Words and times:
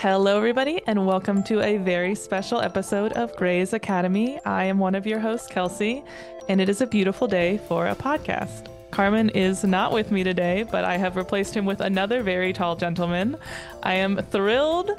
Hello, 0.00 0.38
everybody, 0.38 0.80
and 0.86 1.06
welcome 1.06 1.42
to 1.42 1.60
a 1.60 1.76
very 1.76 2.14
special 2.14 2.62
episode 2.62 3.12
of 3.12 3.36
Grey's 3.36 3.74
Academy. 3.74 4.40
I 4.46 4.64
am 4.64 4.78
one 4.78 4.94
of 4.94 5.06
your 5.06 5.20
hosts, 5.20 5.46
Kelcey, 5.46 6.02
and 6.48 6.58
it 6.58 6.70
is 6.70 6.80
a 6.80 6.86
beautiful 6.86 7.28
day 7.28 7.58
for 7.68 7.86
a 7.86 7.94
podcast. 7.94 8.68
Carmen 8.92 9.28
is 9.28 9.62
not 9.62 9.92
with 9.92 10.10
me 10.10 10.24
today, 10.24 10.62
but 10.62 10.86
I 10.86 10.96
have 10.96 11.16
replaced 11.16 11.54
him 11.54 11.66
with 11.66 11.82
another 11.82 12.22
very 12.22 12.54
tall 12.54 12.76
gentleman. 12.76 13.36
I 13.82 13.92
am 13.92 14.16
thrilled 14.30 14.90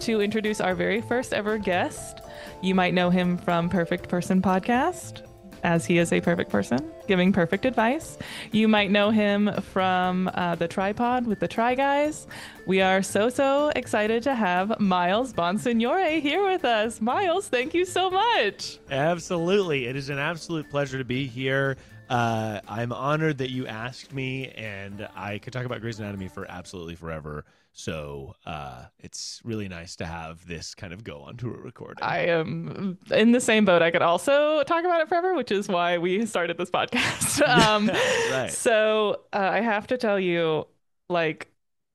to 0.00 0.22
introduce 0.22 0.62
our 0.62 0.74
very 0.74 1.02
first 1.02 1.34
ever 1.34 1.58
guest. 1.58 2.22
You 2.62 2.74
might 2.74 2.94
know 2.94 3.10
him 3.10 3.36
from 3.36 3.68
Perfect 3.68 4.08
Person 4.08 4.40
Podcast, 4.40 5.27
as 5.62 5.86
he 5.86 5.98
is 5.98 6.12
a 6.12 6.20
perfect 6.20 6.50
person 6.50 6.78
giving 7.08 7.32
perfect 7.32 7.64
advice. 7.64 8.18
You 8.52 8.68
might 8.68 8.90
know 8.90 9.10
him 9.10 9.50
from 9.72 10.30
uh, 10.34 10.54
the 10.54 10.68
TryPod 10.68 11.24
with 11.24 11.40
the 11.40 11.48
Try 11.48 11.74
Guys. 11.74 12.28
We 12.66 12.80
are 12.82 13.02
so, 13.02 13.30
so 13.30 13.72
excited 13.74 14.22
to 14.24 14.34
have 14.34 14.78
Miles 14.78 15.32
Bonsignore 15.32 16.20
here 16.20 16.46
with 16.46 16.64
us. 16.64 17.00
Miles, 17.00 17.48
thank 17.48 17.74
you 17.74 17.84
so 17.84 18.10
much. 18.10 18.78
Absolutely. 18.90 19.86
It 19.86 19.96
is 19.96 20.10
an 20.10 20.18
absolute 20.18 20.68
pleasure 20.70 20.98
to 20.98 21.04
be 21.04 21.26
here. 21.26 21.76
Uh, 22.10 22.60
I'm 22.68 22.92
honored 22.92 23.38
that 23.38 23.50
you 23.50 23.66
asked 23.66 24.14
me, 24.14 24.48
and 24.50 25.08
I 25.16 25.38
could 25.38 25.52
talk 25.52 25.64
about 25.64 25.80
Grey's 25.80 25.98
Anatomy 25.98 26.28
for 26.28 26.50
absolutely 26.50 26.94
forever. 26.94 27.44
So 27.78 28.34
uh, 28.44 28.86
it's 28.98 29.40
really 29.44 29.68
nice 29.68 29.94
to 29.96 30.04
have 30.04 30.44
this 30.44 30.74
kind 30.74 30.92
of 30.92 31.04
go 31.04 31.20
onto 31.20 31.46
a 31.46 31.56
recording. 31.56 32.02
I 32.02 32.26
am 32.26 32.98
in 33.12 33.30
the 33.30 33.40
same 33.40 33.64
boat. 33.64 33.82
I 33.82 33.92
could 33.92 34.02
also 34.02 34.64
talk 34.64 34.84
about 34.84 35.00
it 35.00 35.08
forever, 35.08 35.36
which 35.36 35.52
is 35.52 35.68
why 35.68 35.96
we 35.96 36.26
started 36.26 36.58
this 36.58 36.72
podcast. 36.72 37.40
um, 37.48 37.86
right. 38.32 38.50
So 38.50 39.20
uh, 39.32 39.38
I 39.38 39.60
have 39.60 39.86
to 39.86 39.96
tell 39.96 40.18
you, 40.18 40.66
like, 41.08 41.52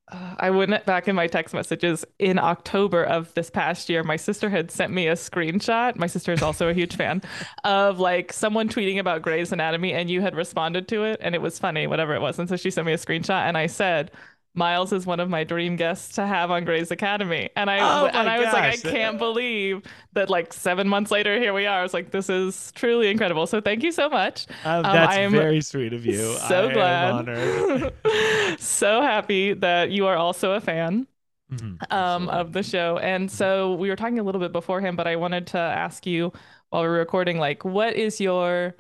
uh, 0.10 0.36
I 0.40 0.52
went 0.52 0.86
back 0.86 1.10
in 1.10 1.18
my 1.18 1.28
text 1.28 1.54
messages 1.54 2.06
in 2.18 2.40
October 2.40 3.04
of 3.04 3.34
this 3.34 3.50
past 3.50 3.90
year. 3.90 4.04
My 4.04 4.16
sister 4.16 4.50
had 4.50 4.72
sent 4.72 4.94
me 4.94 5.08
a 5.08 5.14
screenshot. 5.14 5.98
My 5.98 6.08
sister 6.08 6.32
is 6.32 6.42
also 6.42 6.70
a 6.70 6.74
huge 6.74 6.96
fan 7.02 7.22
of 7.66 8.00
like 8.00 8.32
someone 8.32 8.70
tweeting 8.70 9.00
about 9.00 9.22
Grey's 9.22 9.52
Anatomy, 9.52 9.92
and 9.92 10.10
you 10.10 10.22
had 10.22 10.34
responded 10.34 10.88
to 10.88 11.04
it, 11.04 11.20
and 11.22 11.36
it 11.36 11.42
was 11.42 11.60
funny, 11.60 11.88
whatever 11.88 12.16
it 12.16 12.22
was. 12.22 12.40
And 12.40 12.48
so 12.48 12.56
she 12.56 12.72
sent 12.72 12.88
me 12.88 12.94
a 12.94 12.98
screenshot, 12.98 13.42
and 13.42 13.58
I 13.58 13.68
said, 13.68 14.12
Miles 14.56 14.94
is 14.94 15.06
one 15.06 15.20
of 15.20 15.30
my 15.30 15.44
dream 15.44 15.76
guests 15.76 16.16
to 16.16 16.28
have 16.28 16.52
on 16.52 16.64
Grey's 16.66 16.92
Academy. 16.92 17.50
And 17.56 17.70
I 17.72 17.80
Oh 17.80 18.06
and 18.14 18.30
I 18.30 18.40
was 18.40 18.54
like, 18.54 18.66
I 18.66 18.78
can't 18.78 19.18
believe 19.18 19.82
that 20.14 20.30
like 20.30 20.54
seven 20.54 20.88
months 20.88 21.10
later, 21.12 21.40
here 21.40 21.54
we 21.54 21.66
are. 21.66 21.80
I 21.80 21.84
was 21.84 21.94
like, 21.94 22.12
this 22.12 22.30
is 22.30 22.72
truly 22.74 23.10
incredible. 23.10 23.48
So 23.48 23.62
thank 23.62 23.84
you 23.84 23.92
so 23.92 24.10
much. 24.10 24.46
Um, 24.64 24.84
Um, 24.84 24.92
that's 24.92 25.18
very 25.18 25.62
sweet 25.62 25.94
of 25.94 26.06
you. 26.06 26.38
So 26.48 26.70
I 26.70 26.72
glad. 26.72 27.28
So 28.60 29.02
happy 29.02 29.54
that 29.54 29.92
you 29.92 30.06
are 30.08 30.16
also 30.18 30.54
a 30.54 30.62
fan 30.62 31.08
Mhm, 31.50 31.80
um, 31.92 32.30
of 32.30 32.54
the 32.54 32.64
show. 32.64 32.98
And 33.00 33.32
so 33.32 33.76
we 33.76 33.90
were 33.90 33.96
talking 33.96 34.20
a 34.20 34.24
little 34.24 34.42
bit 34.42 34.52
beforehand, 34.54 34.98
but 34.98 35.08
I 35.08 35.16
wanted 35.18 35.48
to 35.48 35.58
ask 35.60 36.06
you 36.08 36.34
while 36.70 36.84
we 36.84 36.90
were 36.90 36.96
recording, 36.96 37.40
like, 37.40 37.66
what 37.66 37.96
is 37.96 38.22
your 38.22 38.76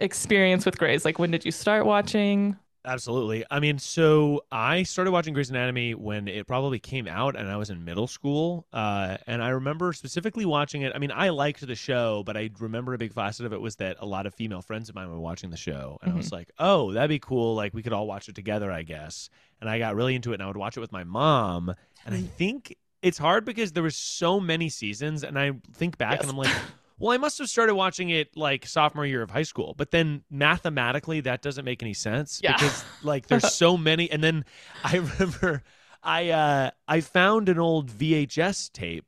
experience 0.00 0.66
with 0.66 0.78
Grey's? 0.78 1.04
Like, 1.04 1.18
when 1.18 1.30
did 1.30 1.44
you 1.44 1.52
start 1.52 1.86
watching? 1.86 2.58
Absolutely. 2.84 3.44
I 3.48 3.60
mean, 3.60 3.78
so 3.78 4.42
I 4.50 4.82
started 4.82 5.12
watching 5.12 5.34
Grey's 5.34 5.50
Anatomy 5.50 5.94
when 5.94 6.26
it 6.26 6.48
probably 6.48 6.80
came 6.80 7.06
out, 7.06 7.36
and 7.36 7.48
I 7.48 7.56
was 7.56 7.70
in 7.70 7.84
middle 7.84 8.08
school. 8.08 8.66
Uh, 8.72 9.18
and 9.28 9.40
I 9.40 9.50
remember 9.50 9.92
specifically 9.92 10.44
watching 10.44 10.82
it. 10.82 10.92
I 10.92 10.98
mean, 10.98 11.12
I 11.14 11.28
liked 11.28 11.64
the 11.64 11.76
show, 11.76 12.24
but 12.26 12.36
I 12.36 12.50
remember 12.58 12.92
a 12.94 12.98
big 12.98 13.12
facet 13.12 13.46
of 13.46 13.52
it 13.52 13.60
was 13.60 13.76
that 13.76 13.98
a 14.00 14.06
lot 14.06 14.26
of 14.26 14.34
female 14.34 14.62
friends 14.62 14.88
of 14.88 14.96
mine 14.96 15.08
were 15.10 15.20
watching 15.20 15.50
the 15.50 15.56
show, 15.56 15.98
and 16.02 16.12
I 16.12 16.16
was 16.16 16.32
like, 16.32 16.50
"Oh, 16.58 16.92
that'd 16.92 17.08
be 17.08 17.20
cool. 17.20 17.54
Like, 17.54 17.72
we 17.72 17.82
could 17.84 17.92
all 17.92 18.06
watch 18.08 18.28
it 18.28 18.34
together, 18.34 18.72
I 18.72 18.82
guess." 18.82 19.30
And 19.60 19.70
I 19.70 19.78
got 19.78 19.94
really 19.94 20.16
into 20.16 20.32
it, 20.32 20.34
and 20.34 20.42
I 20.42 20.46
would 20.48 20.56
watch 20.56 20.76
it 20.76 20.80
with 20.80 20.90
my 20.92 21.04
mom. 21.04 21.72
And 22.04 22.14
I 22.16 22.22
think 22.22 22.76
it's 23.00 23.18
hard 23.18 23.44
because 23.44 23.70
there 23.72 23.84
was 23.84 23.94
so 23.96 24.40
many 24.40 24.68
seasons, 24.68 25.22
and 25.22 25.38
I 25.38 25.52
think 25.72 25.98
back, 25.98 26.14
Yes. 26.14 26.22
and 26.22 26.30
I'm 26.30 26.36
like. 26.36 26.52
Well, 26.98 27.12
I 27.12 27.16
must 27.16 27.38
have 27.38 27.48
started 27.48 27.74
watching 27.74 28.10
it 28.10 28.36
like 28.36 28.66
sophomore 28.66 29.06
year 29.06 29.22
of 29.22 29.30
high 29.30 29.42
school, 29.42 29.74
but 29.76 29.90
then 29.90 30.22
mathematically 30.30 31.20
that 31.22 31.42
doesn't 31.42 31.64
make 31.64 31.82
any 31.82 31.94
sense 31.94 32.40
Yeah. 32.42 32.52
because 32.54 32.84
like 33.02 33.26
there's 33.26 33.52
so 33.52 33.76
many 33.90 34.10
and 34.10 34.22
then 34.22 34.44
I 34.84 34.96
remember 34.96 35.62
I 36.02 36.30
uh 36.30 36.70
I 36.88 37.00
found 37.00 37.48
an 37.48 37.58
old 37.58 37.88
VHS 37.90 38.72
tape 38.72 39.04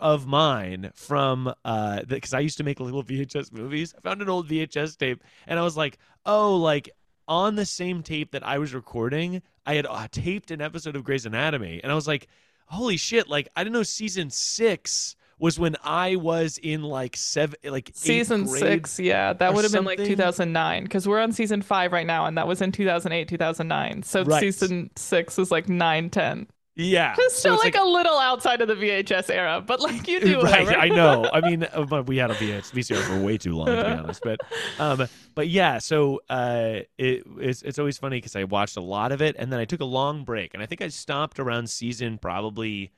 of 0.00 0.26
mine 0.26 0.90
from 0.94 1.52
uh 1.64 2.02
because 2.08 2.34
I 2.34 2.40
used 2.40 2.58
to 2.58 2.64
make 2.64 2.80
little 2.80 3.04
VHS 3.10 3.52
movies. 3.52 3.94
I 3.96 4.00
found 4.00 4.22
an 4.22 4.28
old 4.28 4.48
VHS 4.48 4.96
tape 4.96 5.22
and 5.46 5.58
I 5.58 5.62
was 5.62 5.76
like, 5.76 5.98
"Oh, 6.26 6.56
like 6.56 6.90
on 7.28 7.54
the 7.54 7.64
same 7.64 8.02
tape 8.02 8.32
that 8.32 8.46
I 8.46 8.58
was 8.58 8.74
recording, 8.74 9.40
I 9.64 9.74
had 9.76 9.86
uh, 9.86 10.08
taped 10.10 10.50
an 10.50 10.60
episode 10.60 10.96
of 10.96 11.04
Grey's 11.04 11.26
Anatomy." 11.26 11.80
And 11.82 11.90
I 11.92 11.94
was 11.94 12.06
like, 12.08 12.26
"Holy 12.66 12.96
shit, 12.96 13.28
like 13.28 13.48
I 13.56 13.62
didn't 13.64 13.74
know 13.74 13.82
season 13.84 14.30
6 14.30 15.16
was 15.38 15.58
when 15.58 15.76
I 15.82 16.16
was 16.16 16.58
in 16.58 16.82
like 16.82 17.16
seven, 17.16 17.56
like 17.64 17.90
Season 17.94 18.46
six, 18.46 18.98
yeah, 18.98 19.32
that 19.32 19.54
would 19.54 19.64
have 19.64 19.72
been 19.72 19.84
like 19.84 19.98
2009 19.98 20.82
because 20.84 21.06
we're 21.08 21.20
on 21.20 21.32
season 21.32 21.62
five 21.62 21.92
right 21.92 22.06
now, 22.06 22.26
and 22.26 22.36
that 22.38 22.46
was 22.46 22.62
in 22.62 22.72
2008, 22.72 23.28
2009. 23.28 24.02
So 24.02 24.22
Right. 24.24 24.40
season 24.40 24.90
six 24.96 25.38
is 25.38 25.50
like 25.50 25.68
9, 25.68 26.10
10. 26.10 26.46
Yeah, 26.76 27.14
It's 27.16 27.36
still 27.38 27.54
it's 27.54 27.62
like, 27.64 27.76
a 27.76 27.84
little 27.84 28.18
outside 28.18 28.60
of 28.60 28.66
the 28.66 28.74
VHS 28.74 29.30
era, 29.30 29.62
but 29.64 29.78
like 29.80 30.08
you 30.08 30.18
do 30.24 30.40
right 30.42 30.66
i 30.76 30.88
know 30.88 31.30
i 31.32 31.40
mean 31.40 31.62
uh, 31.72 31.84
but 31.84 32.06
we 32.08 32.16
had 32.16 32.32
a 32.32 32.34
VHS, 32.34 32.72
vcr 32.72 33.00
for 33.02 33.16
way 33.22 33.38
too 33.38 33.54
long 33.54 33.66
to 33.66 33.84
be 33.84 33.92
honest 33.92 34.22
but 34.22 34.40
um 34.80 35.06
but 35.36 35.46
yeah 35.48 35.78
so 35.78 36.20
uh 36.28 36.80
it, 36.98 37.22
it's, 37.38 37.62
it's 37.62 37.78
always 37.78 37.96
funny 37.98 38.16
because 38.16 38.34
i 38.34 38.42
watched 38.44 38.76
a 38.76 38.80
lot 38.80 39.12
of 39.12 39.22
it 39.22 39.36
and 39.38 39.52
then 39.52 39.60
i 39.60 39.64
took 39.64 39.80
a 39.80 39.84
long 39.84 40.24
break 40.24 40.52
and 40.54 40.62
i 40.62 40.66
think 40.66 40.82
i 40.82 40.88
stopped 40.88 41.38
around 41.38 41.68
season 41.70 42.18
probably 42.18 42.90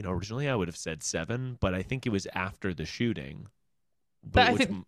you 0.00 0.04
know 0.04 0.12
originally 0.12 0.48
i 0.48 0.54
would 0.54 0.66
have 0.66 0.78
said 0.78 1.02
seven 1.02 1.58
but 1.60 1.74
i 1.74 1.82
think 1.82 2.06
it 2.06 2.08
was 2.10 2.26
after 2.34 2.72
the 2.72 2.86
shooting 2.86 3.46
But 4.24 4.48
I 4.48 4.52
which 4.52 4.62
think- 4.62 4.86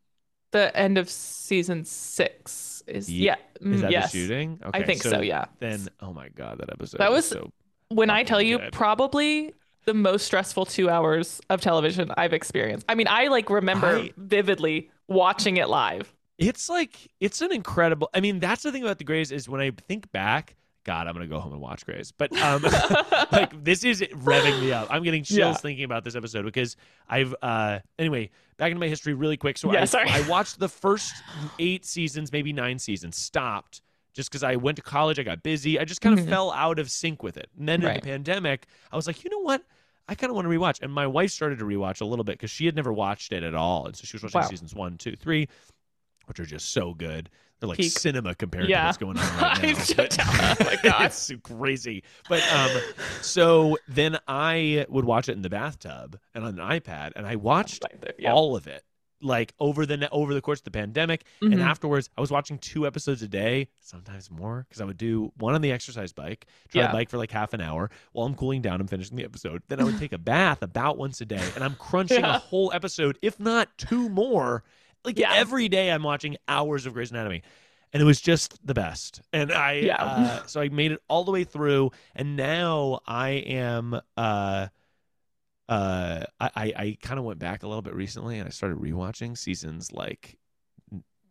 the 0.53 0.75
end 0.75 0.97
of 0.97 1.11
season 1.11 1.85
six 1.85 2.83
is 2.87 3.11
Ye- 3.11 3.27
yeah, 3.27 3.37
mm, 3.63 3.75
is 3.75 3.81
that 3.83 3.91
yes. 3.91 4.11
the 4.13 4.19
shooting 4.19 4.59
okay, 4.65 4.79
I 4.81 4.83
think 4.87 5.03
so, 5.03 5.21
yeah. 5.21 5.45
then 5.61 5.87
oh 6.01 6.15
my 6.15 6.29
god 6.31 6.59
that 6.61 6.71
episode 6.73 6.97
That 6.99 7.13
was- 7.13 7.27
so 7.29 7.53
when 7.89 8.09
I 8.09 8.23
tell 8.23 8.41
you, 8.41 8.57
good. 8.59 8.73
probably 8.73 9.53
the 9.85 9.93
most 9.93 10.25
stressful 10.25 10.65
two 10.65 10.89
hours 10.89 11.43
of 11.51 11.61
television 11.61 12.11
I've 12.17 12.33
experienced. 12.33 12.87
I 12.89 12.95
mean, 12.95 13.07
I 13.07 13.27
like 13.29 13.51
remember 13.51 13.97
I- 13.99 14.13
vividly 14.17 14.89
watching 15.09 15.59
it 15.59 15.69
live. 15.69 16.15
It's 16.39 16.71
like 16.71 16.97
it's 17.21 17.43
an 17.43 17.53
incredible. 17.53 18.09
I 18.15 18.21
mean, 18.21 18.39
that's 18.41 18.63
the 18.63 18.73
thing 18.73 18.83
about 18.83 18.97
the 18.97 19.05
Grey's 19.05 19.31
is 19.31 19.47
when 19.47 19.61
I 19.61 19.73
think 19.89 20.11
back. 20.11 20.57
God, 20.85 21.07
I'm 21.07 21.13
gonna 21.15 21.27
go 21.27 21.39
home 21.39 21.53
and 21.53 21.61
watch 21.61 21.85
Grey's. 21.87 22.11
But 22.13 22.33
um, 22.41 22.63
like 23.33 23.63
this 23.65 23.85
is 23.85 24.01
revving 24.03 24.61
me 24.61 24.73
up. 24.73 24.89
I'm 24.91 25.03
getting 25.05 25.23
chills 25.23 25.39
Yeah. 25.39 25.53
thinking 25.55 25.85
about 25.85 26.03
this 26.05 26.17
episode 26.17 26.45
because 26.45 26.77
I've 27.09 27.35
uh 27.43 27.79
anyway 27.99 28.31
back 28.57 28.71
into 28.73 28.81
my 28.81 28.89
history 28.89 29.15
really 29.15 29.37
quick. 29.37 29.59
So 29.59 29.73
Yeah, 29.73 29.83
I 29.83 29.85
sorry. 29.85 30.09
I 30.11 30.21
watched 30.29 30.59
the 30.59 30.69
first 30.69 31.15
eight 31.59 31.85
seasons, 31.85 32.33
maybe 32.33 32.53
nine 32.53 32.79
seasons. 32.79 33.17
Stopped 33.17 33.81
just 34.13 34.29
because 34.31 34.43
I 34.43 34.57
went 34.57 34.77
to 34.77 34.83
college. 34.83 35.19
I 35.19 35.23
got 35.23 35.43
busy. 35.43 35.79
I 35.79 35.85
just 35.85 36.01
kind 36.01 36.19
of 36.19 36.25
Mhm. 36.25 36.29
fell 36.29 36.53
out 36.53 36.79
of 36.79 36.91
sync 36.91 37.23
with 37.23 37.37
it. 37.37 37.49
And 37.59 37.69
then 37.69 37.83
in 37.83 37.95
the 37.95 38.01
pandemic, 38.01 38.67
I 38.91 38.97
was 38.97 39.07
like, 39.07 39.23
you 39.25 39.31
know 39.31 39.39
what? 39.39 39.63
I 40.09 40.15
kind 40.17 40.31
of 40.31 40.35
want 40.35 40.47
to 40.47 40.51
rewatch. 40.51 40.83
And 40.83 40.93
my 40.93 41.07
wife 41.07 41.31
started 41.31 41.61
to 41.61 41.65
rewatch 41.65 42.01
a 42.01 42.05
little 42.05 42.25
bit 42.25 42.33
because 42.33 42.51
she 42.51 42.67
had 42.67 42.75
never 42.75 42.93
watched 42.93 43.33
it 43.33 43.43
at 43.45 43.55
all. 43.55 43.87
And 43.87 43.95
so 43.97 44.05
she 44.05 44.17
was 44.17 44.23
watching 44.25 44.41
Wow. 44.41 44.49
seasons 44.49 44.75
one, 44.75 44.99
two, 44.99 45.15
three, 45.17 45.49
which 46.27 46.41
are 46.41 46.45
just 46.45 46.73
so 46.73 46.93
good. 46.93 47.31
They're 47.63 47.69
like 47.69 47.79
Peak. 47.79 47.97
cinema 47.99 48.35
compared 48.35 48.69
Yeah. 48.69 48.81
to 48.81 48.87
what's 48.89 48.99
going 48.99 49.17
on 49.19 49.39
right 49.41 49.63
now. 49.63 49.95
But- 49.97 50.19
Oh 50.61 50.65
my 50.65 50.77
God. 50.83 51.05
it's 51.07 51.17
so 51.17 51.37
crazy. 51.39 52.03
But 52.29 52.43
um, 52.53 52.71
so 53.21 53.79
then 53.89 54.19
I 54.29 54.85
would 54.89 55.05
watch 55.05 55.29
it 55.29 55.33
in 55.33 55.43
the 55.43 55.49
bathtub 55.51 56.19
and 56.35 56.45
on 56.45 56.59
an 56.59 56.81
iPad, 56.81 57.13
and 57.17 57.27
I 57.27 57.37
watched 57.37 57.85
there, 58.01 58.15
yeah. 58.19 58.33
all 58.33 58.57
of 58.57 58.67
it 58.67 58.83
like 59.25 59.55
over 59.61 59.87
the 59.87 60.11
over 60.11 60.35
the 60.35 60.41
course 60.41 60.59
of 60.59 60.65
the 60.65 60.73
pandemic. 60.73 61.23
Mhm. 61.41 61.53
And 61.53 61.63
afterwards, 61.63 62.11
I 62.19 62.21
was 62.21 62.33
watching 62.33 62.59
two 62.59 62.89
episodes 62.89 63.23
a 63.23 63.29
day, 63.29 63.69
sometimes 63.79 64.29
more, 64.33 64.67
because 64.69 64.81
I 64.81 64.85
would 64.85 64.97
do 64.97 65.33
one 65.37 65.55
on 65.55 65.61
the 65.63 65.71
exercise 65.71 66.13
bike, 66.13 66.47
try 66.71 66.83
Yeah. 66.83 66.91
bike 66.93 67.09
for 67.09 67.19
like 67.19 67.31
half 67.31 67.55
an 67.55 67.61
hour 67.61 67.89
while 68.11 68.27
I'm 68.27 68.35
cooling 68.35 68.63
down 68.63 68.81
and 68.81 68.91
finishing 68.91 69.17
the 69.17 69.23
episode. 69.25 69.63
Then 69.69 69.79
I 69.81 69.85
would 69.85 70.01
take 70.01 70.13
a 70.13 70.19
bath 70.19 70.61
about 70.63 70.99
once 70.99 71.21
a 71.21 71.25
day, 71.25 71.49
and 71.55 71.63
I'm 71.63 71.77
crunching 71.77 72.19
Yeah. 72.19 72.35
a 72.35 72.39
whole 72.41 72.73
episode, 72.75 73.17
if 73.23 73.39
not 73.39 73.69
two 73.79 74.09
more. 74.09 74.65
Like 75.05 75.19
Yeah. 75.19 75.33
every 75.35 75.69
day, 75.69 75.91
I'm 75.91 76.03
watching 76.03 76.37
hours 76.49 76.87
of 76.87 76.95
Grey's 76.95 77.11
Anatomy. 77.11 77.43
And 77.95 78.01
it 78.01 78.07
was 78.07 78.23
just 78.23 78.67
the 78.67 78.73
best, 78.73 79.21
and 79.35 79.53
I 79.53 79.73
Yeah. 79.75 79.97
uh, 80.03 80.47
so 80.47 80.63
I 80.63 80.71
made 80.71 80.93
it 80.93 81.03
all 81.09 81.25
the 81.25 81.31
way 81.31 81.45
through, 81.45 81.91
and 82.15 82.37
now 82.37 83.01
I 83.07 83.31
am 83.31 84.01
uh, 84.17 84.69
uh 85.69 86.25
I 86.41 86.51
I, 86.57 86.73
I 86.77 86.99
kind 87.03 87.19
of 87.19 87.25
went 87.25 87.39
back 87.39 87.63
a 87.63 87.69
little 87.69 87.83
bit 87.83 87.95
recently 87.95 88.39
and 88.39 88.47
I 88.47 88.51
started 88.51 88.79
rewatching 88.79 89.37
seasons 89.37 89.93
like 89.93 90.39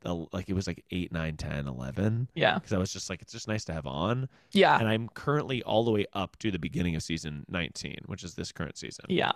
like 0.06 0.50
it 0.50 0.54
was 0.54 0.66
like 0.66 0.84
8 0.90 1.12
9 1.12 1.38
10 1.38 1.68
11 1.68 2.30
yeah, 2.34 2.56
because 2.56 2.74
I 2.74 2.78
was 2.80 2.92
just 2.92 3.10
like 3.10 3.22
it's 3.22 3.32
just 3.32 3.48
nice 3.48 3.66
to 3.66 3.74
have 3.74 3.86
on 3.86 4.30
yeah, 4.52 4.80
and 4.80 4.88
I'm 4.88 5.10
currently 5.10 5.62
all 5.62 5.84
the 5.84 5.92
way 5.92 6.06
up 6.14 6.38
to 6.40 6.50
the 6.50 6.58
beginning 6.58 6.96
of 6.96 7.04
season 7.04 7.46
19 7.50 7.98
which 8.08 8.24
is 8.24 8.34
this 8.34 8.52
current 8.52 8.78
season 8.78 9.06
yeah. 9.10 9.32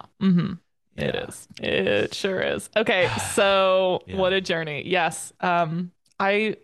Hmm 0.98 1.04
It 1.04 1.16
Yeah. 1.16 1.30
is. 1.30 1.48
It 1.60 2.14
sure 2.14 2.42
is. 2.42 2.70
Okay, 2.76 3.14
so 3.18 4.04
Yeah. 4.06 4.16
what 4.16 4.34
a 4.34 4.42
journey. 4.42 4.84
Yes. 4.88 5.34
Um 5.42 5.92
I 6.20 6.58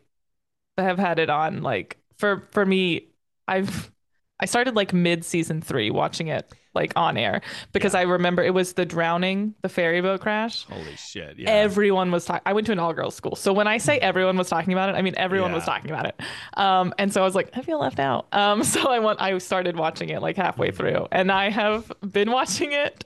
have 0.78 1.00
had 1.00 1.20
it 1.20 1.30
on 1.30 1.64
like 1.64 1.98
for 2.18 2.48
for 2.52 2.66
me 2.66 3.10
I've 3.48 3.92
I 4.40 4.46
started 4.46 4.76
like 4.76 4.94
mid 4.94 5.26
season 5.26 5.62
3 5.62 5.92
watching 5.92 6.28
it 6.30 6.54
like 6.74 6.94
on 6.96 7.18
air 7.18 7.42
because 7.74 7.94
Yeah. 7.94 8.00
I 8.00 8.04
remember 8.04 8.44
it 8.44 8.54
was 8.54 8.74
the 8.74 8.86
drowning, 8.86 9.56
the 9.62 9.70
ferry 9.70 10.02
boat 10.02 10.22
crash. 10.22 10.68
Holy 10.68 10.96
shit. 10.96 11.38
Yeah. 11.38 11.50
Everyone 11.52 12.12
was 12.12 12.26
talking. 12.26 12.44
I 12.46 12.54
went 12.54 12.68
to 12.68 12.72
an 12.74 12.80
all 12.80 12.94
girls 12.94 13.16
school. 13.16 13.36
So 13.36 13.52
when 13.52 13.68
I 13.68 13.80
say 13.80 13.98
everyone 14.00 14.38
was 14.38 14.48
talking 14.50 14.74
about 14.74 14.90
it, 14.90 14.96
I 14.96 15.02
mean 15.02 15.16
everyone 15.18 15.54
was 15.54 15.66
talking 15.66 15.90
about 15.90 16.06
it. 16.06 16.20
Um, 16.56 16.94
and 17.00 17.12
so 17.12 17.22
I 17.22 17.26
was 17.26 17.34
like, 17.34 17.50
I 17.58 17.62
feel 17.64 17.80
left 17.80 18.00
out. 18.00 18.28
Um, 18.34 18.64
so 18.66 18.90
I 18.92 19.00
went, 19.00 19.22
I 19.22 19.36
started 19.40 19.76
watching 19.76 20.10
it 20.10 20.22
like 20.22 20.38
halfway 20.38 20.70
Mm-hmm. 20.70 20.72
through 20.72 21.08
and 21.12 21.32
I 21.32 21.50
have 21.50 21.92
been 22.12 22.32
watching 22.32 22.74
it 22.74 23.06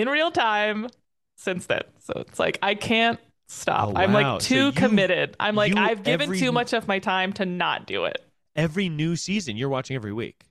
in 0.00 0.08
real 0.08 0.30
time 0.30 0.88
since 1.36 1.66
then. 1.66 1.82
So 2.00 2.14
it's 2.28 2.38
like, 2.38 2.58
I 2.62 2.74
can't 2.74 3.18
stop. 3.48 3.88
Oh, 3.90 3.92
I'm 3.96 4.12
wow. 4.12 4.32
like 4.34 4.42
So 4.42 4.48
too 4.48 4.66
you- 4.66 4.72
committed. 4.72 5.36
I'm 5.40 5.54
like, 5.54 5.74
you 5.74 5.80
I've 5.80 6.02
given 6.02 6.24
every- 6.28 6.38
too 6.38 6.52
much 6.52 6.72
of 6.72 6.86
my 6.88 6.98
time 6.98 7.32
to 7.34 7.46
not 7.46 7.86
do 7.86 8.04
it. 8.04 8.24
every 8.56 8.88
new 8.88 9.14
season 9.16 9.56
you're 9.56 9.68
watching 9.68 9.94
every 9.96 10.12
week. 10.12 10.42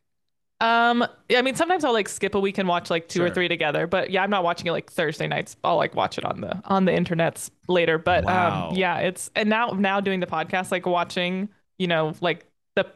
Um, 0.60 1.06
I 1.30 1.42
mean, 1.44 1.54
sometimes 1.56 1.84
I'll 1.84 1.94
like 1.94 2.10
skip 2.10 2.34
a 2.34 2.40
week 2.40 2.58
and 2.58 2.68
watch 2.68 2.90
like 2.90 3.08
two 3.08 3.22
or 3.24 3.30
three 3.30 3.48
together. 3.48 3.86
But 3.86 4.10
yeah, 4.10 4.24
I'm 4.24 4.32
not 4.32 4.44
watching 4.44 4.66
it 4.66 4.72
like 4.72 4.90
Thursday 4.92 5.28
nights. 5.28 5.56
I'll 5.64 5.76
like 5.76 5.94
watch 5.94 6.18
it 6.18 6.26
on 6.26 6.42
the 6.42 6.60
on 6.66 6.86
the 6.86 6.92
internets 6.94 7.52
later. 7.68 8.00
But 8.00 8.24
Wow. 8.24 8.70
um, 8.70 8.76
yeah, 8.76 8.98
it's 9.00 9.30
and 9.36 9.50
now 9.50 9.68
now 9.78 10.00
doing 10.00 10.20
the 10.20 10.26
podcast, 10.26 10.72
like 10.72 10.88
watching, 10.88 11.50
you 11.78 11.86
know, 11.86 12.14
like 12.22 12.46
the 12.76 12.88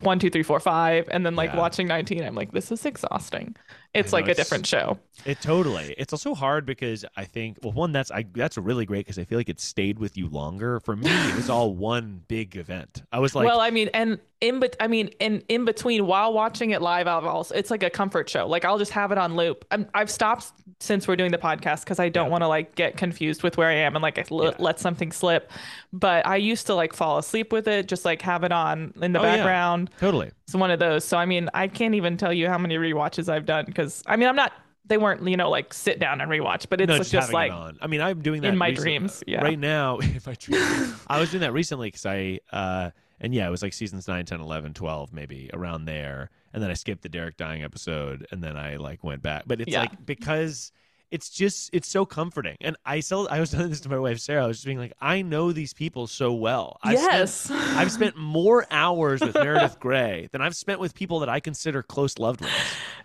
one, 0.00 0.20
two, 0.20 0.30
three, 0.30 0.44
four, 0.44 0.60
five, 0.60 1.08
and 1.10 1.26
then 1.26 1.34
like 1.34 1.50
Yeah. 1.50 1.58
watching 1.58 1.88
19. 1.88 2.22
I'm 2.22 2.36
like, 2.36 2.52
this 2.52 2.70
is 2.70 2.86
exhausting. 2.86 3.56
It's 3.94 4.12
know, 4.12 4.18
like 4.18 4.28
a 4.28 4.34
different 4.34 4.66
show. 4.66 4.98
It 5.24 5.40
totally. 5.40 5.94
It's 5.98 6.12
also 6.12 6.34
hard 6.34 6.66
because 6.66 7.04
I 7.16 7.24
think 7.24 7.58
well, 7.62 7.72
one 7.72 7.90
that's 7.92 8.10
I 8.10 8.24
that's 8.34 8.56
really 8.58 8.84
great 8.86 9.06
because 9.06 9.18
I 9.18 9.24
feel 9.24 9.38
like 9.38 9.48
it 9.48 9.60
stayed 9.60 9.98
with 9.98 10.16
you 10.16 10.28
longer. 10.28 10.78
For 10.80 10.94
me, 10.94 11.10
it 11.10 11.34
was 11.36 11.48
all 11.50 11.74
one 11.74 12.22
big 12.28 12.56
event. 12.56 13.02
I 13.12 13.18
was 13.18 13.34
like, 13.34 13.46
well, 13.46 13.60
I 13.60 13.70
mean, 13.70 13.88
and 13.94 14.20
in 14.40 14.60
but 14.60 14.76
I 14.78 14.86
mean, 14.86 15.08
in 15.18 15.42
in 15.48 15.64
between 15.64 16.06
while 16.06 16.32
watching 16.32 16.70
it 16.70 16.82
live, 16.82 17.08
I'll 17.08 17.26
also 17.26 17.54
it's 17.54 17.70
like 17.70 17.82
a 17.82 17.90
comfort 17.90 18.28
show. 18.28 18.46
Like 18.46 18.64
I'll 18.64 18.78
just 18.78 18.92
have 18.92 19.10
it 19.10 19.18
on 19.18 19.34
loop. 19.36 19.64
I'm, 19.70 19.88
I've 19.94 20.10
stopped 20.10 20.52
since 20.80 21.08
we're 21.08 21.16
doing 21.16 21.32
the 21.32 21.38
podcast 21.38 21.80
because 21.80 21.98
I 21.98 22.08
don't 22.10 22.26
Yeah. 22.26 22.30
want 22.30 22.42
to 22.42 22.48
like 22.48 22.74
get 22.76 22.96
confused 22.96 23.42
with 23.42 23.56
where 23.56 23.68
I 23.68 23.74
am 23.74 23.96
and 23.96 24.02
like 24.02 24.18
I 24.18 24.24
l- 24.30 24.44
Yeah. 24.44 24.50
let 24.58 24.78
something 24.78 25.10
slip. 25.10 25.50
But 25.92 26.26
I 26.26 26.36
used 26.36 26.66
to 26.66 26.74
like 26.74 26.92
fall 26.92 27.18
asleep 27.18 27.52
with 27.52 27.66
it, 27.66 27.88
just 27.88 28.04
like 28.04 28.22
have 28.22 28.44
it 28.44 28.52
on 28.52 28.92
in 29.02 29.12
the 29.12 29.18
Oh, 29.18 29.22
yeah. 29.24 29.36
background. 29.38 29.90
totally. 29.98 30.30
It's 30.44 30.54
one 30.54 30.70
of 30.70 30.78
those. 30.78 31.04
So 31.04 31.16
I 31.18 31.26
mean, 31.26 31.48
I 31.52 31.66
can't 31.66 31.94
even 31.96 32.16
tell 32.16 32.32
you 32.32 32.46
how 32.48 32.58
many 32.58 32.76
rewatches 32.76 33.28
I've 33.28 33.44
done 33.46 33.66
because 33.78 34.02
I 34.06 34.16
mean, 34.16 34.28
I'm 34.28 34.36
not. 34.36 34.52
They 34.86 34.96
weren't, 34.96 35.26
you 35.28 35.36
know, 35.36 35.50
like 35.50 35.74
sit 35.74 35.98
down 35.98 36.22
and 36.22 36.30
rewatch, 36.30 36.66
but 36.70 36.80
it's 36.80 36.88
no, 36.88 36.96
just, 36.96 37.12
having 37.12 37.32
like 37.34 37.52
it. 37.52 37.76
I 37.82 37.86
mean, 37.88 38.00
I'm 38.00 38.22
doing 38.22 38.40
that 38.40 38.48
in 38.48 38.56
my 38.56 38.68
recent- 38.68 38.84
dreams, 38.84 39.22
yeah. 39.26 39.42
Right 39.42 39.58
now, 39.58 39.98
in 39.98 40.18
my 40.26 40.32
dreams, 40.34 40.94
I 41.06 41.20
was 41.20 41.30
doing 41.30 41.42
that 41.42 41.52
recently 41.52 41.88
because 41.88 42.06
I 42.06 42.40
uh 42.52 42.90
and 43.20 43.34
yeah, 43.34 43.46
it 43.46 43.50
was 43.50 43.62
like 43.62 43.72
seasons 43.74 44.06
9, 44.08 44.24
10, 44.24 44.40
11, 44.40 44.74
12, 44.74 45.12
maybe 45.12 45.50
around 45.52 45.84
there, 45.86 46.30
and 46.54 46.62
then 46.62 46.70
I 46.70 46.74
skipped 46.74 47.02
the 47.02 47.08
Derek 47.08 47.36
dying 47.36 47.62
episode, 47.64 48.26
and 48.30 48.42
then 48.42 48.56
I 48.56 48.76
like 48.76 49.04
went 49.04 49.22
back. 49.22 49.42
But 49.46 49.60
it's 49.60 49.70
Yeah. 49.72 49.80
like 49.80 50.06
because 50.06 50.72
it's 51.10 51.30
just 51.30 51.70
it's 51.72 51.88
so 51.88 52.04
comforting, 52.04 52.56
and 52.60 52.76
I 52.84 53.00
still 53.00 53.28
I 53.30 53.40
was 53.40 53.50
telling 53.52 53.70
this 53.70 53.80
to 53.80 53.88
my 53.88 53.98
wife 53.98 54.18
Sarah. 54.18 54.44
I 54.44 54.46
was 54.46 54.58
just 54.58 54.66
being 54.66 54.78
like, 54.78 54.92
I 55.00 55.22
know 55.22 55.52
these 55.52 55.72
people 55.74 56.06
so 56.06 56.32
well. 56.32 56.78
I've 56.82 56.98
spent- 56.98 57.12
yes, 57.12 57.50
I've 57.52 57.92
spent 57.92 58.16
more 58.16 58.66
hours 58.70 59.20
with 59.20 59.34
Meredith 59.34 59.80
Grey 59.80 60.28
than 60.32 60.40
I've 60.40 60.56
spent 60.56 60.80
with 60.80 60.94
people 60.94 61.20
that 61.20 61.28
I 61.28 61.40
consider 61.40 61.82
close 61.82 62.18
loved 62.18 62.40
ones. 62.40 62.52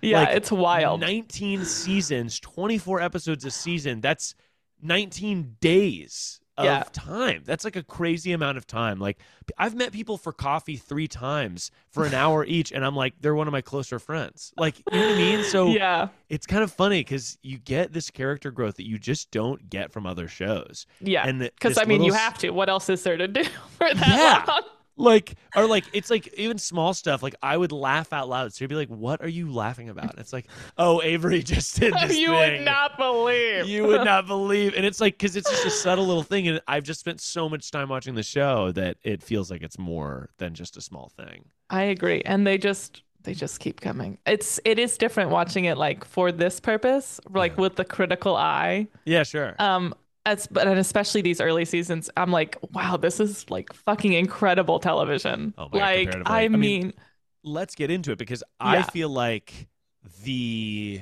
yeah, 0.02 0.22
like, 0.22 0.36
it's 0.36 0.52
wild. 0.52 1.02
19 1.02 1.66
seasons, 1.66 2.40
24 2.40 3.02
episodes 3.02 3.46
a 3.46 3.52
season. 3.52 4.02
That's 4.02 4.36
19 4.82 5.56
days 5.62 6.40
of 6.58 6.66
Yeah. 6.66 6.84
time. 6.94 7.42
That's 7.46 7.64
like 7.66 7.76
a 7.76 7.84
crazy 7.84 8.32
amount 8.32 8.58
of 8.58 8.68
time. 8.68 9.00
Like 9.00 9.18
I've 9.58 9.74
met 9.76 9.92
people 9.92 10.18
for 10.18 10.32
coffee 10.32 10.78
3 10.78 11.08
times 11.08 11.72
for 11.90 12.06
an 12.06 12.14
hour 12.14 12.46
each 12.46 12.72
and 12.72 12.86
I'm 12.86 12.96
like 12.96 13.14
they're 13.22 13.36
one 13.36 13.48
of 13.48 13.52
my 13.52 13.62
closer 13.62 13.98
friends. 14.00 14.54
Like, 14.58 14.78
you 14.92 15.00
know 15.00 15.08
what 15.08 15.16
I 15.16 15.18
mean? 15.18 15.44
So 15.44 15.68
yeah, 15.74 16.10
it's 16.30 16.46
kind 16.46 16.64
of 16.64 16.72
funny 16.72 17.04
cuz 17.04 17.38
you 17.42 17.58
get 17.58 17.92
this 17.94 18.10
character 18.12 18.52
growth 18.52 18.76
that 18.78 18.88
you 18.88 19.00
just 19.00 19.32
don't 19.32 19.70
get 19.70 19.92
from 19.92 20.06
other 20.06 20.28
shows. 20.28 20.86
yeah. 21.00 21.28
And 21.28 21.40
Because 21.40 21.78
I 21.78 21.86
mean, 21.86 22.02
you 22.04 22.12
little 22.12 22.16
s- 22.18 22.22
have 22.22 22.38
to. 22.40 22.50
What 22.52 22.70
else 22.70 22.90
is 22.90 23.04
there 23.04 23.18
to 23.18 23.28
do 23.28 23.44
for 23.78 23.94
that 23.94 24.08
Yeah. 24.08 24.44
long? 24.54 24.62
Like 24.96 25.36
or 25.56 25.66
like 25.66 25.86
it's 25.94 26.10
like 26.10 26.28
even 26.36 26.58
small 26.58 26.94
stuff 26.94 27.24
like 27.24 27.34
i 27.42 27.58
would 27.58 27.72
laugh 27.72 28.14
out 28.14 28.30
loud 28.30 28.54
so 28.54 28.64
you'd 28.64 28.70
be 28.70 28.76
like 28.76 28.90
what 28.90 29.22
are 29.22 29.28
you 29.28 29.52
laughing 29.52 29.90
about 29.90 30.12
and 30.12 30.20
it's 30.20 30.32
like 30.34 30.48
oh 30.78 31.02
avery 31.02 31.42
just 31.44 31.80
did 31.80 31.94
this 31.96 32.16
you 32.18 32.28
thing. 32.28 32.58
would 32.60 32.66
not 32.66 32.96
believe. 32.98 33.66
you 33.66 33.84
would 33.88 34.04
not 34.06 34.28
believe 34.28 34.74
and 34.76 34.86
it's 34.86 35.02
like 35.02 35.14
because 35.18 35.36
it's 35.36 35.50
just 35.50 35.66
a 35.66 35.72
subtle 35.72 36.06
little 36.06 36.22
thing 36.24 36.48
and 36.48 36.62
i've 36.68 36.84
just 36.84 37.00
spent 37.00 37.20
so 37.20 37.50
much 37.50 37.72
time 37.72 37.90
watching 37.90 38.14
the 38.14 38.24
show 38.24 38.72
that 38.72 38.98
it 39.04 39.24
feels 39.24 39.50
like 39.50 39.64
it's 39.64 39.80
more 39.80 40.30
than 40.38 40.54
just 40.54 40.78
a 40.78 40.82
small 40.82 41.10
thing 41.18 41.46
I 41.70 41.84
agree, 41.84 42.22
and 42.24 42.46
they 42.46 42.60
just 42.60 43.02
they 43.24 43.34
just 43.34 43.60
keep 43.60 43.82
coming. 43.82 44.20
It's 44.28 44.60
it 44.64 44.78
is 44.78 44.96
different 44.98 45.32
watching 45.32 45.66
it 45.66 45.76
like 45.76 46.06
for 46.06 46.32
this 46.32 46.60
purpose, 46.60 47.20
like 47.32 47.54
Yeah. 47.56 47.62
with 47.62 47.78
the 47.78 47.86
critical 47.86 48.36
eye. 48.36 48.88
yeah 49.06 49.24
sure 49.24 49.56
Um, 49.58 49.96
as 50.26 50.48
but 50.48 50.68
and 50.68 50.80
especially 50.80 51.22
these 51.22 51.42
early 51.42 51.66
seasons, 51.66 52.10
I'm 52.18 52.32
like, 52.32 52.58
wow, 52.72 52.98
this 52.98 53.20
is 53.20 53.50
like 53.50 53.74
fucking 53.74 54.14
incredible 54.14 54.80
television. 54.80 55.54
Oh 55.58 55.68
my 55.72 55.80
like. 55.80 56.16
I 56.26 56.44
I 56.44 56.48
mean, 56.48 56.60
mean, 56.60 56.94
let's 57.44 57.76
get 57.76 57.92
into 57.92 58.12
it 58.12 58.18
because 58.18 58.42
i 58.60 58.76
Yeah. 58.78 58.84
feel 58.84 59.10
like 59.10 59.68
the 60.24 61.02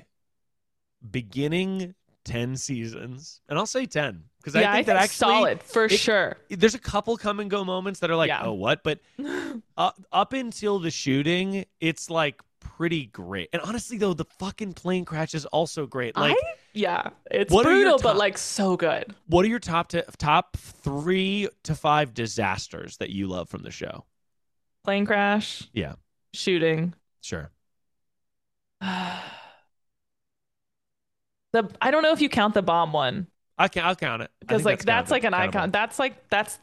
beginning 1.10 1.94
10 2.26 2.56
seasons 2.56 3.42
and 3.50 3.58
i'll 3.58 3.66
say 3.66 3.86
10 3.88 4.24
because 4.38 4.54
yeah, 4.56 4.72
i 4.72 4.76
think 4.76 4.88
that 4.88 4.96
actually 4.96 5.16
solid 5.34 5.64
for 5.64 5.86
it- 5.86 5.92
sure. 5.92 6.38
there's 6.50 6.76
a 6.76 6.80
couple 6.80 7.18
come 7.18 7.40
and 7.40 7.50
go 7.50 7.64
moments 7.64 8.00
that 8.00 8.10
are 8.12 8.16
like, 8.16 8.28
Yeah. 8.30 8.44
oh, 8.46 8.54
what? 8.54 8.84
But 8.84 9.00
up, 9.78 10.00
up 10.12 10.34
until 10.34 10.80
the 10.80 10.90
shooting, 10.92 11.66
it's 11.80 12.10
like 12.10 12.42
pretty 12.82 13.06
great. 13.06 13.48
And 13.54 13.62
honestly, 13.62 14.00
though, 14.00 14.16
the 14.16 14.26
fucking 14.40 14.74
plane 14.74 15.06
crash 15.06 15.36
is 15.36 15.46
also 15.46 15.86
great. 15.86 16.18
Like, 16.18 16.36
I 16.36 16.42
yeah, 16.74 17.10
it's 17.30 17.54
What 17.54 17.68
are 17.68 17.76
your 17.76 17.82
brutal, 17.82 18.00
but 18.00 18.18
like 18.18 18.40
so 18.40 18.76
good. 18.76 19.14
what 19.28 19.46
are 19.46 19.50
your 19.50 19.60
top 19.60 19.90
to, 19.90 20.02
top 20.18 20.58
three 20.58 21.48
to 21.62 21.76
five 21.76 22.16
disasters 22.16 22.98
that 22.98 23.12
you 23.12 23.28
love 23.28 23.50
from 23.50 23.62
the 23.62 23.70
show? 23.70 24.06
Plane 24.84 25.06
crash, 25.06 25.70
Yeah, 25.74 25.94
shooting. 26.34 26.96
sure. 27.22 27.52
the 28.82 29.22
I 31.54 31.92
don't 31.92 32.02
know 32.02 32.14
if 32.14 32.22
you 32.22 32.30
count 32.30 32.56
the 32.56 32.64
bomb 32.64 32.94
one 32.94 33.28
I 33.60 33.68
can, 33.68 33.86
I'll 33.86 33.96
count 33.96 34.24
it 34.24 34.32
because 34.40 34.66
like 34.66 34.86
that's, 34.86 35.10
count- 35.10 35.12
like 35.12 35.24
an 35.24 35.34
countable. 35.34 35.60
icon. 35.60 35.72
That's 35.72 36.00
like 36.00 36.30
that's 36.30 36.58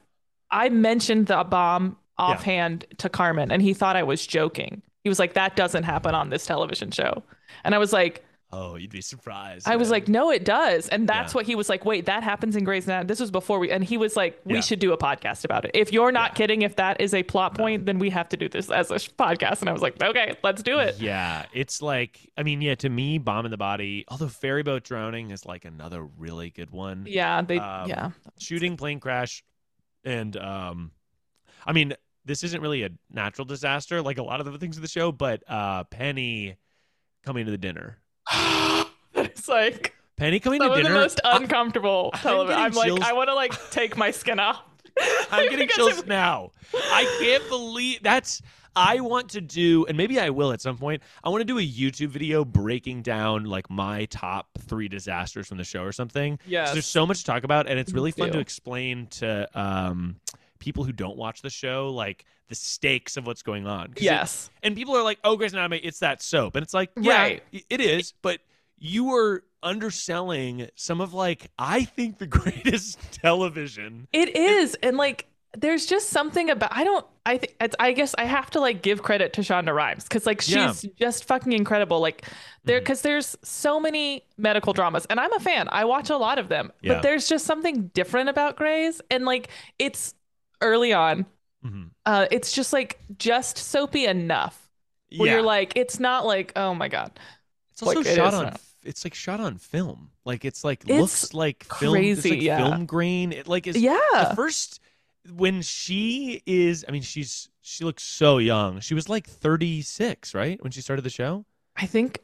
I 0.50 0.68
mentioned 0.68 1.28
the 1.28 1.44
bomb 1.44 1.96
offhand 2.16 2.86
to 2.98 3.08
Carmen 3.08 3.52
and 3.52 3.62
he 3.62 3.72
thought 3.72 3.94
I 3.94 4.02
was 4.02 4.26
joking. 4.26 4.82
He 5.04 5.08
was 5.08 5.18
like, 5.18 5.34
"That 5.34 5.56
doesn't 5.56 5.84
happen 5.84 6.14
on 6.14 6.30
this 6.30 6.44
television 6.46 6.90
show," 6.90 7.22
and 7.64 7.74
I 7.74 7.78
was 7.78 7.92
like, 7.92 8.24
Oh, 8.50 8.76
you'd 8.76 8.90
be 8.90 9.02
surprised. 9.02 9.68
I 9.68 9.76
was 9.76 9.90
like, 9.90 10.08
no, 10.08 10.30
it 10.30 10.42
does. 10.42 10.88
And 10.88 11.06
that's 11.06 11.34
Yeah. 11.34 11.38
what 11.40 11.44
he 11.44 11.54
was 11.54 11.68
like, 11.68 11.84
wait, 11.84 12.06
that 12.06 12.22
happens 12.22 12.56
in 12.56 12.64
Grey's 12.64 12.86
Anatomy. 12.86 13.06
This 13.06 13.20
was 13.20 13.30
before 13.30 13.58
we, 13.58 13.70
and 13.70 13.84
he 13.84 13.98
was 13.98 14.16
like, 14.16 14.40
we 14.46 14.54
Yeah. 14.54 14.60
should 14.62 14.78
do 14.78 14.94
a 14.94 14.96
podcast 14.96 15.44
about 15.44 15.66
it. 15.66 15.72
If 15.74 15.92
you're 15.92 16.10
not 16.12 16.30
Yeah. 16.30 16.34
kidding, 16.36 16.62
if 16.62 16.76
that 16.76 16.98
is 16.98 17.12
a 17.12 17.22
plot 17.24 17.54
point, 17.54 17.84
then 17.84 17.98
we 17.98 18.08
have 18.08 18.26
to 18.30 18.38
do 18.38 18.48
this 18.48 18.70
as 18.70 18.90
a 18.90 18.94
podcast. 18.94 19.60
And 19.60 19.68
I 19.68 19.72
was 19.74 19.82
like, 19.82 20.02
okay, 20.02 20.34
let's 20.42 20.62
do 20.62 20.78
it. 20.78 20.98
Yeah, 20.98 21.44
it's 21.52 21.82
like 21.82 22.30
I 22.38 22.42
mean, 22.42 22.62
yeah, 22.62 22.74
to 22.76 22.88
me, 22.88 23.18
bomb 23.18 23.44
in 23.44 23.50
the 23.50 23.58
body. 23.58 24.06
Although 24.08 24.28
ferry 24.28 24.62
boat 24.62 24.82
drowning 24.82 25.30
is 25.30 25.44
like 25.44 25.66
another 25.66 26.02
really 26.02 26.48
good 26.48 26.70
one. 26.70 27.04
Yeah. 27.06 27.42
They, 27.42 27.58
Um, 27.58 27.86
yeah. 27.90 28.10
shooting 28.38 28.78
plane 28.78 28.98
crash 28.98 29.44
and 30.04 30.34
um 30.38 30.92
i 31.66 31.72
mean 31.74 31.92
this 32.28 32.44
isn't 32.44 32.60
really 32.60 32.82
a 32.84 32.90
natural 33.10 33.44
disaster 33.44 34.00
like 34.02 34.18
a 34.18 34.22
lot 34.22 34.38
of 34.40 34.46
the 34.52 34.58
things 34.58 34.76
in 34.76 34.82
the 34.82 34.88
show 34.88 35.10
but 35.10 35.42
uh 35.50 35.82
penny 35.84 36.56
coming 37.24 37.44
to 37.44 37.50
the 37.50 37.58
dinner 37.58 37.98
it's 39.14 39.48
like 39.48 39.94
penny 40.16 40.38
coming 40.38 40.60
some 40.60 40.68
to 40.68 40.72
of 40.74 40.76
the 40.78 40.82
dinner 40.84 40.94
most 40.94 41.20
I- 41.24 41.36
uncomfortable 41.38 42.10
I'm 42.24 42.48
I'm, 42.50 42.72
like. 42.72 43.02
I 43.02 43.12
want 43.14 43.28
to 43.28 43.34
like 43.34 43.70
take 43.70 43.96
my 43.96 44.10
skin 44.10 44.38
off. 44.38 44.62
i'm 45.30 45.48
getting 45.48 45.58
Because 45.66 45.76
chills 45.76 45.98
it- 45.98 46.06
now 46.08 46.52
i 46.74 47.18
can't 47.20 47.48
believe 47.48 48.02
that's 48.02 48.42
i 48.74 49.00
want 49.00 49.30
to 49.30 49.40
do 49.40 49.86
and 49.86 49.96
maybe 49.96 50.18
i 50.20 50.28
will 50.30 50.52
at 50.52 50.60
some 50.60 50.76
point 50.76 51.02
i 51.24 51.28
want 51.28 51.40
to 51.40 51.44
do 51.44 51.58
a 51.58 51.62
youtube 51.66 52.08
video 52.08 52.44
breaking 52.44 53.02
down 53.02 53.44
like 53.44 53.70
my 53.70 54.04
top 54.06 54.48
three 54.68 54.88
disasters 54.88 55.46
from 55.46 55.56
the 55.56 55.64
show 55.64 55.82
or 55.82 55.92
something. 55.92 56.38
Yeah, 56.46 56.72
there's 56.72 56.84
so 56.86 57.06
much 57.06 57.20
to 57.20 57.24
talk 57.24 57.44
about 57.44 57.66
and 57.68 57.78
it's 57.78 57.92
really 57.92 58.10
fun 58.12 58.30
to 58.32 58.38
explain 58.38 59.06
to 59.06 59.48
um 59.58 60.16
people 60.58 60.84
who 60.84 60.92
don't 60.92 61.16
watch 61.16 61.42
the 61.42 61.50
show 61.50 61.90
like 61.90 62.24
the 62.48 62.54
stakes 62.54 63.16
of 63.16 63.26
what's 63.26 63.42
going 63.42 63.66
on 63.66 63.88
'Cause 63.88 63.98
it- 63.98 64.04
Yes. 64.04 64.50
and 64.62 64.74
people 64.74 64.96
are 64.96 65.02
like, 65.02 65.18
"Oh, 65.24 65.36
Grey's 65.36 65.52
Anatomy, 65.52 65.78
it's 65.78 65.98
that 66.00 66.22
soap," 66.22 66.56
and 66.56 66.62
it's 66.62 66.72
like, 66.74 66.90
yeah, 67.00 67.20
Right. 67.22 67.42
it 67.68 67.80
is, 67.80 68.14
but 68.22 68.40
you 68.78 69.12
are 69.14 69.44
underselling 69.62 70.68
some 70.74 71.00
of 71.00 71.14
like 71.14 71.50
I 71.58 71.84
think 71.84 72.18
the 72.18 72.26
greatest 72.38 72.98
television. 73.12 74.08
It 74.12 74.34
is, 74.36 74.74
and 74.82 74.96
like, 74.96 75.26
there's 75.56 75.86
just 75.86 76.10
something 76.10 76.50
about 76.50 76.70
I 76.76 76.84
don't. 76.84 77.06
I 77.24 77.38
think 77.38 77.54
it's. 77.60 77.74
I 77.80 77.92
guess 77.92 78.14
I 78.18 78.24
have 78.24 78.50
to 78.50 78.60
like 78.60 78.82
give 78.82 79.02
credit 79.02 79.32
to 79.34 79.40
Shonda 79.40 79.74
Rhimes 79.74 80.04
because 80.04 80.26
like 80.26 80.40
she's 80.40 80.84
Yeah. 80.84 80.90
just 80.98 81.24
fucking 81.24 81.52
incredible. 81.52 82.00
Like 82.00 82.24
there, 82.64 82.76
mm-hmm. 82.78 82.84
because 82.84 83.02
there's 83.02 83.36
so 83.42 83.80
many 83.80 84.24
medical 84.36 84.72
dramas, 84.72 85.06
and 85.10 85.18
I'm 85.18 85.32
a 85.32 85.40
fan. 85.40 85.68
I 85.72 85.84
watch 85.86 86.10
a 86.10 86.16
lot 86.16 86.38
of 86.38 86.48
them, 86.48 86.70
Yeah. 86.82 86.94
but 86.94 87.02
there's 87.02 87.28
just 87.28 87.44
something 87.46 87.88
different 87.94 88.28
about 88.28 88.56
Grey's, 88.56 89.00
and 89.10 89.24
like 89.24 89.48
it's 89.78 90.14
early 90.60 90.92
on. 90.92 91.26
Mhm. 91.64 91.90
Uh, 92.06 92.26
it's 92.30 92.52
just 92.52 92.72
like 92.72 93.00
just 93.18 93.58
soapy 93.58 94.06
enough 94.06 94.70
where 95.16 95.28
Yeah, 95.28 95.34
you're 95.34 95.42
like, 95.42 95.72
it's 95.76 95.98
not 96.00 96.26
like, 96.26 96.52
oh 96.56 96.74
my 96.74 96.88
god. 96.88 97.18
It's 97.72 97.82
also 97.82 98.02
Like, 98.02 98.06
shot 98.14 98.34
is 98.34 98.34
on. 98.34 98.56
It's 98.84 99.04
like 99.04 99.14
shot 99.14 99.40
on 99.40 99.58
film. 99.58 100.10
Like 100.24 100.44
it's 100.44 100.64
like 100.64 100.84
It's 100.86 100.98
looks 101.00 101.34
like 101.34 101.64
film. 101.64 102.04
it's 102.04 102.22
crazy, 102.22 102.30
like 102.30 102.42
yeah. 102.42 102.58
film 102.58 102.86
grain. 102.86 103.32
It 103.32 103.48
like 103.48 103.66
is 103.66 103.76
yeah. 103.76 103.98
the 104.16 104.26
first 104.34 104.80
when 105.30 105.62
she 105.62 106.42
is. 106.46 106.84
I 106.88 106.92
mean, 106.92 107.02
she's 107.02 107.48
she 107.62 107.84
looks 107.84 108.02
so 108.02 108.38
young. 108.38 108.80
She 108.80 108.94
was 108.94 109.08
like 109.08 109.26
thirty 109.28 109.82
six, 109.82 110.34
right, 110.34 110.62
when 110.62 110.72
she 110.72 110.80
started 110.80 111.02
the 111.02 111.10
show. 111.10 111.44
I 111.76 111.86
think 111.86 112.20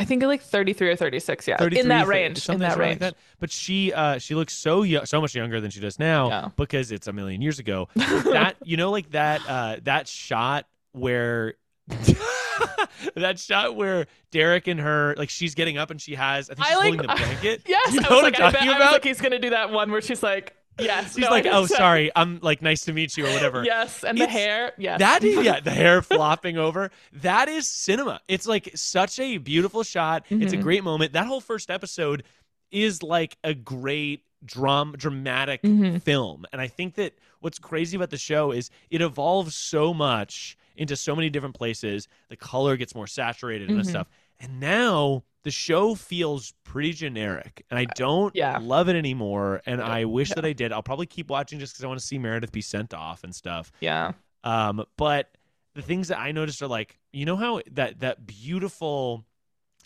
I 0.00 0.04
think 0.04 0.22
like 0.22 0.40
33 0.42 0.88
or 0.90 0.96
36, 0.96 1.46
yeah. 1.46 1.58
33, 1.58 1.80
in 1.80 1.88
that 1.88 2.06
range. 2.06 2.48
In 2.48 2.58
that 2.60 2.78
range. 2.78 3.00
Like 3.02 3.12
that. 3.12 3.14
But 3.38 3.50
she 3.50 3.92
uh 3.92 4.18
she 4.18 4.34
looks 4.34 4.54
so 4.54 4.82
young, 4.82 5.04
so 5.04 5.20
much 5.20 5.34
younger 5.34 5.60
than 5.60 5.70
she 5.70 5.78
does 5.80 5.98
now 5.98 6.28
Yeah. 6.28 6.48
because 6.56 6.90
it's 6.90 7.06
a 7.06 7.12
million 7.12 7.42
years 7.42 7.58
ago. 7.58 7.88
that 7.94 8.56
you 8.64 8.76
know, 8.78 8.90
like 8.90 9.10
that 9.10 9.42
uh 9.48 9.76
that 9.82 10.08
shot 10.08 10.66
where. 10.92 11.54
that 13.16 13.38
shot 13.38 13.74
where 13.76 14.06
Derek 14.30 14.66
and 14.68 14.80
her, 14.80 15.14
like 15.18 15.30
she's 15.30 15.54
getting 15.54 15.78
up 15.78 15.90
and 15.90 16.00
she 16.00 16.14
has, 16.14 16.50
I 16.50 16.54
think 16.54 16.66
I 16.66 16.68
she's 16.70 16.76
like- 16.78 16.84
holding 16.84 17.06
the 17.06 17.14
blanket. 17.24 17.62
Yes, 17.66 17.92
you 17.94 18.00
know 18.00 18.08
I 18.10 18.14
was 18.14 18.22
like, 18.22 18.40
I'm 18.40 18.52
bet, 18.52 18.62
I 18.62 18.78
was 18.78 18.92
like, 18.92 19.04
he's 19.04 19.20
gonna 19.20 19.38
do 19.38 19.50
that 19.50 19.70
one 19.70 19.90
where 19.90 20.00
she's 20.00 20.22
like, 20.22 20.54
yes. 20.82 21.14
She's 21.14 21.18
no, 21.24 21.30
like, 21.30 21.46
"Oh, 21.46 21.66
sorry, 21.66 22.10
I'm 22.14 22.38
like 22.42 22.62
nice 22.62 22.82
to 22.82 22.92
meet 22.92 23.16
you" 23.16 23.26
or 23.26 23.30
whatever. 23.32 23.64
Yes, 23.64 24.04
and 24.04 24.18
the 24.18 24.26
hair. 24.26 24.72
Yes. 24.78 24.98
That 25.00 25.22
is, 25.24 25.44
yeah, 25.44 25.60
the 25.64 25.70
hair 25.70 26.02
flopping 26.02 26.56
over. 26.58 26.90
That 27.12 27.48
is 27.48 27.66
cinema. 27.68 28.20
It's 28.28 28.46
like 28.46 28.70
such 28.74 29.18
a 29.18 29.38
beautiful 29.38 29.82
shot. 29.82 30.24
It's 30.30 30.52
a 30.52 30.56
Mhm. 30.56 30.62
great 30.62 30.84
moment. 30.84 31.12
That 31.12 31.26
whole 31.26 31.40
first 31.40 31.70
episode 31.70 32.24
is 32.70 33.02
like 33.02 33.36
a 33.44 33.54
great 33.54 34.24
drum 34.44 34.94
dramatic 34.96 35.62
Mhm. 35.62 36.02
film. 36.02 36.46
And 36.52 36.60
I 36.62 36.66
think 36.68 36.94
that 36.94 37.12
what's 37.40 37.58
crazy 37.58 37.96
about 37.96 38.10
the 38.10 38.16
show 38.18 38.52
is 38.52 38.70
it 38.90 39.02
evolves 39.02 39.54
so 39.54 39.92
much 39.92 40.56
into 40.76 40.96
so 40.96 41.14
many 41.14 41.28
different 41.28 41.54
places. 41.54 42.08
The 42.30 42.36
color 42.36 42.76
gets 42.76 42.94
more 42.94 43.06
saturated 43.06 43.68
and 43.70 43.80
Mhm. 43.80 43.86
stuff. 43.86 44.06
And 44.38 44.58
now 44.60 45.24
the 45.42 45.50
show 45.50 45.94
feels 45.94 46.52
pretty 46.64 46.92
generic. 46.92 47.64
And 47.70 47.78
I 47.78 47.86
don't 47.94 48.34
yeah. 48.36 48.58
love 48.60 48.88
it 48.88 48.96
anymore. 48.96 49.62
And 49.66 49.80
I 49.80 50.04
wish 50.04 50.28
Yeah. 50.30 50.34
that 50.36 50.44
I 50.44 50.52
did. 50.52 50.72
I'll 50.72 50.82
probably 50.82 51.06
keep 51.06 51.30
watching 51.30 51.58
just 51.58 51.72
because 51.74 51.84
I 51.84 51.88
want 51.88 51.98
to 52.00 52.06
see 52.06 52.18
Meredith 52.18 52.52
be 52.52 52.60
sent 52.60 52.92
off 52.92 53.24
and 53.24 53.34
stuff. 53.34 53.72
Yeah. 53.80 54.12
Um, 54.44 54.84
but 54.96 55.36
the 55.74 55.82
things 55.82 56.08
that 56.08 56.18
I 56.18 56.32
noticed 56.32 56.60
are 56.62 56.66
like, 56.66 56.98
you 57.12 57.24
know 57.24 57.36
how 57.36 57.60
that 57.72 58.00
that 58.00 58.26
beautiful, 58.26 59.24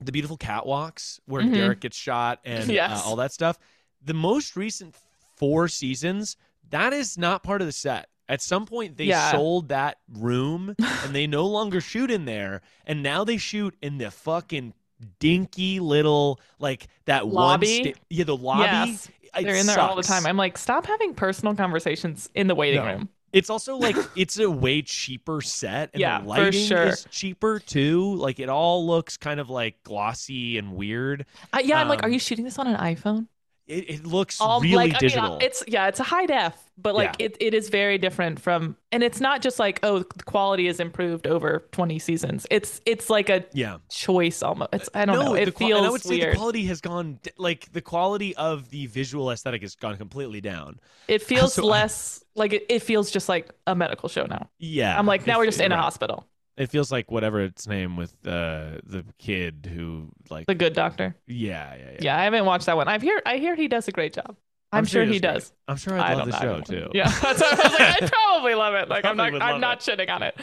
the 0.00 0.10
beautiful 0.12 0.36
catwalks 0.38 1.20
where 1.26 1.42
Mhm. 1.42 1.54
Derek 1.54 1.80
gets 1.80 1.96
shot 1.96 2.40
and 2.44 2.68
Yes. 2.68 3.04
uh, 3.04 3.08
all 3.08 3.16
that 3.16 3.32
stuff. 3.32 3.58
The 4.02 4.14
most 4.14 4.56
recent 4.56 4.96
four 5.36 5.68
seasons, 5.68 6.36
that 6.70 6.92
is 6.92 7.16
not 7.18 7.42
part 7.42 7.60
of 7.60 7.66
the 7.68 7.72
set. 7.72 8.08
At 8.28 8.40
some 8.40 8.64
point, 8.66 8.96
they 8.96 9.04
Yeah. 9.04 9.30
sold 9.32 9.68
that 9.68 9.98
room 10.08 10.74
and 11.04 11.14
they 11.14 11.26
no 11.26 11.46
longer 11.46 11.80
shoot 11.80 12.10
in 12.10 12.24
there, 12.24 12.62
and 12.86 13.02
now 13.02 13.22
they 13.24 13.36
shoot 13.36 13.76
in 13.82 13.98
the 13.98 14.10
fucking 14.10 14.72
dinky 15.18 15.80
little 15.80 16.40
like 16.58 16.86
that 17.06 17.26
Lobby? 17.26 17.66
one. 17.84 17.92
Sta- 17.94 18.00
yeah, 18.10 18.24
the 18.24 18.36
lobby. 18.36 18.62
Yes. 18.90 19.08
They're 19.40 19.56
in 19.56 19.66
there 19.66 19.80
all 19.80 19.96
the 19.96 20.02
time. 20.02 20.26
I'm 20.26 20.36
like, 20.36 20.56
stop 20.56 20.86
having 20.86 21.12
personal 21.12 21.56
conversations 21.56 22.30
in 22.34 22.46
the 22.46 22.54
waiting 22.54 22.80
No. 22.80 22.86
room. 22.86 23.08
It's 23.32 23.50
also 23.50 23.76
like 23.78 23.96
it's 24.14 24.38
a 24.38 24.48
way 24.48 24.80
cheaper 24.82 25.40
set, 25.40 25.90
and 25.92 26.00
Yeah, 26.00 26.18
the 26.18 26.22
for 26.24 26.28
lighting 26.30 26.66
sure. 26.68 26.86
is 26.86 27.04
cheaper 27.10 27.58
too. 27.58 28.14
Like 28.14 28.38
it 28.38 28.48
all 28.48 28.86
looks 28.86 29.16
kind 29.16 29.40
of 29.40 29.50
like 29.50 29.82
glossy 29.82 30.56
and 30.56 30.74
weird. 30.76 31.26
Uh, 31.52 31.60
yeah, 31.64 31.80
I'm 31.80 31.88
like, 31.88 32.02
are 32.04 32.06
Um, 32.06 32.12
you 32.12 32.20
shooting 32.20 32.44
this 32.44 32.60
on 32.60 32.68
an 32.68 32.76
iPhone? 32.76 33.26
It, 33.66 33.88
it 33.90 34.06
looks 34.06 34.40
All 34.40 34.60
really 34.60 34.76
like, 34.76 34.94
I 34.94 35.00
mean, 35.00 35.00
digital. 35.00 35.38
it's 35.40 35.62
yeah, 35.66 35.88
it's 35.88 35.98
a 36.00 36.02
high 36.02 36.26
def, 36.26 36.54
but 36.76 36.94
like 36.94 37.16
Yeah. 37.18 37.26
it, 37.26 37.36
it 37.40 37.54
is 37.54 37.70
very 37.70 37.96
different 37.98 38.38
from, 38.40 38.76
and 38.92 39.02
it's 39.02 39.20
not 39.20 39.40
just 39.40 39.58
like 39.58 39.80
oh, 39.82 40.00
the 40.00 40.24
quality 40.24 40.66
is 40.68 40.80
improved 40.80 41.26
over 41.26 41.66
20 41.72 41.98
seasons. 41.98 42.46
It's 42.50 42.82
it's 42.84 43.08
like 43.08 43.30
a 43.30 43.46
yeah, 43.52 43.78
choice 43.88 44.42
almost. 44.42 44.68
It's 44.72 44.90
I 44.94 45.06
don't 45.06 45.18
no, 45.18 45.22
know. 45.22 45.34
It 45.34 45.46
the 45.46 45.52
feels 45.52 45.86
I 45.86 45.88
would 45.88 46.02
say 46.02 46.20
the 46.20 46.26
quality 46.26 46.66
has 46.66 46.80
gone 46.82 47.20
like 47.38 47.72
the 47.72 47.80
quality 47.80 48.36
of 48.36 48.68
the 48.70 48.86
visual 48.86 49.30
aesthetic 49.30 49.62
has 49.62 49.76
gone 49.76 49.96
completely 49.96 50.40
down. 50.42 50.78
It 51.08 51.22
feels 51.22 51.54
So 51.54 51.62
I- 51.70 51.70
less 51.70 52.24
like 52.34 52.52
it, 52.52 52.66
it 52.68 52.80
feels 52.82 53.10
just 53.10 53.28
like 53.28 53.50
a 53.66 53.74
medical 53.74 54.08
show 54.08 54.26
now. 54.26 54.50
Yeah, 54.58 54.98
I'm 54.98 55.06
like 55.06 55.26
now 55.26 55.38
we're 55.38 55.46
just 55.46 55.60
in 55.60 55.72
a 55.72 55.76
hospital. 55.76 56.26
It 56.56 56.70
feels 56.70 56.92
like 56.92 57.10
whatever 57.10 57.40
its 57.40 57.66
name 57.66 57.96
with 57.96 58.14
uh, 58.26 58.78
the 58.84 59.04
kid 59.18 59.68
who 59.74 60.10
like 60.30 60.46
The 60.46 60.54
Good 60.54 60.72
Doctor. 60.72 61.16
yeah, 61.26 61.74
yeah, 61.74 61.90
yeah. 61.90 61.98
Yeah, 62.00 62.18
I 62.18 62.24
haven't 62.24 62.44
watched 62.44 62.66
that 62.66 62.76
one. 62.76 62.86
I've 62.88 63.02
hear 63.02 63.20
I 63.26 63.38
hear 63.38 63.56
he 63.56 63.66
does 63.68 63.88
a 63.88 63.92
great 63.92 64.12
job. 64.12 64.36
I'm, 64.72 64.84
sure, 64.86 65.04
he 65.04 65.20
great. 65.20 65.22
does. 65.22 65.52
I'm 65.68 65.76
sure 65.76 65.96
I 65.98 66.12
I'd 66.12 66.18
love 66.18 66.26
the 66.30 66.40
show 66.40 66.60
too. 66.60 66.90
Yeah, 66.94 67.08
that's 67.08 67.40
what 67.40 67.60
I 67.60 67.68
was 67.68 67.78
like. 67.78 68.02
I'd 68.02 68.12
probably 68.12 68.54
love 68.54 68.74
it. 68.74 68.88
Like 68.88 69.04
I'm 69.04 69.16
not 69.16 69.40
I'm 69.40 69.60
not 69.60 69.80
shitting 69.80 70.10
on 70.10 70.22
it. 70.22 70.34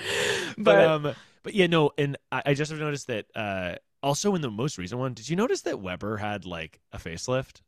but, 0.58 0.64
But, 0.64 0.88
um 0.88 1.16
but 1.44 1.54
yeah 1.54 1.68
no 1.68 1.92
and 1.98 2.18
I, 2.32 2.44
I 2.48 2.54
just 2.54 2.72
have 2.72 2.80
noticed 2.80 3.08
that 3.08 3.26
uh 3.36 3.76
also 4.04 4.36
in 4.36 4.42
the 4.42 4.52
most 4.52 4.78
recent 4.78 5.00
one 5.00 5.14
did 5.14 5.30
you 5.30 5.36
notice 5.36 5.62
that 5.62 5.80
webber 5.80 6.18
had 6.18 6.46
like 6.46 6.80
a 6.92 6.98
facelift 6.98 7.62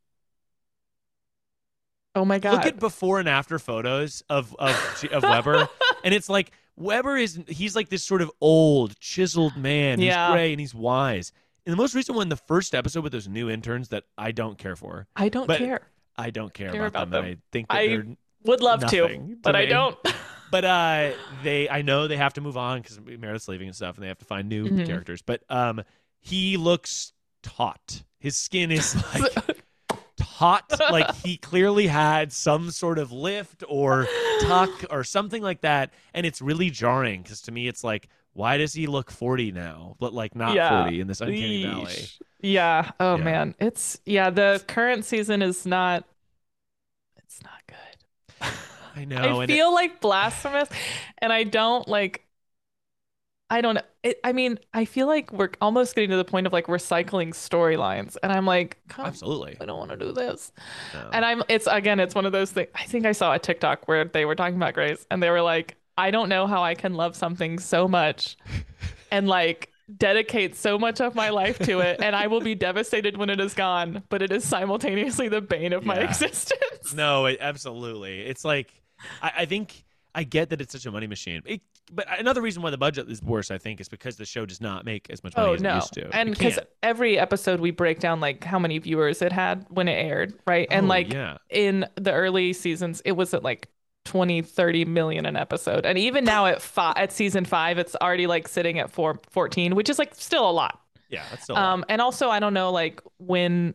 oh 2.15 2.25
my 2.25 2.39
god. 2.39 2.53
look 2.53 2.65
at 2.65 2.79
before 2.79 3.19
and 3.19 3.27
after 3.29 3.59
photos 3.59 4.23
of 4.29 4.55
of, 4.59 5.03
of 5.11 5.23
webber 5.23 5.67
and 6.03 6.13
it's 6.13 6.29
like 6.29 6.51
webber 6.75 7.15
is 7.17 7.39
he's 7.47 7.75
like 7.75 7.89
this 7.89 8.03
sort 8.03 8.21
of 8.21 8.31
old 8.41 8.99
chiseled 8.99 9.55
man 9.55 9.99
Yeah. 9.99 10.27
he's 10.27 10.33
gray 10.33 10.51
and 10.53 10.59
he's 10.59 10.73
wise 10.75 11.31
in 11.65 11.71
the 11.71 11.77
most 11.77 11.93
recent 11.95 12.17
one 12.17 12.29
the 12.29 12.35
first 12.35 12.73
episode 12.73 13.03
with 13.03 13.11
those 13.11 13.27
new 13.27 13.49
interns 13.49 13.89
that 13.89 14.03
i 14.17 14.31
don't 14.31 14.57
care 14.57 14.75
for 14.75 15.07
I 15.15 15.29
don't 15.29 15.47
but- 15.47 15.59
care. 15.59 15.81
i 16.17 16.29
don't 16.29 16.53
care, 16.53 16.71
Care 16.71 16.85
about, 16.87 17.03
about 17.07 17.11
them, 17.11 17.25
them. 17.25 17.37
i 17.37 17.41
think 17.51 17.67
that 17.69 17.77
I 17.77 18.15
Would 18.45 18.61
love 18.61 18.81
to, 18.87 19.07
to 19.07 19.35
but 19.41 19.55
I 19.55 19.61
me. 19.61 19.65
don't. 19.67 19.97
but 20.51 20.65
uh 20.65 21.11
they 21.43 21.69
i 21.69 21.81
know 21.81 22.07
they 22.07 22.17
have 22.17 22.33
to 22.33 22.41
move 22.41 22.57
on 22.57 22.81
because 22.81 22.99
meredith's 22.99 23.47
leaving 23.47 23.67
and 23.67 23.75
stuff 23.75 23.95
and 23.95 24.03
they 24.03 24.07
have 24.07 24.19
to 24.19 24.25
find 24.25 24.49
new 24.49 24.65
Mhm. 24.67 24.85
characters 24.85 25.21
but 25.21 25.43
um 25.49 25.81
he 26.19 26.57
looks 26.57 27.13
taut 27.43 28.03
his 28.19 28.35
skin 28.37 28.71
is 28.71 28.95
like 29.19 29.52
taut 30.37 30.63
like 30.91 31.13
he 31.17 31.37
clearly 31.37 31.87
had 31.87 32.31
some 32.33 32.71
sort 32.71 32.97
of 32.99 33.11
lift 33.11 33.63
or 33.67 34.07
tuck 34.41 34.69
or 34.89 35.03
something 35.03 35.41
like 35.41 35.61
that 35.61 35.91
and 36.13 36.25
it's 36.25 36.41
really 36.41 36.69
jarring 36.69 37.21
because 37.21 37.41
to 37.41 37.51
me 37.51 37.67
it's 37.67 37.83
like 37.83 38.07
why 38.33 38.57
does 38.57 38.73
he 38.73 38.87
look 38.87 39.11
40 39.11 39.51
now 39.51 39.95
but 39.99 40.13
like 40.13 40.35
not 40.35 40.55
Yeah. 40.55 40.83
40 40.83 41.01
in 41.01 41.07
this 41.07 41.21
uncanny 41.21 41.63
valley 41.65 42.05
Yeah. 42.41 42.91
Oh 42.99 43.17
Yeah. 43.17 43.23
man. 43.23 43.55
It's 43.59 43.99
yeah, 44.05 44.29
the 44.31 44.61
current 44.67 45.05
season 45.05 45.41
is 45.41 45.65
not 45.65 46.03
it's 47.17 47.39
not 47.43 47.61
good. 47.67 48.47
i 48.95 49.05
know 49.05 49.39
I 49.39 49.43
and 49.43 49.51
it- 49.51 49.55
feel 49.55 49.73
like 49.73 50.01
blasphemous 50.01 50.69
and 51.19 51.31
I 51.33 51.43
don't 51.43 51.87
like 51.87 52.25
I 53.49 53.61
don't 53.61 53.75
know. 53.75 53.81
It, 54.01 54.19
I 54.23 54.33
mean, 54.33 54.57
I 54.73 54.85
feel 54.85 55.05
like 55.05 55.31
we're 55.31 55.49
almost 55.61 55.95
getting 55.95 56.09
to 56.09 56.17
the 56.17 56.25
point 56.25 56.47
of 56.47 56.53
like 56.53 56.65
recycling 56.67 57.29
storylines 57.29 58.17
and 58.23 58.31
I'm 58.31 58.45
like, 58.45 58.77
absolutely 58.97 59.57
I 59.61 59.65
don't 59.65 59.77
want 59.77 59.91
to 59.91 59.97
do 59.97 60.11
this. 60.11 60.51
no. 60.93 61.09
And 61.13 61.23
I'm 61.23 61.43
it's 61.49 61.67
again, 61.67 61.99
it's 61.99 62.15
one 62.15 62.25
of 62.25 62.31
those 62.31 62.51
things. 62.51 62.69
I 62.73 62.85
think 62.85 63.05
I 63.05 63.11
saw 63.11 63.33
a 63.33 63.39
TikTok 63.39 63.87
where 63.87 64.05
they 64.05 64.25
were 64.25 64.35
talking 64.35 64.55
about 64.55 64.73
Grey's 64.73 65.05
and 65.11 65.21
they 65.21 65.29
were 65.29 65.41
like, 65.41 65.75
I 65.97 66.09
don't 66.09 66.29
know 66.29 66.47
how 66.47 66.63
I 66.63 66.73
can 66.73 66.95
love 66.95 67.15
something 67.15 67.59
so 67.59 67.87
much 67.87 68.37
and 69.11 69.27
like 69.27 69.69
dedicate 69.97 70.55
so 70.55 70.79
much 70.79 70.99
of 71.01 71.13
my 71.13 71.29
life 71.29 71.59
to 71.59 71.81
it 71.81 72.01
and 72.01 72.15
I 72.15 72.27
will 72.27 72.41
be 72.41 72.55
devastated 72.69 73.17
when 73.17 73.29
it 73.29 73.39
is 73.39 73.53
gone, 73.53 74.03
but 74.09 74.21
it 74.21 74.31
is 74.31 74.43
simultaneously 74.43 75.27
the 75.29 75.41
bane 75.41 75.73
of 75.73 75.85
my 75.85 75.97
existence. 75.99 76.93
No, 76.93 77.25
it, 77.27 77.37
absolutely. 77.39 78.21
It's 78.21 78.43
like 78.43 78.73
I, 79.21 79.31
I 79.39 79.45
think 79.45 79.83
I 80.15 80.23
get 80.23 80.49
that 80.51 80.61
it's 80.61 80.71
such 80.71 80.85
a 80.85 80.91
money 80.91 81.07
machine. 81.07 81.41
It, 81.45 81.61
but 81.91 82.05
another 82.19 82.41
reason 82.41 82.61
why 82.61 82.69
the 82.69 82.77
budget 82.77 83.09
is 83.09 83.21
worse, 83.21 83.49
I 83.51 83.57
think, 83.57 83.81
is 83.81 83.89
because 83.89 84.15
the 84.15 84.25
show 84.25 84.45
does 84.45 84.61
not 84.61 84.85
make 84.85 85.09
as 85.09 85.23
much 85.23 85.35
money 85.35 85.49
Oh 85.49 85.53
as 85.53 85.61
it 85.61 85.73
used 85.73 85.93
to. 85.93 86.15
And 86.15 86.29
because 86.29 86.59
every 86.83 87.17
episode 87.17 87.59
we 87.59 87.71
break 87.71 87.99
down 87.99 88.19
like 88.19 88.43
how 88.43 88.59
many 88.59 88.77
viewers 88.77 89.21
it 89.21 89.31
had 89.31 89.65
when 89.69 89.87
it 89.87 89.93
aired, 89.93 90.33
right? 90.45 90.67
And 90.69 90.85
Oh, 90.85 90.89
like 90.89 91.11
yeah, 91.11 91.37
in 91.49 91.85
the 91.95 92.11
early 92.13 92.53
seasons 92.53 93.01
it 93.05 93.13
was 93.13 93.33
at 93.33 93.43
like 93.43 93.69
20 94.05 94.41
30 94.41 94.85
million 94.85 95.25
an 95.25 95.37
episode 95.37 95.85
and 95.85 95.97
even 95.97 96.25
now 96.25 96.45
at 96.45 96.61
five 96.61 96.93
at 96.97 97.11
season 97.13 97.45
five 97.45 97.77
it's 97.77 97.95
already 98.01 98.27
like 98.27 98.49
sitting 98.49 98.77
at 98.77 98.91
four, 98.91 99.17
14 99.29 99.75
which 99.75 99.89
is 99.89 99.97
like 99.97 100.13
still 100.13 100.49
a 100.49 100.51
lot 100.51 100.81
yeah, 101.09 101.23
that's 101.29 101.43
still. 101.43 101.55
a 101.55 101.57
lot. 101.57 101.63
um 101.73 101.85
and 101.87 102.01
also 102.01 102.29
i 102.29 102.39
don't 102.39 102.53
know 102.53 102.71
like 102.71 103.01
when 103.17 103.73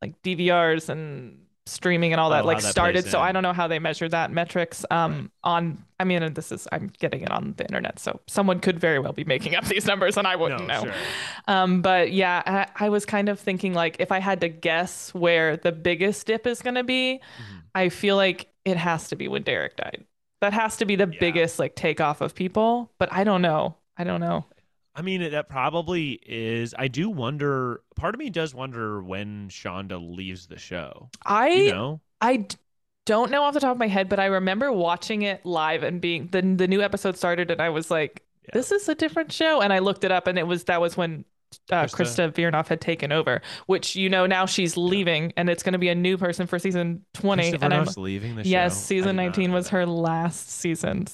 like 0.00 0.20
dvrs 0.22 0.88
and 0.88 1.40
streaming 1.66 2.12
and 2.12 2.20
all 2.20 2.28
Oh, 2.28 2.30
that 2.34 2.38
how 2.42 2.44
like 2.46 2.62
that 2.62 2.70
started 2.70 3.06
so 3.08 3.20
i 3.20 3.32
don't 3.32 3.42
know 3.42 3.52
how 3.52 3.66
they 3.66 3.78
measure 3.80 4.08
that 4.08 4.30
metrics 4.30 4.84
um 4.90 5.30
on 5.42 5.84
i 5.98 6.04
mean 6.04 6.22
and 6.22 6.34
this 6.34 6.52
is 6.52 6.68
i'm 6.70 6.92
getting 7.00 7.22
it 7.22 7.30
on 7.32 7.54
the 7.56 7.64
internet 7.64 7.98
so 7.98 8.20
someone 8.28 8.60
could 8.60 8.78
very 8.78 8.98
well 9.00 9.12
be 9.12 9.24
making 9.24 9.56
up 9.56 9.64
these 9.66 9.84
numbers 9.84 10.16
and 10.16 10.26
i 10.28 10.36
wouldn't 10.36 10.66
no, 10.66 10.74
know 10.74 10.82
sure. 10.84 10.94
um, 11.48 11.82
but 11.82 12.12
yeah, 12.12 12.42
I, 12.78 12.86
I 12.86 12.88
was 12.88 13.04
kind 13.04 13.28
of 13.28 13.40
thinking 13.40 13.74
like 13.74 13.96
if 13.98 14.12
I 14.12 14.18
had 14.20 14.40
to 14.42 14.48
guess 14.48 15.12
where 15.14 15.56
the 15.56 15.72
biggest 15.72 16.26
dip 16.26 16.46
is 16.46 16.62
going 16.62 16.74
to 16.76 16.84
be, 16.84 17.20
Mhm. 17.20 17.62
I 17.74 17.88
feel 17.88 18.16
like 18.16 18.48
it 18.64 18.76
has 18.76 19.08
to 19.08 19.16
be 19.16 19.28
when 19.28 19.42
Derek 19.42 19.76
died. 19.76 20.04
That 20.40 20.52
has 20.52 20.76
to 20.78 20.84
be 20.86 20.96
the 20.96 21.08
Yeah. 21.10 21.18
biggest 21.20 21.58
like 21.58 21.74
takeoff 21.74 22.20
of 22.20 22.34
people. 22.34 22.90
But 22.98 23.12
I 23.12 23.24
don't 23.24 23.42
know. 23.42 23.76
I 23.96 24.04
don't 24.04 24.20
know. 24.20 24.44
I 24.96 25.02
mean, 25.02 25.30
that 25.30 25.50
probably 25.50 26.18
is. 26.24 26.74
I 26.78 26.88
do 26.88 27.10
wonder. 27.10 27.82
Part 27.96 28.14
of 28.14 28.18
me 28.18 28.30
does 28.30 28.54
wonder 28.54 29.02
when 29.02 29.48
Shonda 29.50 30.00
leaves 30.16 30.46
the 30.46 30.58
show. 30.58 31.10
I 31.24 31.48
You 31.50 31.70
know? 31.70 32.00
I 32.22 32.46
don't 33.04 33.30
know 33.30 33.42
off 33.42 33.52
the 33.52 33.60
top 33.60 33.72
of 33.72 33.78
my 33.78 33.88
head, 33.88 34.08
but 34.08 34.18
I 34.18 34.24
remember 34.26 34.72
watching 34.72 35.22
it 35.22 35.44
live 35.44 35.82
and 35.82 36.00
being 36.00 36.28
the 36.32 36.40
the 36.40 36.66
new 36.66 36.80
episode 36.80 37.16
started, 37.18 37.50
and 37.50 37.60
I 37.60 37.68
was 37.68 37.90
like, 37.90 38.22
Yeah. 38.44 38.50
"This 38.54 38.72
is 38.72 38.88
a 38.88 38.94
different 38.94 39.30
show." 39.32 39.60
And 39.60 39.70
I 39.72 39.80
looked 39.80 40.02
it 40.02 40.10
up, 40.10 40.26
and 40.26 40.38
it 40.38 40.46
was 40.46 40.64
that 40.64 40.80
was 40.80 40.96
when 40.96 41.26
uh, 41.70 41.84
Krista. 41.84 42.32
Krista 42.32 42.32
Vernoff 42.32 42.68
had 42.68 42.80
taken 42.80 43.12
over, 43.12 43.42
which 43.66 43.96
you 43.96 44.08
know 44.08 44.24
now 44.26 44.46
she's 44.46 44.78
leaving, 44.78 45.32
and 45.36 45.50
it's 45.50 45.62
going 45.62 45.74
to 45.74 45.78
be 45.78 45.88
a 45.90 45.94
new 45.94 46.16
person 46.16 46.46
for 46.46 46.58
season 46.58 47.04
twenty. 47.12 47.52
Krista 47.52 47.62
and 47.62 47.74
I'm 47.74 47.86
leaving 47.98 48.36
the 48.36 48.44
show. 48.44 48.48
yes, 48.48 48.82
season 48.82 49.16
nineteen 49.16 49.52
was 49.52 49.66
that. 49.66 49.72
her 49.72 49.86
last 49.86 50.48
season. 50.50 51.06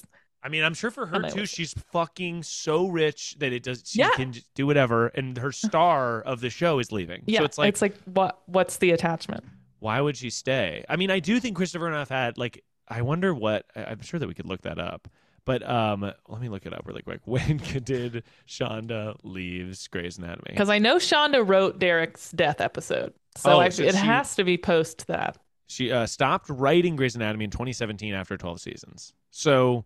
I 0.44 0.48
mean, 0.48 0.64
I'm 0.64 0.74
sure 0.74 0.90
for 0.90 1.06
her 1.06 1.22
too. 1.30 1.46
She's 1.46 1.72
fucking 1.92 2.42
so 2.42 2.88
rich 2.88 3.36
that 3.38 3.52
it 3.52 3.62
does. 3.62 3.82
She 3.86 4.00
Yeah. 4.00 4.10
can 4.10 4.34
do 4.54 4.66
whatever, 4.66 5.06
and 5.08 5.38
her 5.38 5.52
star 5.66 6.20
of 6.22 6.40
the 6.40 6.50
show 6.50 6.78
is 6.78 6.90
leaving. 6.92 7.22
Yeah, 7.26 7.40
so 7.40 7.44
it's 7.44 7.58
like, 7.58 7.68
it's 7.68 7.82
like 7.82 7.96
what 8.04 8.40
what's 8.46 8.78
the 8.78 8.90
attachment? 8.90 9.44
why 9.78 10.00
would 10.00 10.16
she 10.16 10.30
stay? 10.30 10.84
I 10.88 10.94
mean, 10.96 11.10
I 11.10 11.18
do 11.18 11.40
think 11.40 11.56
Krista 11.58 11.80
Vernoff 11.80 12.08
had 12.08 12.38
like. 12.38 12.62
I 12.88 13.02
wonder 13.02 13.32
what. 13.34 13.64
I'm 13.74 14.00
sure 14.02 14.20
that 14.20 14.26
we 14.28 14.34
could 14.34 14.46
look 14.46 14.62
that 14.62 14.78
up. 14.78 15.08
But 15.44 15.68
um, 15.68 16.02
let 16.28 16.40
me 16.40 16.48
look 16.48 16.66
it 16.66 16.72
up 16.72 16.86
really 16.86 17.02
quick. 17.02 17.20
When 17.24 17.56
did 17.56 18.22
Shonda 18.46 19.16
leaves 19.24 19.88
Grey's 19.88 20.18
Anatomy? 20.18 20.50
Because 20.50 20.68
I 20.68 20.78
know 20.78 20.96
Shonda 20.96 21.46
wrote 21.46 21.78
Derek's 21.80 22.30
death 22.32 22.60
episode, 22.60 23.12
so 23.36 23.52
Oh, 23.54 23.58
I, 23.60 23.68
so 23.70 23.82
it 23.82 23.92
she- 23.92 23.96
has 23.98 24.34
to 24.36 24.44
be 24.44 24.56
post 24.58 25.06
that. 25.08 25.38
She 25.66 25.90
uh, 25.90 26.06
stopped 26.06 26.48
writing 26.50 26.96
Grey's 26.96 27.16
Anatomy 27.16 27.44
in 27.46 27.50
2017 27.50 28.12
after 28.14 28.36
12 28.36 28.60
seasons. 28.60 29.14
So 29.30 29.84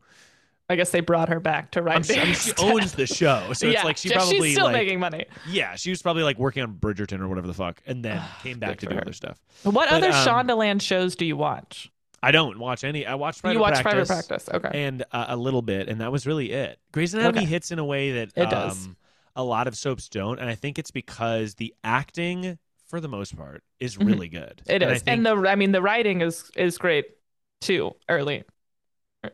I 0.68 0.74
guess 0.76 0.90
they 0.90 1.00
brought 1.00 1.28
her 1.28 1.38
back 1.38 1.70
to 1.72 1.82
write 1.82 1.96
I'm 1.96 2.02
sure, 2.02 2.16
I 2.20 2.24
mean, 2.24 2.34
she 2.34 2.52
owns 2.58 2.92
the 2.92 3.06
show, 3.06 3.52
so 3.52 3.66
yeah, 3.66 3.74
it's 3.74 3.84
like 3.84 3.96
she 3.96 4.10
probably 4.10 4.40
she's 4.48 4.52
still 4.54 4.64
like 4.66 4.72
making 4.74 4.98
money. 4.98 5.26
yeah, 5.48 5.76
she 5.76 5.90
was 5.90 6.02
probably 6.02 6.22
like 6.24 6.38
working 6.38 6.62
on 6.64 6.74
Bridgerton 6.74 7.20
or 7.20 7.28
whatever 7.28 7.46
the 7.46 7.54
fuck, 7.54 7.80
and 7.86 8.04
then 8.04 8.20
came 8.42 8.58
back 8.58 8.78
to 8.80 8.86
do 8.86 8.94
her. 8.96 9.00
other 9.02 9.12
stuff. 9.12 9.38
What 9.62 9.74
But, 9.74 9.88
other 9.90 10.08
um, 10.08 10.14
Shonda 10.26 10.56
Land 10.56 10.82
shows 10.82 11.14
do 11.14 11.24
you 11.24 11.36
watch? 11.36 11.90
I 12.22 12.32
don't 12.32 12.58
watch 12.58 12.82
any. 12.82 13.06
I 13.06 13.14
watched 13.14 13.42
Private 13.42 13.60
Practice. 13.60 13.78
you 13.78 13.82
watch 13.82 13.82
Practice, 13.84 14.08
Private 14.08 14.28
Practice, 14.28 14.70
okay? 14.72 14.86
and 14.86 15.04
uh, 15.12 15.26
a 15.28 15.36
little 15.36 15.62
bit, 15.62 15.88
and 15.88 16.00
that 16.00 16.10
was 16.10 16.26
really 16.26 16.50
it. 16.50 16.80
Grey's 16.90 17.14
Anatomy 17.14 17.40
Okay. 17.40 17.46
hits 17.46 17.70
in 17.70 17.78
a 17.78 17.84
way 17.84 18.12
that 18.12 18.30
It 18.34 18.50
does. 18.50 18.86
um, 18.86 18.96
a 19.36 19.44
lot 19.44 19.68
of 19.68 19.76
soaps 19.76 20.08
don't, 20.08 20.40
and 20.40 20.48
I 20.50 20.54
think 20.56 20.78
it's 20.80 20.90
because 20.90 21.54
the 21.54 21.74
acting, 21.84 22.58
for 22.88 23.00
the 23.00 23.08
most 23.08 23.36
part, 23.36 23.62
is 23.78 23.96
Mhm. 23.96 24.06
really 24.06 24.28
good. 24.28 24.62
It 24.66 24.82
and 24.82 24.90
is, 24.92 25.02
think- 25.02 25.18
and 25.18 25.26
the 25.26 25.48
I 25.48 25.54
mean 25.54 25.70
the 25.72 25.82
writing 25.82 26.22
is 26.22 26.50
is 26.56 26.78
great 26.78 27.04
too. 27.60 27.94
Early, 28.08 28.42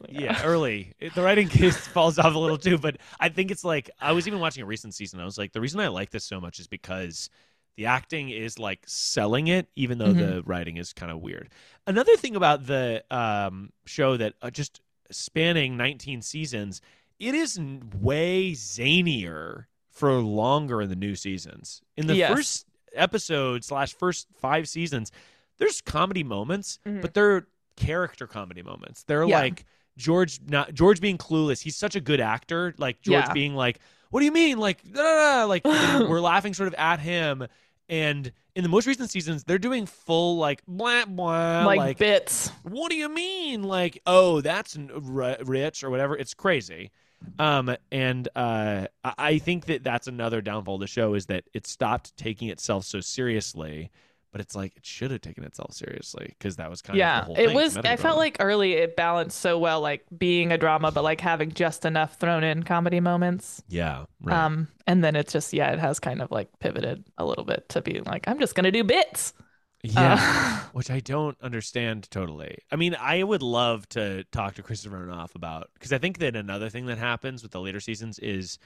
early. 0.01 0.23
yeah, 0.25 0.43
early. 0.45 0.93
The 1.15 1.23
writing 1.23 1.49
case 1.61 1.77
falls 1.77 2.19
off 2.19 2.35
a 2.35 2.39
little 2.39 2.59
too, 2.59 2.79
but 2.79 2.97
I 3.21 3.29
think 3.29 3.51
it's 3.51 3.65
like 3.65 3.91
I 4.01 4.13
was 4.13 4.27
even 4.27 4.41
watching 4.41 4.63
a 4.63 4.67
recent 4.67 4.95
season. 4.95 5.21
I 5.21 5.25
was 5.25 5.39
like, 5.39 5.53
the 5.53 5.61
reason 5.61 5.81
I 5.81 5.89
like 5.89 6.11
this 6.11 6.25
so 6.25 6.41
much 6.41 6.59
is 6.59 6.67
because 6.67 7.31
the 7.77 7.87
acting 7.87 8.29
is 8.31 8.59
like 8.59 8.81
selling 8.87 9.47
it, 9.49 9.67
even 9.77 9.99
though 9.99 10.13
the 10.13 10.43
writing 10.45 10.77
is 10.77 10.93
kind 10.93 11.11
of 11.11 11.21
weird. 11.23 11.49
Another 11.87 12.17
thing 12.17 12.37
about 12.37 12.67
the 12.67 13.03
um, 13.11 13.71
show 13.87 14.17
that 14.19 14.35
uh, 14.43 14.51
just 14.51 14.81
spanning 15.11 15.77
19 15.79 16.21
seasons, 16.23 16.81
it 17.19 17.35
is 17.35 17.59
way 18.01 18.53
zanier 18.53 19.65
for 19.91 20.13
longer 20.21 20.83
in 20.83 20.89
the 20.89 20.97
new 20.97 21.15
seasons. 21.15 21.83
In 21.97 22.07
the 22.07 22.17
Yes. 22.17 22.33
first 22.33 22.67
episode 22.95 23.65
slash 23.65 23.95
first 23.95 24.27
five 24.41 24.69
seasons, 24.69 25.13
there's 25.59 25.81
comedy 25.81 26.25
moments, 26.25 26.79
Mhm. 26.87 27.01
but 27.03 27.15
they're 27.15 27.47
character 27.77 28.27
comedy 28.27 28.63
moments. 28.63 29.03
They're 29.05 29.25
Yeah. 29.25 29.39
like 29.41 29.65
George 29.97 30.41
not 30.47 30.73
George 30.75 31.01
being 31.01 31.19
clueless. 31.19 31.61
He's 31.63 31.77
such 31.77 31.95
a 31.97 32.01
good 32.01 32.21
actor. 32.21 32.75
Like 32.79 33.01
George 33.03 33.25
Yeah. 33.27 33.33
being 33.33 33.55
like, 33.55 33.79
"What 34.11 34.21
do 34.21 34.27
you 34.27 34.33
mean?" 34.33 34.59
Like, 34.59 34.83
da, 34.85 35.03
da, 35.03 35.41
da," 35.41 35.45
like 35.47 35.65
we're 36.09 36.21
laughing 36.21 36.55
sort 36.55 36.69
of 36.69 36.75
at 36.75 36.99
him. 37.01 37.47
And 37.89 38.33
in 38.55 38.63
the 38.63 38.69
most 38.71 38.87
recent 38.87 39.11
seasons, 39.11 39.45
they're 39.45 39.59
doing 39.59 39.85
full 39.87 40.37
like 40.39 40.63
blah 40.67 41.05
blah 41.05 41.65
like, 41.67 41.79
like, 41.79 41.99
bits. 41.99 42.49
what 42.63 42.91
do 42.91 42.97
you 42.97 43.09
mean? 43.09 43.63
Like, 43.65 44.01
oh, 44.07 44.41
that's 44.41 44.77
rich 44.79 45.85
or 45.85 45.91
whatever. 45.91 46.17
It's 46.17 46.33
crazy. 46.35 46.91
Um, 47.39 47.77
and 47.91 48.29
uh, 48.35 48.87
I- 49.05 49.15
I 49.19 49.39
think 49.39 49.67
that 49.67 49.85
that's 49.85 50.07
another 50.09 50.41
downfall 50.41 50.75
of 50.77 50.81
the 50.81 50.87
show 50.87 51.15
is 51.15 51.27
that 51.27 51.45
it 51.55 51.67
stopped 51.67 52.17
taking 52.17 52.49
itself 52.49 52.85
so 52.85 53.01
seriously. 53.01 53.91
But 54.33 54.41
it's 54.41 54.55
like 54.57 54.77
it 54.77 54.87
should 54.87 55.11
have 55.11 55.21
taken 55.21 55.45
itself 55.45 55.75
seriously 55.75 56.35
because 56.39 56.57
that 56.57 56.71
was 56.71 56.83
kind 56.83 56.97
of 56.97 56.99
Yeah, 56.99 57.29
it 57.37 57.45
thing, 57.45 57.55
was. 57.55 57.77
I 57.77 57.97
felt 57.97 58.17
like 58.19 58.37
early 58.41 58.73
it 58.75 58.97
balanced 58.97 59.39
so 59.41 59.59
well, 59.59 59.81
like 59.81 60.05
being 60.17 60.53
a 60.53 60.59
drama, 60.59 60.91
but 60.91 61.05
like 61.05 61.21
having 61.21 61.53
just 61.53 61.85
enough 61.85 62.17
thrown 62.17 62.43
in 62.45 62.63
comedy 62.63 63.01
moments. 63.01 63.63
yeah, 63.69 64.05
right. 64.23 64.35
Um, 64.35 64.69
and 64.87 65.05
then 65.05 65.17
it's 65.17 65.33
just 65.33 65.53
yeah, 65.53 65.73
it 65.73 65.79
has 65.79 66.01
kind 66.01 66.23
of 66.23 66.31
like 66.31 66.49
pivoted 66.61 67.05
a 67.19 67.25
little 67.27 67.45
bit 67.45 67.69
to 67.71 67.83
be 67.83 68.01
like 68.01 68.27
I'm 68.29 68.39
just 68.41 68.55
gonna 68.55 68.73
do 68.73 68.85
bits. 68.85 69.35
yeah, 69.83 70.17
Uh, 70.25 70.61
which 70.73 70.91
I 70.91 71.01
don't 71.01 71.37
understand 71.41 72.09
totally. 72.11 72.59
I 72.71 72.77
mean, 72.77 72.95
I 72.99 73.23
would 73.23 73.43
love 73.43 73.89
to 73.91 74.25
talk 74.25 74.55
to 74.55 74.63
Krista 74.63 74.89
Vernoff 74.89 75.35
about 75.35 75.71
because 75.75 75.93
I 75.93 75.99
think 75.99 76.19
that 76.19 76.37
another 76.37 76.69
thing 76.69 76.87
that 76.87 76.99
happens 76.99 77.43
with 77.43 77.53
the 77.53 77.61
later 77.61 77.81
seasons 77.81 78.19
is, 78.21 78.59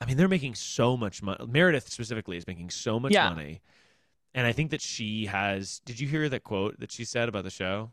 I 0.00 0.06
mean, 0.06 0.16
they're 0.16 0.28
making 0.28 0.54
so 0.56 0.96
much 0.96 1.22
money. 1.22 1.44
Meredith 1.46 1.88
specifically 1.90 2.36
is 2.36 2.46
making 2.46 2.70
so 2.70 2.98
much 2.98 3.12
Yeah. 3.14 3.28
money, 3.28 3.60
and 4.34 4.46
I 4.46 4.52
think 4.52 4.70
that 4.72 4.80
she 4.80 5.26
has. 5.26 5.80
Did 5.84 6.00
you 6.00 6.08
hear 6.08 6.28
that 6.28 6.44
quote 6.44 6.80
that 6.80 6.92
she 6.92 7.04
said 7.04 7.28
about 7.28 7.44
the 7.44 7.50
show? 7.50 7.90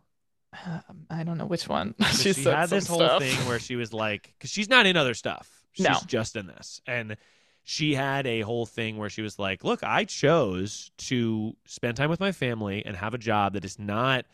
Um, 0.66 1.06
I 1.10 1.24
don't 1.24 1.38
know 1.38 1.46
which 1.46 1.68
one. 1.68 1.96
She 2.12 2.34
she 2.34 2.44
said 2.44 2.56
had 2.56 2.70
this 2.70 2.88
whole 2.88 3.00
stuff. 3.00 3.22
thing 3.22 3.38
where 3.48 3.60
she 3.60 3.76
was 3.76 3.94
like, 3.94 4.34
because 4.38 4.50
she's 4.50 4.70
not 4.70 4.86
in 4.86 4.98
other 4.98 5.14
stuff. 5.14 5.50
She's 5.72 5.86
No. 5.88 5.98
just 6.08 6.36
in 6.36 6.48
this. 6.48 6.82
And 6.86 7.16
she 7.64 7.94
had 7.96 8.28
a 8.28 8.42
whole 8.42 8.66
thing 8.66 8.98
where 8.98 9.10
she 9.10 9.22
was 9.22 9.40
like, 9.40 9.64
look, 9.64 9.84
I 9.84 10.04
chose 10.04 10.92
to 10.98 11.56
spend 11.66 11.96
time 11.96 12.10
with 12.10 12.20
my 12.20 12.32
family 12.34 12.86
and 12.86 12.98
have 12.98 13.14
a 13.14 13.18
job 13.18 13.54
that 13.54 13.64
is 13.64 13.80
not 13.80 14.26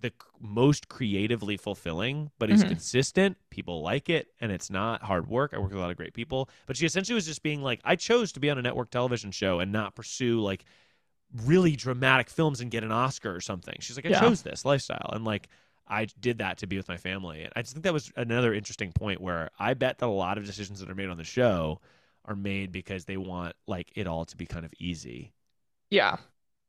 the 0.00 0.12
most 0.40 0.88
creatively 0.88 1.56
fulfilling, 1.56 2.30
but 2.38 2.50
is 2.50 2.64
Mhm. 2.64 2.68
consistent. 2.68 3.36
People 3.50 3.82
like 3.82 4.08
it, 4.08 4.28
and 4.40 4.50
it's 4.50 4.70
not 4.70 5.02
hard 5.02 5.28
work. 5.28 5.52
I 5.54 5.58
work 5.58 5.68
with 5.70 5.78
a 5.78 5.80
lot 5.80 5.90
of 5.90 5.96
great 5.96 6.14
people. 6.14 6.48
But 6.66 6.76
she 6.76 6.86
essentially 6.86 7.14
was 7.14 7.26
just 7.26 7.42
being 7.42 7.62
like, 7.62 7.80
I 7.84 7.94
chose 7.96 8.32
to 8.32 8.40
be 8.40 8.50
on 8.50 8.58
a 8.58 8.62
network 8.62 8.90
television 8.90 9.30
show 9.32 9.60
and 9.60 9.70
not 9.70 9.94
pursue 9.94 10.40
like 10.40 10.64
really 11.44 11.76
dramatic 11.76 12.28
films 12.30 12.60
and 12.60 12.70
get 12.70 12.84
an 12.84 12.92
Oscar 12.92 13.34
or 13.34 13.40
something. 13.40 13.76
She's 13.80 13.96
like, 13.96 14.06
I 14.06 14.10
Yeah. 14.10 14.20
chose 14.20 14.42
this 14.42 14.64
lifestyle. 14.64 15.10
And 15.12 15.24
like, 15.24 15.48
I 15.88 16.06
did 16.20 16.38
that 16.38 16.58
to 16.58 16.66
be 16.66 16.76
with 16.76 16.88
my 16.88 16.96
family. 16.96 17.42
And 17.42 17.52
I 17.56 17.62
just 17.62 17.74
think 17.74 17.84
that 17.84 17.92
was 17.92 18.12
another 18.16 18.54
interesting 18.54 18.92
point 18.92 19.20
where 19.20 19.50
I 19.58 19.74
bet 19.74 19.98
that 19.98 20.06
a 20.06 20.08
lot 20.08 20.38
of 20.38 20.44
decisions 20.46 20.80
that 20.80 20.88
are 20.90 20.94
made 20.94 21.08
on 21.08 21.16
the 21.16 21.24
show 21.24 21.80
are 22.24 22.36
made 22.36 22.70
because 22.72 23.04
they 23.04 23.16
want 23.16 23.54
like 23.66 23.90
it 23.96 24.06
all 24.06 24.24
to 24.26 24.36
be 24.36 24.46
kind 24.46 24.64
of 24.64 24.72
easy. 24.78 25.32
Yeah, 25.90 26.16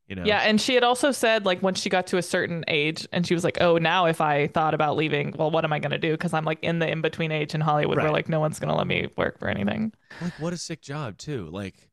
You 0.07 0.15
know? 0.17 0.25
yeah, 0.25 0.39
and 0.39 0.59
she 0.59 0.73
had 0.75 0.83
also 0.83 1.11
said 1.11 1.45
like 1.45 1.61
once 1.63 1.79
she 1.79 1.89
got 1.89 2.07
to 2.07 2.17
a 2.17 2.21
certain 2.21 2.65
age, 2.67 3.07
and 3.13 3.25
she 3.25 3.33
was 3.33 3.43
like, 3.43 3.59
"Oh, 3.61 3.77
now 3.77 4.05
if 4.07 4.19
I 4.19 4.47
thought 4.47 4.73
about 4.73 4.97
leaving, 4.97 5.33
well, 5.37 5.51
what 5.51 5.63
am 5.63 5.71
I 5.71 5.79
gonna 5.79 5.97
do? 5.99 6.11
Because 6.11 6.33
I'm 6.33 6.43
like 6.43 6.59
in 6.61 6.79
the 6.79 6.89
in 6.89 7.01
between 7.01 7.31
age 7.31 7.55
in 7.55 7.61
Hollywood 7.61 7.99
where 8.01 8.11
like 8.11 8.27
no 8.29 8.39
one's 8.39 8.59
gonna 8.59 8.75
let 8.75 8.87
me 8.87 9.07
work 9.15 9.39
for 9.39 9.47
anything." 9.47 9.93
Like 10.19 10.39
what 10.39 10.53
a 10.53 10.57
sick 10.57 10.81
job 10.81 11.17
too. 11.17 11.49
Like 11.51 11.89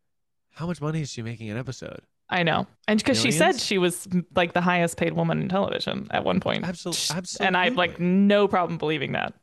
how 0.54 0.66
much 0.66 0.80
money 0.80 1.02
is 1.02 1.10
she 1.10 1.22
making 1.22 1.50
an 1.50 1.56
episode? 1.56 2.00
I 2.32 2.44
know, 2.44 2.66
and 2.86 2.98
because 2.98 3.20
she 3.20 3.32
said 3.32 3.60
she 3.60 3.78
was 3.78 4.06
like 4.36 4.52
the 4.52 4.60
highest 4.60 4.96
paid 4.96 5.14
woman 5.14 5.42
in 5.42 5.48
television 5.48 6.06
at 6.12 6.24
one 6.24 6.38
point. 6.40 6.64
Absol- 6.64 7.36
And 7.40 7.56
I 7.56 7.64
have 7.64 7.76
like 7.76 7.98
no 7.98 8.46
problem 8.46 8.78
believing 8.78 9.12
that. 9.12 9.34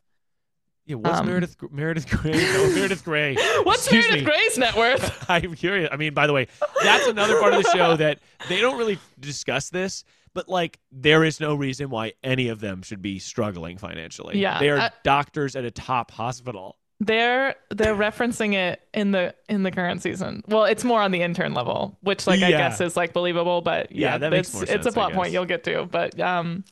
Yeah, 0.85 0.95
what's 0.95 1.19
um, 1.19 1.25
Meredith 1.25 1.57
Meredith 1.69 2.07
Grey? 2.09 2.31
No, 2.53 2.69
Meredith 2.73 3.03
Grey. 3.03 3.35
What's 3.63 3.83
Excuse 3.87 4.05
Meredith 4.05 4.25
me. 4.25 4.31
Grey's 4.31 4.57
net 4.57 4.75
worth? 4.77 5.25
I'm 5.29 5.53
curious. 5.55 5.89
I 5.91 5.97
mean, 5.97 6.13
by 6.13 6.27
the 6.27 6.33
way, 6.33 6.47
that's 6.81 7.07
another 7.07 7.37
part 7.41 7.53
of 7.53 7.63
the 7.63 7.69
show 7.71 7.97
that 7.97 8.19
they 8.47 8.61
don't 8.61 8.77
really 8.77 8.97
discuss 9.19 9.69
this, 9.69 10.05
but 10.33 10.47
like 10.47 10.79
there 10.93 11.25
is 11.25 11.41
no 11.41 11.55
reason 11.55 11.89
why 11.89 12.13
any 12.23 12.47
of 12.47 12.61
them 12.61 12.83
should 12.83 13.01
be 13.01 13.19
struggling 13.19 13.77
financially. 13.77 14.39
Yeah, 14.39 14.59
They 14.59 14.69
are 14.69 14.77
I- 14.79 14.91
doctors 15.03 15.57
at 15.57 15.65
a 15.65 15.71
top 15.71 16.09
hospital. 16.11 16.77
They're 16.99 17.55
they're 17.69 17.95
referencing 17.95 18.53
it 18.55 18.81
in 18.93 19.11
the 19.11 19.35
in 19.47 19.61
the 19.63 19.71
current 19.71 20.01
season. 20.01 20.43
Well, 20.47 20.63
it's 20.65 20.83
more 20.83 21.01
on 21.01 21.11
the 21.11 21.21
intern 21.21 21.53
level, 21.53 21.97
which 22.01 22.25
like 22.25 22.41
I 22.41 22.53
guess 22.53 22.81
is 22.81 22.97
like 22.97 23.13
believable, 23.13 23.61
but 23.61 23.91
Yeah, 23.91 24.17
yeah, 24.17 24.17
that 24.17 24.31
makes 24.31 24.49
it's, 24.49 24.53
more 24.53 24.65
it's 24.67 24.85
sense, 24.85 24.87
a 24.87 24.91
plot 24.91 25.13
point 25.13 25.31
you'll 25.31 25.45
get 25.45 25.63
to. 25.65 25.85
But 25.85 26.19
um 26.19 26.63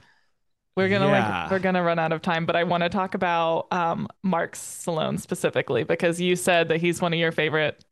we're 0.75 0.89
gonna 0.89 1.07
Yeah. 1.07 1.09
like 1.09 1.51
we're 1.51 1.59
gonna 1.59 1.83
run 1.83 1.99
out 1.99 2.13
of 2.13 2.21
time, 2.21 2.45
but 2.45 2.55
I 2.55 2.63
want 2.65 2.83
to 2.83 2.89
talk 2.89 3.15
about 3.15 3.67
um 3.73 4.07
Mark 4.23 4.55
Sloan 4.55 5.17
specifically 5.19 5.83
because 5.83 6.21
you 6.21 6.35
said 6.35 6.69
that 6.69 6.79
he's 6.79 7.01
one 7.01 7.13
of 7.13 7.19
your 7.19 7.31
favorite 7.33 7.83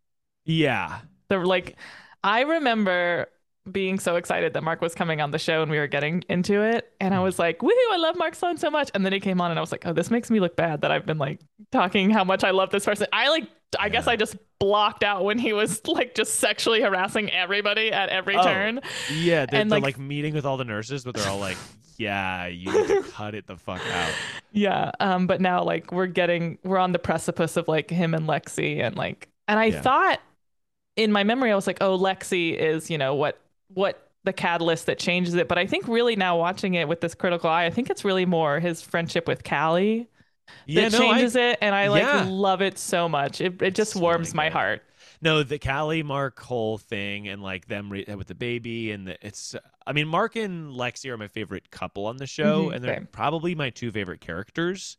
Yeah. 0.45 1.01
the 1.29 1.37
like 1.39 1.77
I 2.23 2.41
remember 2.41 3.27
being 3.71 3.97
so 3.97 4.17
excited 4.17 4.53
that 4.53 4.63
Mark 4.63 4.81
was 4.81 4.93
coming 4.93 5.21
on 5.21 5.31
the 5.31 5.39
show 5.39 5.61
and 5.61 5.71
we 5.71 5.77
were 5.77 5.87
getting 5.87 6.23
into 6.27 6.61
it 6.61 6.91
and 6.99 7.13
I 7.13 7.17
Mm. 7.17 7.23
was 7.23 7.39
like, 7.39 7.59
"Woohoo, 7.59 7.91
I 7.91 7.97
love 7.97 8.17
Mark 8.17 8.35
Sloan 8.35 8.57
so 8.57 8.69
much." 8.69 8.91
And 8.93 9.05
then 9.05 9.13
he 9.13 9.19
came 9.21 9.39
on 9.39 9.51
and 9.51 9.57
I 9.57 9.61
was 9.61 9.71
like, 9.71 9.85
"Oh, 9.85 9.93
this 9.93 10.11
makes 10.11 10.29
me 10.29 10.39
look 10.41 10.55
bad 10.57 10.81
that 10.81 10.91
I've 10.91 11.05
been 11.05 11.17
like 11.17 11.39
talking 11.71 12.09
how 12.09 12.23
much 12.25 12.43
I 12.43 12.51
love 12.51 12.71
this 12.71 12.83
person." 12.85 13.07
I 13.13 13.29
like 13.29 13.47
I 13.79 13.89
guess 13.89 14.05
I 14.05 14.15
just 14.17 14.35
blocked 14.59 15.03
out 15.03 15.23
when 15.23 15.39
he 15.39 15.51
was 15.53 15.81
like 15.87 16.13
just 16.13 16.35
sexually 16.35 16.81
harassing 16.81 17.31
everybody 17.31 17.91
at 17.91 18.09
every 18.09 18.35
Oh, 18.35 18.43
turn. 18.43 18.81
Yeah. 19.11 19.45
They're, 19.47 19.61
And, 19.61 19.71
they're 19.71 19.79
like- 19.79 19.97
like 19.97 19.99
meeting 19.99 20.33
with 20.35 20.45
all 20.45 20.57
the 20.57 20.65
nurses, 20.65 21.03
but 21.05 21.15
they're 21.15 21.27
all 21.29 21.39
like, 21.39 21.57
yeah, 21.97 22.45
you 22.47 22.71
need 22.71 22.87
to 22.87 23.01
cut 23.13 23.33
it 23.33 23.47
the 23.47 23.55
fuck 23.57 23.81
out. 23.91 24.11
Yeah. 24.51 24.91
Um, 24.99 25.25
but 25.25 25.39
now 25.41 25.63
like 25.63 25.91
we're 25.91 26.05
getting 26.07 26.57
we're 26.63 26.77
on 26.77 26.91
the 26.91 26.99
precipice 26.99 27.55
of 27.57 27.67
like 27.67 27.89
him 27.89 28.13
and 28.13 28.27
Lexie 28.27 28.79
and 28.81 28.95
like 28.95 29.29
and 29.47 29.57
I 29.59 29.65
Yeah. 29.65 29.81
thought 29.81 30.19
in 30.95 31.11
my 31.11 31.23
memory 31.23 31.51
I 31.51 31.55
was 31.55 31.65
like, 31.65 31.77
oh, 31.81 31.97
Lexie 31.97 32.55
is, 32.55 32.89
you 32.91 32.97
know, 32.99 33.15
what 33.15 33.39
what 33.67 34.09
the 34.23 34.33
catalyst 34.33 34.85
that 34.87 34.99
changes 34.99 35.33
it. 35.35 35.47
But 35.47 35.57
I 35.57 35.67
think 35.67 35.87
really 35.87 36.15
now 36.15 36.37
watching 36.37 36.75
it 36.75 36.87
with 36.87 37.01
this 37.01 37.15
critical 37.15 37.49
eye, 37.49 37.65
I 37.65 37.69
think 37.69 37.89
it's 37.89 38.05
really 38.05 38.25
more 38.25 38.59
his 38.59 38.81
friendship 38.81 39.27
with 39.27 39.43
Callie 39.43 40.09
Yeah, 40.65 40.89
that 40.89 40.91
no, 40.91 41.09
I, 41.09 41.21
changes 41.21 41.35
it. 41.35 41.57
And 41.61 41.75
I 41.75 41.87
like 41.89 42.11
yeah. 42.11 42.23
love 42.23 42.61
it 42.61 42.77
so 42.77 43.09
much. 43.09 43.41
It 43.41 43.61
it 43.61 43.75
just 43.75 43.95
It's 43.95 44.01
warms 44.01 44.33
really 44.33 44.33
my 44.33 44.49
good. 44.49 44.53
heart. 44.53 44.83
no, 45.21 45.43
the 45.43 45.59
Callie 45.59 46.03
Mark 46.03 46.39
whole 46.39 46.77
thing 46.77 47.27
and 47.27 47.41
like 47.41 47.67
them 47.67 47.89
re- 47.91 48.05
with 48.15 48.27
the 48.27 48.35
baby 48.35 48.91
and 48.91 49.07
the, 49.07 49.25
it's. 49.25 49.55
I 49.87 49.93
mean, 49.93 50.07
Mark 50.07 50.35
and 50.35 50.71
Lexie 50.73 51.09
are 51.09 51.17
my 51.17 51.27
favorite 51.27 51.69
couple 51.71 52.05
on 52.07 52.17
the 52.17 52.27
show, 52.27 52.69
Mhm, 52.69 52.75
and 52.75 52.83
they're 52.83 53.07
probably 53.11 53.55
my 53.55 53.69
two 53.69 53.91
favorite 53.91 54.21
characters. 54.21 54.97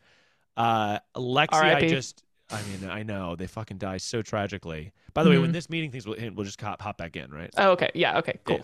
Uh, 0.57 1.01
Lexie, 1.17 1.75
I 1.75 1.85
just. 1.85 2.25
I 2.55 2.63
mean, 2.63 2.89
I 2.91 3.03
know 3.03 3.37
they 3.37 3.47
fucking 3.47 3.79
die 3.79 3.97
so 3.99 4.23
tragically. 4.23 4.93
By 5.13 5.23
the 5.25 5.31
way, 5.31 5.39
when 5.39 5.51
Mhm. 5.51 5.55
this 5.55 5.69
meeting 5.71 5.91
things 5.91 6.07
will 6.07 6.17
we'll 6.35 6.45
just 6.45 6.61
hop, 6.61 6.81
hop 6.81 6.97
back 6.99 7.17
in, 7.17 7.31
right? 7.33 7.51
Oh, 7.57 7.71
okay. 7.73 7.91
Yeah. 7.95 8.19
Okay. 8.19 8.39
Cool. 8.45 8.61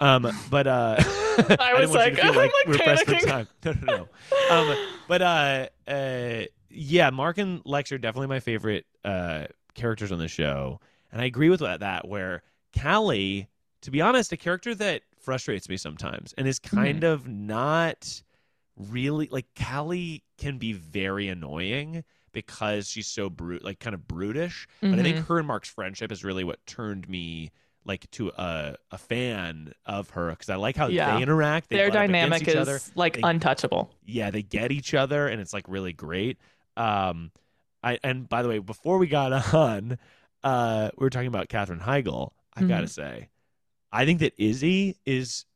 Um, 0.00 0.30
but 0.50 0.66
uh, 0.66 0.96
I, 1.58 1.74
was 1.74 1.80
you 1.82 1.86
to 1.86 1.92
like- 1.92 2.14
like, 2.18 2.24
I'm, 2.24 2.34
like, 2.34 2.52
we 2.66 2.72
were 2.72 2.78
for 2.78 2.84
panicking. 2.84 3.26
time. 3.26 3.48
No, 3.64 3.72
no, 3.72 3.96
no. 3.96 4.08
Um, 4.54 4.76
but 5.08 5.22
uh, 5.22 5.66
uh, 5.88 6.44
yeah, 6.70 7.10
Mark 7.10 7.38
and 7.38 7.62
Lex 7.64 7.90
are 7.92 7.98
definitely 7.98 8.28
my 8.28 8.40
favorite 8.40 8.86
uh 9.04 9.46
characters 9.74 10.12
on 10.12 10.18
the 10.18 10.28
show, 10.28 10.80
and 11.12 11.20
I 11.22 11.24
agree 11.24 11.48
with 11.48 11.60
that. 11.60 11.80
that 11.80 12.06
Where 12.06 12.42
Callie, 12.78 13.48
to 13.82 13.90
be 13.90 14.00
honest, 14.00 14.32
a 14.32 14.36
character 14.36 14.74
that 14.74 15.02
frustrates 15.20 15.68
me 15.68 15.76
sometimes, 15.76 16.34
and 16.38 16.46
is 16.46 16.58
kind 16.58 17.04
of 17.04 17.26
not 17.28 18.22
really 18.76 19.28
like 19.30 19.46
Callie 19.54 20.22
can 20.38 20.58
be 20.58 20.72
very 20.72 21.28
annoying 21.28 22.04
because 22.32 22.88
she's 22.88 23.06
so 23.06 23.28
brute, 23.30 23.64
like 23.64 23.80
kind 23.80 23.94
of 23.94 24.06
brutish. 24.06 24.66
But 24.80 24.98
I 24.98 25.02
think 25.02 25.16
Mhm. 25.18 25.26
her 25.26 25.38
and 25.38 25.46
Mark's 25.46 25.68
friendship 25.68 26.12
is 26.12 26.22
really 26.24 26.44
what 26.44 26.64
turned 26.66 27.08
me 27.08 27.50
like 27.84 28.10
to 28.12 28.28
a 28.36 28.76
a 28.90 28.98
fan 28.98 29.72
of 29.86 30.10
her 30.10 30.30
because 30.30 30.48
I 30.50 30.56
like 30.56 30.76
how 30.76 30.88
Yeah. 30.88 31.16
they 31.16 31.22
interact. 31.22 31.70
They 31.70 31.76
their 31.76 31.88
butt 31.88 31.96
up 31.96 32.04
against 32.04 32.12
dynamic 32.12 32.42
each 32.42 32.48
is 32.48 32.56
other. 32.56 32.80
like 32.94 33.14
They- 33.14 33.22
untouchable. 33.22 33.94
Yeah, 34.04 34.30
they 34.30 34.42
get 34.42 34.70
each 34.70 34.92
other, 34.94 35.26
and 35.28 35.40
it's 35.40 35.52
like 35.54 35.64
really 35.66 35.92
great. 35.94 36.38
Um, 36.76 37.32
I 37.82 37.98
and 38.04 38.28
by 38.28 38.42
the 38.42 38.48
way, 38.48 38.58
before 38.58 38.98
we 38.98 39.06
got 39.06 39.32
on, 39.54 39.98
uh, 40.44 40.90
we 40.98 41.04
were 41.04 41.10
talking 41.10 41.28
about 41.28 41.48
Katherine 41.48 41.80
Heigl. 41.80 42.32
I 42.54 42.60
gotta 42.64 42.84
Mm-hmm. 42.84 42.86
say, 42.86 43.28
I 43.90 44.04
think 44.04 44.20
that 44.20 44.34
Izzie 44.36 44.98
is 45.06 45.46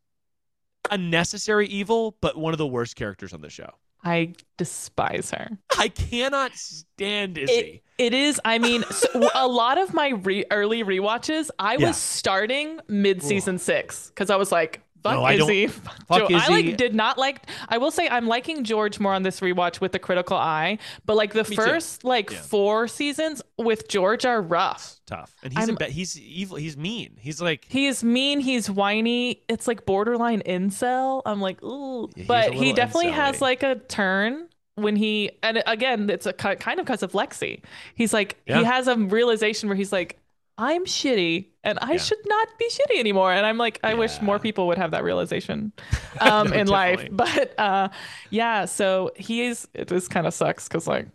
a 0.91 0.97
necessary 0.99 1.67
evil, 1.69 2.17
but 2.21 2.37
one 2.37 2.53
of 2.55 2.59
the 2.59 2.67
worst 2.67 2.97
characters 2.97 3.33
on 3.35 3.43
the 3.43 3.51
show. 3.51 3.71
I 4.05 4.35
despise 4.59 5.31
her. 5.31 5.51
I 5.79 5.89
cannot 5.89 6.53
stand 6.55 7.39
Izzie. 7.39 7.83
It 7.97 8.13
is. 8.13 8.41
I 8.45 8.59
mean, 8.59 8.83
so, 8.91 9.29
a 9.35 9.47
lot 9.47 9.79
of 9.79 9.95
my 9.95 10.11
re- 10.11 10.45
early 10.51 10.83
rewatches, 10.85 11.51
I 11.59 11.77
Yeah. 11.77 11.89
was 11.89 11.97
starting 11.97 12.81
mid 12.89 13.23
season 13.23 13.59
six 13.59 14.09
because 14.09 14.31
I 14.31 14.37
was 14.37 14.53
like, 14.53 14.81
"Fuck 15.05 15.13
No, 15.15 15.25
I 15.25 15.37
don't- 15.37 15.49
Izzie." 15.51 15.69
fuck 15.69 16.29
Jo- 16.29 16.37
I 16.37 16.49
like 16.49 16.77
did 16.77 16.95
not 16.95 17.17
like. 17.19 17.43
I 17.69 17.79
will 17.79 17.93
say 17.93 18.09
I'm 18.09 18.27
liking 18.27 18.65
George 18.65 18.99
more 18.99 19.15
on 19.15 19.23
this 19.23 19.39
rewatch 19.39 19.81
with 19.81 19.93
the 19.93 20.01
critical 20.01 20.37
eye, 20.37 20.79
but 21.07 21.15
like 21.15 21.33
the 21.33 21.45
Me 21.45 21.51
too. 21.55 21.63
first 21.63 22.03
like 22.03 22.33
Yeah. 22.33 22.39
four 22.41 22.89
seasons 22.89 23.41
with 23.57 23.87
George 23.89 24.25
are 24.25 24.43
rough. 24.43 24.97
tough, 25.07 25.35
and 25.43 25.53
he's 25.57 25.69
a 25.69 25.73
I'm- 25.79 25.91
he's 25.93 26.19
evil. 26.19 26.57
He's 26.57 26.77
mean. 26.79 27.19
He's 27.21 27.39
like 27.41 27.67
He's 27.69 28.03
mean. 28.03 28.41
He's 28.41 28.71
whiny. 28.71 29.43
It's 29.49 29.69
like 29.69 29.85
borderline 29.85 30.41
incel. 30.47 31.21
I'm 31.27 31.41
like, 31.43 31.63
ooh. 31.63 32.09
Yeah, 32.17 32.25
but 32.27 32.55
he 32.55 32.73
definitely 32.73 33.11
has 33.11 33.37
incel-y. 33.37 33.47
like 33.47 33.63
a 33.63 33.75
turn 33.87 34.49
when 34.77 34.97
he, 34.97 35.31
and 35.43 35.63
again, 35.67 36.09
it's 36.11 36.25
a 36.27 36.33
kind 36.33 36.59
of 36.81 36.87
because 36.87 37.03
of 37.03 37.13
Lexie. 37.13 37.63
He's 37.95 38.13
like, 38.15 38.41
Yeah. 38.47 38.59
he 38.61 38.65
has 38.65 38.89
a 38.89 38.97
realization 38.97 39.69
where 39.69 39.77
he's 39.77 39.93
like, 39.93 40.19
I'm 40.57 40.85
shitty 40.85 41.47
and 41.65 41.79
I 41.83 41.93
Yeah. 41.93 41.99
should 41.99 42.19
not 42.27 42.49
be 42.59 42.69
shitty 42.71 42.99
anymore. 43.01 43.33
And 43.33 43.45
I'm 43.45 43.59
like, 43.59 43.81
I 43.83 43.95
wish 43.95 44.21
more 44.23 44.39
people 44.39 44.69
would 44.69 44.79
have 44.79 44.93
that 44.93 45.03
realization 45.03 45.73
um, 46.21 46.49
No, 46.51 46.55
in 46.57 46.67
life. 46.69 47.09
But 47.11 47.59
uh, 47.59 47.89
yeah, 48.31 48.65
so 48.67 49.11
he 49.17 49.43
is, 49.43 49.67
it 49.75 49.89
just 49.89 50.11
kind 50.11 50.27
of 50.27 50.35
sucks 50.35 50.69
because 50.69 50.87
like, 50.87 51.09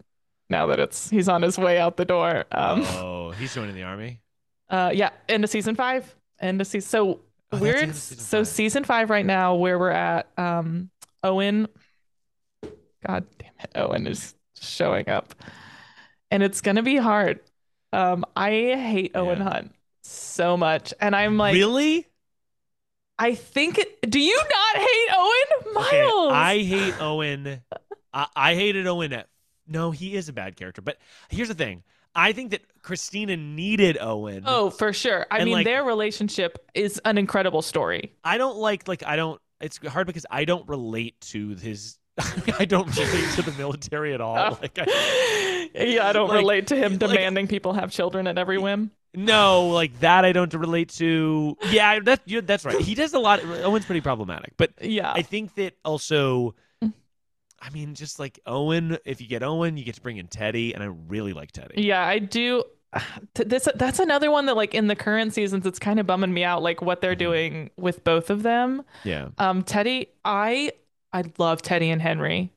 now 0.50 0.66
that 0.68 0.80
it's 0.80 1.10
he's 1.10 1.30
on 1.30 1.42
his 1.42 1.58
way 1.58 1.78
out 1.80 1.96
the 1.96 2.06
door. 2.06 2.46
Um, 2.52 2.82
oh, 2.84 3.32
he's 3.32 3.54
joining 3.54 3.76
the 3.76 3.84
army. 3.84 4.20
uh, 4.70 4.92
yeah, 4.94 5.12
end 5.30 5.44
of 5.44 5.50
season 5.50 5.76
five. 5.76 6.14
End 6.42 6.60
of 6.60 6.68
season. 6.68 6.90
So 6.90 7.20
Oh, 7.52 7.58
we're 7.60 7.92
so 7.94 8.40
five. 8.40 8.48
season 8.48 8.84
five 8.84 9.10
right 9.10 9.26
now, 9.26 9.56
where 9.56 9.80
we're 9.80 9.90
at. 9.90 10.28
Um, 10.38 10.90
Owen. 11.24 11.68
God 13.08 13.26
damn 13.38 13.52
it, 13.64 13.72
Owen 13.76 14.06
is 14.08 14.36
showing 14.60 15.08
up, 15.10 15.34
and 16.32 16.44
it's 16.44 16.62
gonna 16.62 16.84
be 16.84 16.98
hard. 16.98 17.40
Um, 17.92 18.26
I 18.36 18.50
hate 18.52 19.12
Owen 19.16 19.42
Hunt 19.42 19.74
so 20.02 20.56
much, 20.58 20.94
and 21.00 21.16
I'm 21.16 21.38
like, 21.38 21.54
really? 21.54 22.06
I 23.18 23.36
think. 23.36 23.78
It, 23.78 24.10
do 24.10 24.20
you 24.20 24.38
not 24.38 24.76
hate 24.82 25.08
Owen, 25.16 25.74
Miles? 25.74 25.88
Okay, 26.28 26.36
I 26.36 26.58
hate 26.64 27.02
Owen. 27.02 27.62
I, 28.14 28.28
I 28.36 28.56
hated 28.56 28.88
Owen 28.88 29.14
at. 29.14 29.28
No, 29.68 29.92
he 29.92 30.16
is 30.16 30.30
a 30.30 30.34
bad 30.34 30.56
character. 30.56 30.82
But 30.82 30.98
here's 31.30 31.48
the 31.50 31.54
thing. 31.54 31.84
I 32.16 32.32
think 32.32 32.52
that 32.52 32.62
Cristina 32.82 33.38
needed 33.38 33.98
Owen. 34.02 34.44
Oh, 34.48 34.72
for 34.72 34.94
sure. 34.94 35.28
I 35.30 35.38
And, 35.38 35.46
mean, 35.46 35.54
like- 35.56 35.66
their 35.66 35.84
relationship 35.84 36.58
is 36.74 37.00
an 37.06 37.18
incredible 37.18 37.62
story. 37.62 38.14
I 38.24 38.38
don't 38.38 38.58
like 38.58 38.88
like 38.88 39.04
I 39.06 39.16
don't. 39.16 39.40
It's 39.62 39.78
hard 39.86 40.08
because 40.08 40.26
I 40.32 40.46
don't 40.46 40.68
relate 40.70 41.20
to 41.32 41.50
his. 41.56 41.98
I 42.60 42.66
don't 42.66 42.88
relate 42.98 43.30
to 43.36 43.42
the 43.44 43.54
military 43.58 44.14
at 44.14 44.22
all. 44.22 44.36
Oh. 44.54 44.58
Like 44.62 44.78
I, 44.80 44.86
yeah, 45.76 46.08
I 46.08 46.14
don't 46.14 46.30
like- 46.30 46.38
relate 46.40 46.68
to 46.68 46.76
him 46.76 46.94
like- 46.94 47.00
demanding 47.00 47.48
people 47.48 47.74
have 47.74 47.92
children 47.92 48.28
at 48.28 48.38
every 48.38 48.58
whim. 48.58 48.92
no, 49.14 49.68
like 49.70 50.00
that 50.02 50.24
I 50.26 50.32
don't 50.34 50.54
relate 50.54 50.90
to. 50.98 51.58
Yeah, 51.72 52.00
that 52.02 52.22
you 52.26 52.42
that's 52.42 52.64
right. 52.66 52.80
He 52.80 52.94
does 52.96 53.14
a 53.14 53.20
lot. 53.20 53.44
Owen's 53.44 53.86
pretty 53.86 54.02
problematic, 54.02 54.54
but 54.58 54.72
Yeah. 54.82 55.12
I 55.12 55.22
think 55.24 55.56
that 55.56 55.74
also. 55.84 56.56
I 57.62 57.72
mean, 57.72 57.94
just 57.94 58.20
like 58.20 58.40
Owen, 58.46 58.98
if 59.04 59.20
you 59.20 59.28
get 59.28 59.44
Owen, 59.44 59.76
you 59.76 59.84
get 59.84 59.96
to 59.96 60.02
bring 60.02 60.16
in 60.16 60.28
Teddy, 60.28 60.74
and 60.74 60.82
I 60.82 60.86
really 60.86 61.34
like 61.34 61.52
Teddy. 61.52 61.82
Yeah, 61.84 62.02
I 62.06 62.20
do. 62.20 62.64
This 63.36 63.68
that's 63.76 64.00
another 64.00 64.32
one 64.32 64.46
that 64.46 64.56
like 64.56 64.74
in 64.74 64.88
the 64.88 64.96
current 64.96 65.34
seasons 65.34 65.66
it's 65.66 65.78
kind 65.78 66.00
of 66.00 66.08
bumming 66.08 66.34
me 66.34 66.44
out 66.44 66.64
like 66.64 66.82
what 66.82 67.02
they're 67.02 67.16
Mhm. 67.16 67.20
doing 67.20 67.70
with 67.78 68.04
both 68.04 68.30
of 68.30 68.44
them. 68.44 68.84
Yeah. 69.04 69.28
Um 69.38 69.62
Teddy, 69.64 70.08
I 70.24 70.72
I 71.14 71.24
love 71.38 71.62
Teddy 71.62 71.90
and 71.92 72.02
Henry. 72.02 72.52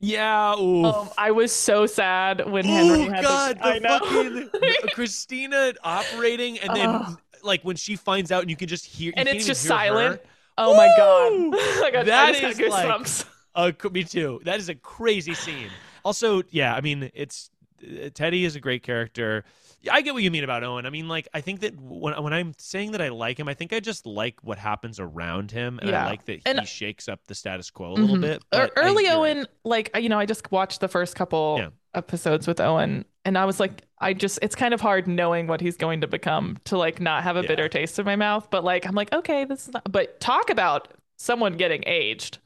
Yeah. 0.00 0.54
Ooh. 0.58 0.84
Um, 0.84 1.08
I 1.16 1.30
was 1.30 1.52
so 1.52 1.86
sad 1.86 2.50
when 2.50 2.64
Henry 2.64 3.04
had 3.04 3.24
God, 3.24 3.58
I 3.60 3.78
the 3.78 3.80
know. 3.80 3.98
fucking 3.98 4.50
Cristina 4.94 5.72
operating, 5.82 6.58
and 6.58 6.74
then 6.76 6.88
Ugh. 6.88 7.20
like 7.42 7.62
when 7.62 7.76
she 7.76 7.96
finds 7.96 8.30
out, 8.30 8.42
and 8.42 8.50
you 8.50 8.56
can 8.56 8.68
just 8.68 8.84
hear, 8.84 9.12
and 9.16 9.28
it's 9.28 9.46
just 9.46 9.62
hear 9.62 9.72
her. 9.72 9.78
silent. 9.88 10.20
Oh 10.58 10.74
my 10.76 10.86
god. 10.96 11.32
I 11.84 11.90
got, 11.90 12.00
I 12.00 12.04
That 12.04 12.40
got 12.40 12.50
is, 12.50 12.70
like. 12.70 13.26
Uh, 13.54 13.72
me 13.90 14.04
too. 14.04 14.40
That 14.44 14.58
is 14.60 14.68
a 14.68 14.74
crazy 14.74 15.32
scene. 15.34 15.70
Also, 16.04 16.42
yeah, 16.50 16.74
I 16.74 16.82
mean, 16.82 17.10
it's 17.14 17.50
uh, 17.82 18.10
Teddy 18.12 18.44
is 18.44 18.54
a 18.54 18.60
great 18.60 18.82
character. 18.82 19.44
Yeah, 19.82 19.94
I 19.94 20.00
get 20.00 20.14
what 20.14 20.22
you 20.24 20.30
mean 20.30 20.42
about 20.42 20.64
Owen. 20.64 20.84
I 20.86 20.90
mean, 20.90 21.06
like, 21.06 21.28
I 21.32 21.40
think 21.40 21.60
that 21.60 21.78
when 21.80 22.20
when 22.22 22.32
I'm 22.32 22.54
saying 22.58 22.92
that 22.92 23.00
I 23.02 23.08
like 23.08 23.38
him, 23.38 23.46
I 23.48 23.54
think 23.54 23.72
I 23.72 23.78
just 23.80 24.04
like 24.06 24.42
what 24.42 24.58
happens 24.58 24.98
around 24.98 25.50
him, 25.52 25.78
and 25.80 25.94
I 25.94 26.06
like 26.06 26.24
that 26.24 26.32
he 26.36 26.42
And- 26.46 26.66
shakes 26.66 27.08
up 27.08 27.20
the 27.28 27.34
status 27.34 27.70
quo 27.70 27.92
a 27.92 27.94
little 27.94 28.16
Mhm. 28.16 28.20
bit. 28.22 28.36
Er- 28.54 28.68
but 28.68 28.72
early. 28.76 29.06
Owen, 29.08 29.46
like 29.64 29.90
you 29.96 30.08
know, 30.08 30.18
I 30.18 30.26
just 30.26 30.50
watched 30.50 30.80
the 30.80 30.88
first 30.88 31.14
couple 31.14 31.56
Yeah. 31.60 31.68
episodes 31.94 32.46
with 32.48 32.60
Owen, 32.60 33.04
and 33.24 33.38
I 33.38 33.44
was 33.44 33.60
like, 33.60 33.82
I 33.98 34.12
just, 34.12 34.38
it's 34.42 34.54
kind 34.56 34.74
of 34.74 34.80
hard 34.80 35.06
knowing 35.06 35.46
what 35.46 35.60
he's 35.60 35.76
going 35.76 36.00
to 36.00 36.06
become 36.06 36.58
to 36.64 36.76
like 36.76 37.00
not 37.00 37.22
have 37.22 37.36
a 37.36 37.42
Yeah. 37.42 37.48
bitter 37.48 37.68
taste 37.68 37.98
in 37.98 38.04
my 38.06 38.16
mouth. 38.16 38.48
But 38.50 38.64
like, 38.64 38.86
I'm 38.86 38.94
like, 38.94 39.12
okay, 39.12 39.44
this 39.44 39.68
is 39.68 39.74
not. 39.74 39.90
But 39.92 40.18
talk 40.20 40.50
about 40.50 40.88
someone 41.16 41.56
getting 41.56 41.82
aged. 41.86 42.38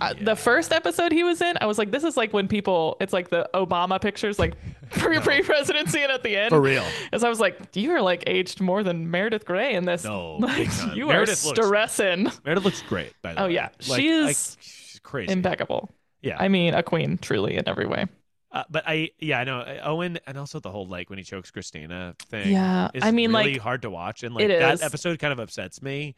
Yeah. 0.00 0.12
the 0.20 0.36
first 0.36 0.72
episode 0.72 1.12
he 1.12 1.24
was 1.24 1.40
in, 1.42 1.56
I 1.60 1.66
was 1.66 1.78
like, 1.78 1.90
this 1.90 2.04
is 2.04 2.16
like 2.16 2.32
when 2.32 2.46
people, 2.48 2.96
it's 3.00 3.12
like 3.12 3.30
the 3.30 3.48
Obama 3.54 4.00
pictures, 4.00 4.38
like 4.38 4.54
pre 4.90 5.18
pre 5.20 5.42
presidency, 5.42 6.02
and 6.02 6.12
at 6.12 6.22
the 6.22 6.36
end, 6.36 6.50
for 6.50 6.60
real. 6.60 6.84
as 7.12 7.24
I 7.24 7.28
was 7.28 7.40
like, 7.40 7.58
you 7.74 7.90
are 7.92 8.00
like 8.02 8.24
aged 8.26 8.60
more 8.60 8.82
than 8.82 9.10
Meredith 9.10 9.44
Grey 9.44 9.74
in 9.74 9.84
this. 9.84 10.04
No, 10.04 10.36
like, 10.40 10.68
you 10.94 11.06
Meredith 11.06 11.44
are 11.44 11.48
looks- 11.48 11.66
stressing. 11.66 12.28
Meredith 12.44 12.64
looks 12.64 12.82
great. 12.82 13.12
By 13.22 13.34
the 13.34 13.40
Oh, 13.40 13.44
way. 13.44 13.48
Oh 13.50 13.52
yeah. 13.54 13.68
Like, 13.88 14.00
She 14.00 14.10
I- 14.12 14.28
is 14.28 14.56
she's 14.60 15.00
crazy. 15.02 15.32
Impeccable. 15.32 15.90
yeah, 16.22 16.36
I 16.38 16.48
mean, 16.48 16.74
a 16.74 16.82
queen, 16.82 17.18
truly, 17.18 17.56
in 17.56 17.68
every 17.68 17.86
way. 17.86 18.06
Uh, 18.50 18.62
but 18.70 18.82
I, 18.86 19.10
yeah, 19.18 19.40
I 19.40 19.44
know 19.44 19.62
Owen, 19.82 20.18
and 20.26 20.38
also 20.38 20.58
the 20.58 20.70
whole 20.70 20.86
like 20.86 21.10
when 21.10 21.18
he 21.18 21.24
chokes 21.24 21.50
Cristina 21.50 22.14
thing. 22.30 22.50
Yeah, 22.50 22.88
is 22.94 23.02
I 23.04 23.10
mean, 23.10 23.30
really 23.32 23.52
like, 23.54 23.60
hard 23.60 23.82
to 23.82 23.90
watch, 23.90 24.22
and 24.22 24.34
like 24.34 24.48
that 24.48 24.74
is. 24.74 24.82
episode 24.82 25.18
kind 25.18 25.32
of 25.34 25.38
upsets 25.38 25.82
me. 25.82 26.14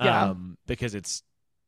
Yeah. 0.00 0.30
Um, 0.30 0.56
because 0.66 0.94
it's 0.94 1.22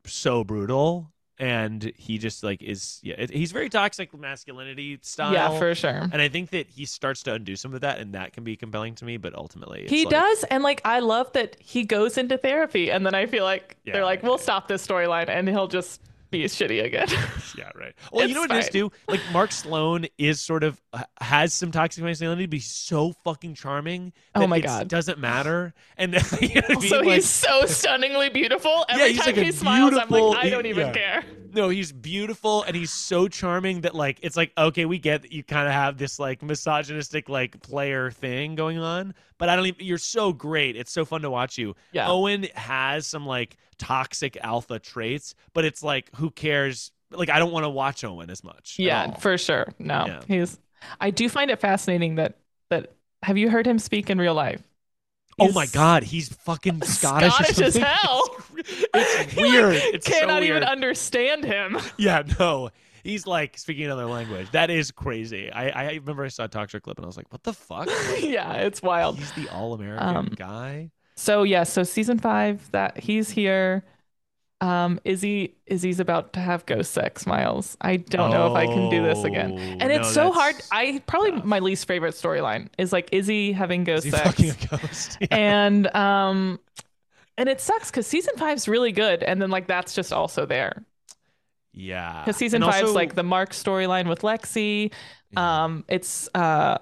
so 0.06 0.42
brutal, 0.42 1.12
and 1.38 1.92
he 1.96 2.18
just 2.18 2.42
like 2.42 2.62
is 2.62 2.98
yeah, 3.02 3.14
it, 3.18 3.30
he's 3.30 3.52
very 3.52 3.68
toxic 3.68 4.16
masculinity 4.18 4.98
style. 5.02 5.32
yeah, 5.32 5.58
for 5.58 5.74
sure. 5.74 6.08
and 6.12 6.20
I 6.22 6.28
think 6.28 6.50
that 6.50 6.68
he 6.68 6.84
starts 6.86 7.22
to 7.24 7.34
undo 7.34 7.56
some 7.56 7.74
of 7.74 7.82
that, 7.82 7.98
and 7.98 8.14
that 8.14 8.32
can 8.32 8.44
be 8.44 8.56
compelling 8.56 8.94
to 8.96 9.04
me. 9.04 9.16
But 9.16 9.34
ultimately, 9.34 9.82
it's 9.82 9.90
He 9.90 10.04
like, 10.04 10.10
does, 10.14 10.44
and 10.44 10.62
like, 10.62 10.80
I 10.84 11.00
love 11.00 11.32
that 11.32 11.56
he 11.60 11.84
goes 11.84 12.16
into 12.18 12.38
therapy, 12.38 12.90
and 12.90 13.04
then 13.04 13.14
I 13.14 13.26
feel 13.26 13.44
like 13.44 13.76
Yeah, 13.84 13.94
they're 13.94 14.04
like, 14.04 14.22
yeah, 14.22 14.28
we'll 14.28 14.38
yeah. 14.38 14.42
stop 14.42 14.68
this 14.68 14.86
storyline, 14.86 15.28
and 15.28 15.48
he'll 15.48 15.68
just 15.68 16.00
be 16.30 16.44
shitty 16.44 16.84
again. 16.84 17.08
Yeah, 17.56 17.70
right. 17.74 17.94
Well, 18.12 18.28
you 18.28 18.34
know 18.34 18.42
It's 18.42 18.50
what 18.52 18.58
it 18.58 18.64
is 18.64 18.68
too. 18.70 18.92
Like 19.08 19.20
Mark 19.32 19.50
Sloan 19.50 20.06
is 20.18 20.42
sort 20.42 20.62
of 20.62 20.78
has 21.20 21.54
some 21.54 21.70
toxic 21.70 22.04
masculinity, 22.04 22.44
but 22.44 22.54
he's 22.54 22.66
so 22.66 23.12
fucking 23.24 23.54
charming. 23.54 24.12
Oh 24.34 24.46
my 24.46 24.58
it's- 24.58 24.70
God. 24.78 24.88
doesn't 24.88 25.18
matter. 25.18 25.72
And 25.96 26.12
you 26.12 26.20
know 26.20 26.22
what 26.28 26.42
I 26.42 26.46
mean? 26.46 26.76
also, 26.76 26.96
Like, 26.98 27.14
he's 27.14 27.30
so 27.30 27.64
stunningly 27.64 28.28
beautiful. 28.28 28.84
Every 28.90 29.12
he's 29.12 29.18
time 29.20 29.36
like 29.36 29.44
he 29.46 29.52
smiles, 29.52 29.94
I'm 29.94 30.10
like, 30.10 30.36
I 30.44 30.50
don't 30.50 30.66
even 30.66 30.88
yeah. 30.88 30.92
care. 30.92 31.24
no, 31.54 31.70
he's 31.70 31.92
beautiful 31.92 32.62
and 32.64 32.76
he's 32.76 32.90
so 32.90 33.26
charming 33.28 33.80
that 33.82 33.94
like 33.94 34.18
it's 34.22 34.36
like 34.36 34.52
okay, 34.58 34.84
we 34.84 34.98
get 34.98 35.22
that 35.22 35.32
you 35.32 35.42
kind 35.42 35.66
of 35.66 35.72
have 35.72 35.96
this 35.96 36.18
like 36.18 36.42
misogynistic 36.42 37.30
like 37.30 37.62
player 37.62 38.10
thing 38.10 38.54
going 38.54 38.78
on, 38.78 39.14
but 39.38 39.48
I 39.48 39.56
don't 39.56 39.66
even. 39.66 39.86
You're 39.86 39.96
so 39.98 40.32
great. 40.34 40.76
It's 40.76 40.92
so 40.92 41.06
fun 41.06 41.22
to 41.22 41.30
watch 41.30 41.56
you. 41.56 41.74
Yeah. 41.92 42.08
Owen 42.10 42.48
has 42.54 43.06
some 43.06 43.24
like 43.24 43.56
toxic 43.78 44.36
alpha 44.42 44.78
traits, 44.78 45.34
but 45.52 45.64
it's 45.64 45.82
like 45.82 46.10
who 46.16 46.30
cares? 46.30 46.92
Like 47.10 47.30
I 47.30 47.38
don't 47.38 47.52
want 47.52 47.64
to 47.64 47.70
watch 47.70 48.04
Owen 48.04 48.30
as 48.30 48.42
much. 48.44 48.76
Yeah, 48.78 49.14
for 49.16 49.38
sure. 49.38 49.68
No, 49.78 50.04
Yeah. 50.06 50.20
he's. 50.26 50.58
I 51.00 51.10
do 51.10 51.28
find 51.28 51.50
it 51.50 51.58
fascinating 51.60 52.16
that 52.16 52.36
that. 52.70 52.92
Have 53.22 53.38
you 53.38 53.48
heard 53.50 53.66
him 53.66 53.78
speak 53.78 54.10
in 54.10 54.18
real 54.18 54.34
life? 54.34 54.62
Oh 55.38 55.52
my 55.52 55.66
god, 55.66 56.02
he's 56.02 56.28
fucking 56.32 56.82
Scottish. 56.82 57.32
Scottish 57.34 57.58
as 57.60 57.76
hell. 57.76 58.22
It's 58.56 59.32
He, 59.34 59.40
weird. 59.42 59.74
like, 59.74 59.82
it's 59.94 60.06
so 60.06 60.12
cannot 60.18 60.42
even 60.42 60.62
understand 60.64 61.44
him. 61.44 61.78
Yeah, 61.98 62.22
no. 62.38 62.70
He's 63.04 63.26
like 63.26 63.56
speaking 63.58 63.84
another 63.84 64.06
language. 64.06 64.50
That 64.52 64.68
is 64.70 64.90
crazy. 64.90 65.52
I, 65.52 65.68
I 65.68 65.92
remember 65.94 66.24
I 66.24 66.28
saw 66.28 66.44
a 66.44 66.48
talk 66.48 66.70
show 66.70 66.80
clip 66.80 66.98
and 66.98 67.04
I 67.04 67.06
was 67.06 67.16
like, 67.16 67.30
what 67.32 67.42
the 67.44 67.52
fuck? 67.52 67.88
yeah, 68.20 68.54
it's 68.54 68.82
wild. 68.82 69.18
He's 69.18 69.30
the 69.32 69.48
all 69.50 69.74
American 69.74 70.08
Um, 70.16 70.32
guy. 70.34 70.90
So 71.16 71.42
yeah, 71.44 71.64
so 71.64 71.82
season 71.82 72.18
five 72.18 72.70
that 72.72 72.98
he's 72.98 73.30
here. 73.30 73.84
Um, 74.62 75.00
Izzie 75.04 75.54
Izzie's 75.66 76.00
about 76.00 76.32
to 76.32 76.40
have 76.40 76.64
ghost 76.64 76.92
sex, 76.92 77.26
Miles. 77.26 77.76
I 77.82 77.96
don't 77.98 78.30
know 78.30 78.46
if 78.46 78.54
I 78.54 78.66
can 78.66 78.88
do 78.90 79.02
this 79.02 79.22
again. 79.22 79.52
Oh, 79.52 79.58
And 79.58 79.88
no, 79.90 79.94
it's 79.96 80.10
so 80.10 80.32
hard. 80.32 80.56
I 80.72 81.02
probably 81.06 81.32
tough. 81.32 81.44
my 81.44 81.58
least 81.58 81.86
favorite 81.86 82.14
storyline 82.14 82.68
is 82.78 82.90
like 82.92 83.10
Izzie 83.12 83.52
having 83.52 83.86
Is 83.86 84.04
ghost 84.04 84.04
he 84.38 84.50
sex. 84.50 84.66
ghost? 84.66 85.18
Yeah. 85.20 85.26
and 85.30 85.94
um 85.94 86.58
and 87.36 87.50
it 87.50 87.60
sucks 87.60 87.90
because 87.90 88.06
season 88.06 88.34
five's 88.38 88.66
really 88.66 88.92
good 88.92 89.22
and 89.22 89.42
then 89.42 89.50
like 89.50 89.66
that's 89.66 89.94
just 89.94 90.10
also 90.10 90.46
there 90.46 90.82
yeah. 91.74 92.22
because 92.24 92.36
season 92.38 92.62
And 92.62 92.72
five's 92.72 92.82
also- 92.88 92.94
like 92.94 93.14
the 93.14 93.22
mark 93.22 93.50
storyline 93.50 94.08
with 94.08 94.20
lexie 94.22 94.90
Yeah. 95.32 95.64
um 95.64 95.84
it's 95.88 96.30
uh 96.34 96.78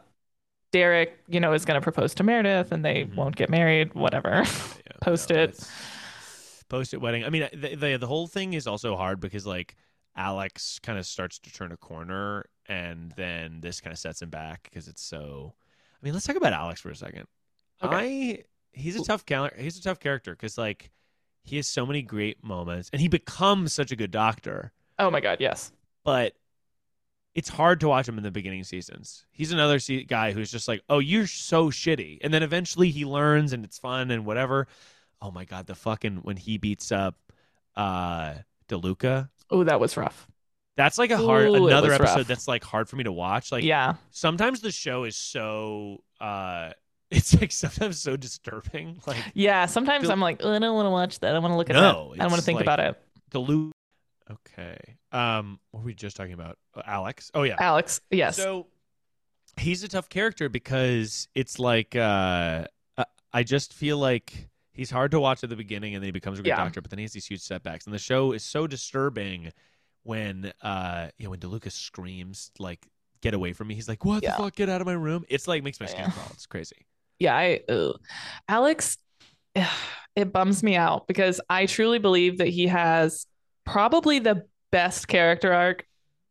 derek 0.74 1.16
you 1.28 1.38
know 1.38 1.52
is 1.52 1.64
going 1.64 1.80
to 1.80 1.84
propose 1.84 2.14
to 2.14 2.24
meredith 2.24 2.72
and 2.72 2.84
they 2.84 3.04
Mhm. 3.04 3.14
won't 3.14 3.36
get 3.36 3.48
married 3.48 3.94
whatever 3.94 4.42
Yeah, 4.44 4.92
post 5.02 5.30
no, 5.30 5.36
it. 5.44 5.70
Post 6.68 6.92
it 6.94 7.00
wedding. 7.00 7.24
I 7.24 7.30
mean, 7.30 7.46
the, 7.52 7.76
the 7.76 7.96
the 7.98 8.06
whole 8.06 8.26
thing 8.26 8.54
is 8.54 8.66
also 8.66 8.96
hard 8.96 9.20
because 9.20 9.46
like 9.46 9.76
Alex 10.16 10.80
kind 10.80 10.98
of 10.98 11.06
starts 11.06 11.38
to 11.40 11.52
turn 11.52 11.70
a 11.72 11.76
corner, 11.76 12.46
and 12.66 13.12
then 13.16 13.60
this 13.60 13.80
kind 13.80 13.92
of 13.92 13.98
sets 13.98 14.20
him 14.22 14.30
back 14.30 14.64
because 14.64 14.88
it's 14.88 15.02
so. 15.02 15.54
I 15.94 16.00
mean, 16.04 16.14
let's 16.14 16.26
talk 16.26 16.36
about 16.36 16.52
Alex 16.52 16.80
for 16.80 16.90
a 16.90 16.96
second. 16.96 17.26
Okay. 17.82 17.94
I 17.94 18.42
he's 18.72 18.96
a 18.96 19.04
tough 19.04 19.24
cal- 19.26 19.50
he's 19.56 19.78
a 19.78 19.82
tough 19.82 20.00
character 20.00 20.32
because 20.32 20.56
like 20.58 20.90
he 21.42 21.56
has 21.56 21.68
so 21.68 21.84
many 21.86 22.02
great 22.02 22.42
moments, 22.42 22.88
and 22.92 23.00
he 23.00 23.08
becomes 23.08 23.72
such 23.72 23.92
a 23.92 23.96
good 23.96 24.10
doctor, 24.10 24.72
oh 24.98 25.10
my 25.10 25.20
god 25.20 25.38
yes 25.40 25.70
but. 26.02 26.32
It's 27.34 27.48
hard 27.48 27.80
to 27.80 27.88
watch 27.88 28.08
him 28.08 28.16
in 28.16 28.22
the 28.22 28.30
beginning 28.30 28.62
seasons. 28.64 29.26
He's 29.32 29.50
another 29.52 29.78
se- 29.80 30.04
guy 30.04 30.30
who's 30.32 30.50
just 30.52 30.68
like, 30.68 30.82
"Oh, 30.88 31.00
you're 31.00 31.26
so 31.26 31.68
shitty," 31.70 32.18
and 32.22 32.32
then 32.32 32.42
eventually 32.44 32.90
he 32.90 33.04
learns, 33.04 33.52
and 33.52 33.64
it's 33.64 33.76
fun 33.78 34.10
and 34.12 34.24
whatever. 34.24 34.68
Oh 35.20 35.30
my 35.32 35.44
god, 35.44 35.66
the 35.66 35.74
fucking 35.74 36.18
when 36.18 36.36
he 36.36 36.58
beats 36.58 36.92
up 36.92 37.16
uh 37.76 38.34
DeLuca. 38.68 39.28
oh 39.50 39.64
that 39.64 39.80
was 39.80 39.96
rough 39.96 40.28
That's 40.76 40.96
like 40.96 41.10
a 41.10 41.16
hard 41.16 41.48
Ooh, 41.48 41.66
another 41.66 41.92
episode 41.92 42.18
rough. 42.18 42.26
that's 42.28 42.46
like 42.48 42.62
hard 42.62 42.88
for 42.88 42.94
me 42.96 43.02
to 43.04 43.12
watch. 43.12 43.50
Like 43.50 43.64
yeah 43.64 43.94
sometimes 44.10 44.60
the 44.60 44.70
show 44.70 45.02
is 45.04 45.16
so 45.16 46.02
uh 46.20 46.70
it's 47.10 47.34
like 47.40 47.50
sometimes 47.52 48.00
so 48.00 48.16
disturbing. 48.16 49.00
Like 49.06 49.18
yeah 49.34 49.66
sometimes 49.66 50.08
i'm 50.08 50.20
like 50.20 50.40
oh, 50.44 50.52
i 50.54 50.58
don't 50.60 50.74
want 50.74 50.86
to 50.86 50.90
watch 50.90 51.18
that 51.20 51.34
i 51.34 51.38
want 51.40 51.52
to 51.52 51.56
look 51.56 51.68
at 51.70 51.74
No, 51.74 52.10
that 52.14 52.20
i 52.20 52.24
don't 52.24 52.30
want 52.30 52.40
to 52.40 52.42
think 52.46 52.56
like- 52.56 52.64
about 52.64 52.80
it 52.80 53.00
DeLuca 53.32 53.72
Okay. 54.30 54.76
Um 55.12 55.58
what 55.70 55.80
were 55.80 55.86
we 55.86 55.94
just 55.94 56.16
talking 56.16 56.32
about? 56.32 56.58
Uh, 56.74 56.82
Alex. 56.86 57.30
Oh 57.34 57.42
yeah. 57.42 57.56
alex 57.60 58.00
yes 58.10 58.36
So 58.36 58.68
he's 59.58 59.84
a 59.84 59.88
tough 59.88 60.08
character 60.08 60.48
because 60.48 61.28
it's 61.34 61.58
like 61.58 61.94
uh 61.94 62.64
I- 62.96 63.04
I 63.32 63.42
just 63.42 63.74
feel 63.74 63.98
like 63.98 64.48
he's 64.72 64.90
hard 64.90 65.10
to 65.12 65.20
watch 65.20 65.44
at 65.44 65.50
the 65.50 65.56
beginning 65.56 65.94
and 65.94 66.02
then 66.02 66.08
he 66.08 66.12
becomes 66.12 66.38
a 66.38 66.42
good 66.42 66.48
Yeah. 66.48 66.56
doctor, 66.56 66.80
but 66.80 66.90
then 66.90 66.98
he 66.98 67.04
has 67.04 67.12
these 67.12 67.26
huge 67.26 67.42
setbacks. 67.42 67.84
And 67.86 67.94
the 67.94 67.98
show 67.98 68.32
is 68.32 68.42
so 68.44 68.66
disturbing 68.66 69.52
when 70.04 70.52
uh 70.62 71.08
you 71.18 71.24
know 71.24 71.30
when 71.30 71.40
DeLuca 71.40 71.70
screams 71.70 72.50
like 72.58 72.86
get 73.20 73.34
away 73.34 73.52
from 73.52 73.68
me. 73.68 73.74
He's 73.74 73.88
like, 73.88 74.04
What 74.04 74.22
Yeah. 74.22 74.36
the 74.36 74.42
fuck? 74.44 74.54
Get 74.56 74.68
out 74.68 74.80
of 74.80 74.86
my 74.86 74.92
room. 74.94 75.24
It's 75.28 75.46
like 75.46 75.62
makes 75.62 75.80
my 75.80 75.86
skin 75.86 76.04
Yeah. 76.06 76.10
crawl. 76.12 76.28
It's 76.32 76.46
crazy. 76.46 76.86
Yeah, 77.18 77.36
I 77.36 77.60
ugh. 77.68 78.00
Alex 78.48 78.96
it 80.16 80.32
bums 80.32 80.62
me 80.62 80.76
out 80.76 81.06
because 81.06 81.40
I 81.50 81.66
truly 81.66 81.98
believe 81.98 82.38
that 82.38 82.48
he 82.48 82.66
has 82.68 83.26
probably 83.64 84.18
the 84.18 84.46
best 84.70 85.08
character 85.08 85.52
arc. 85.52 85.86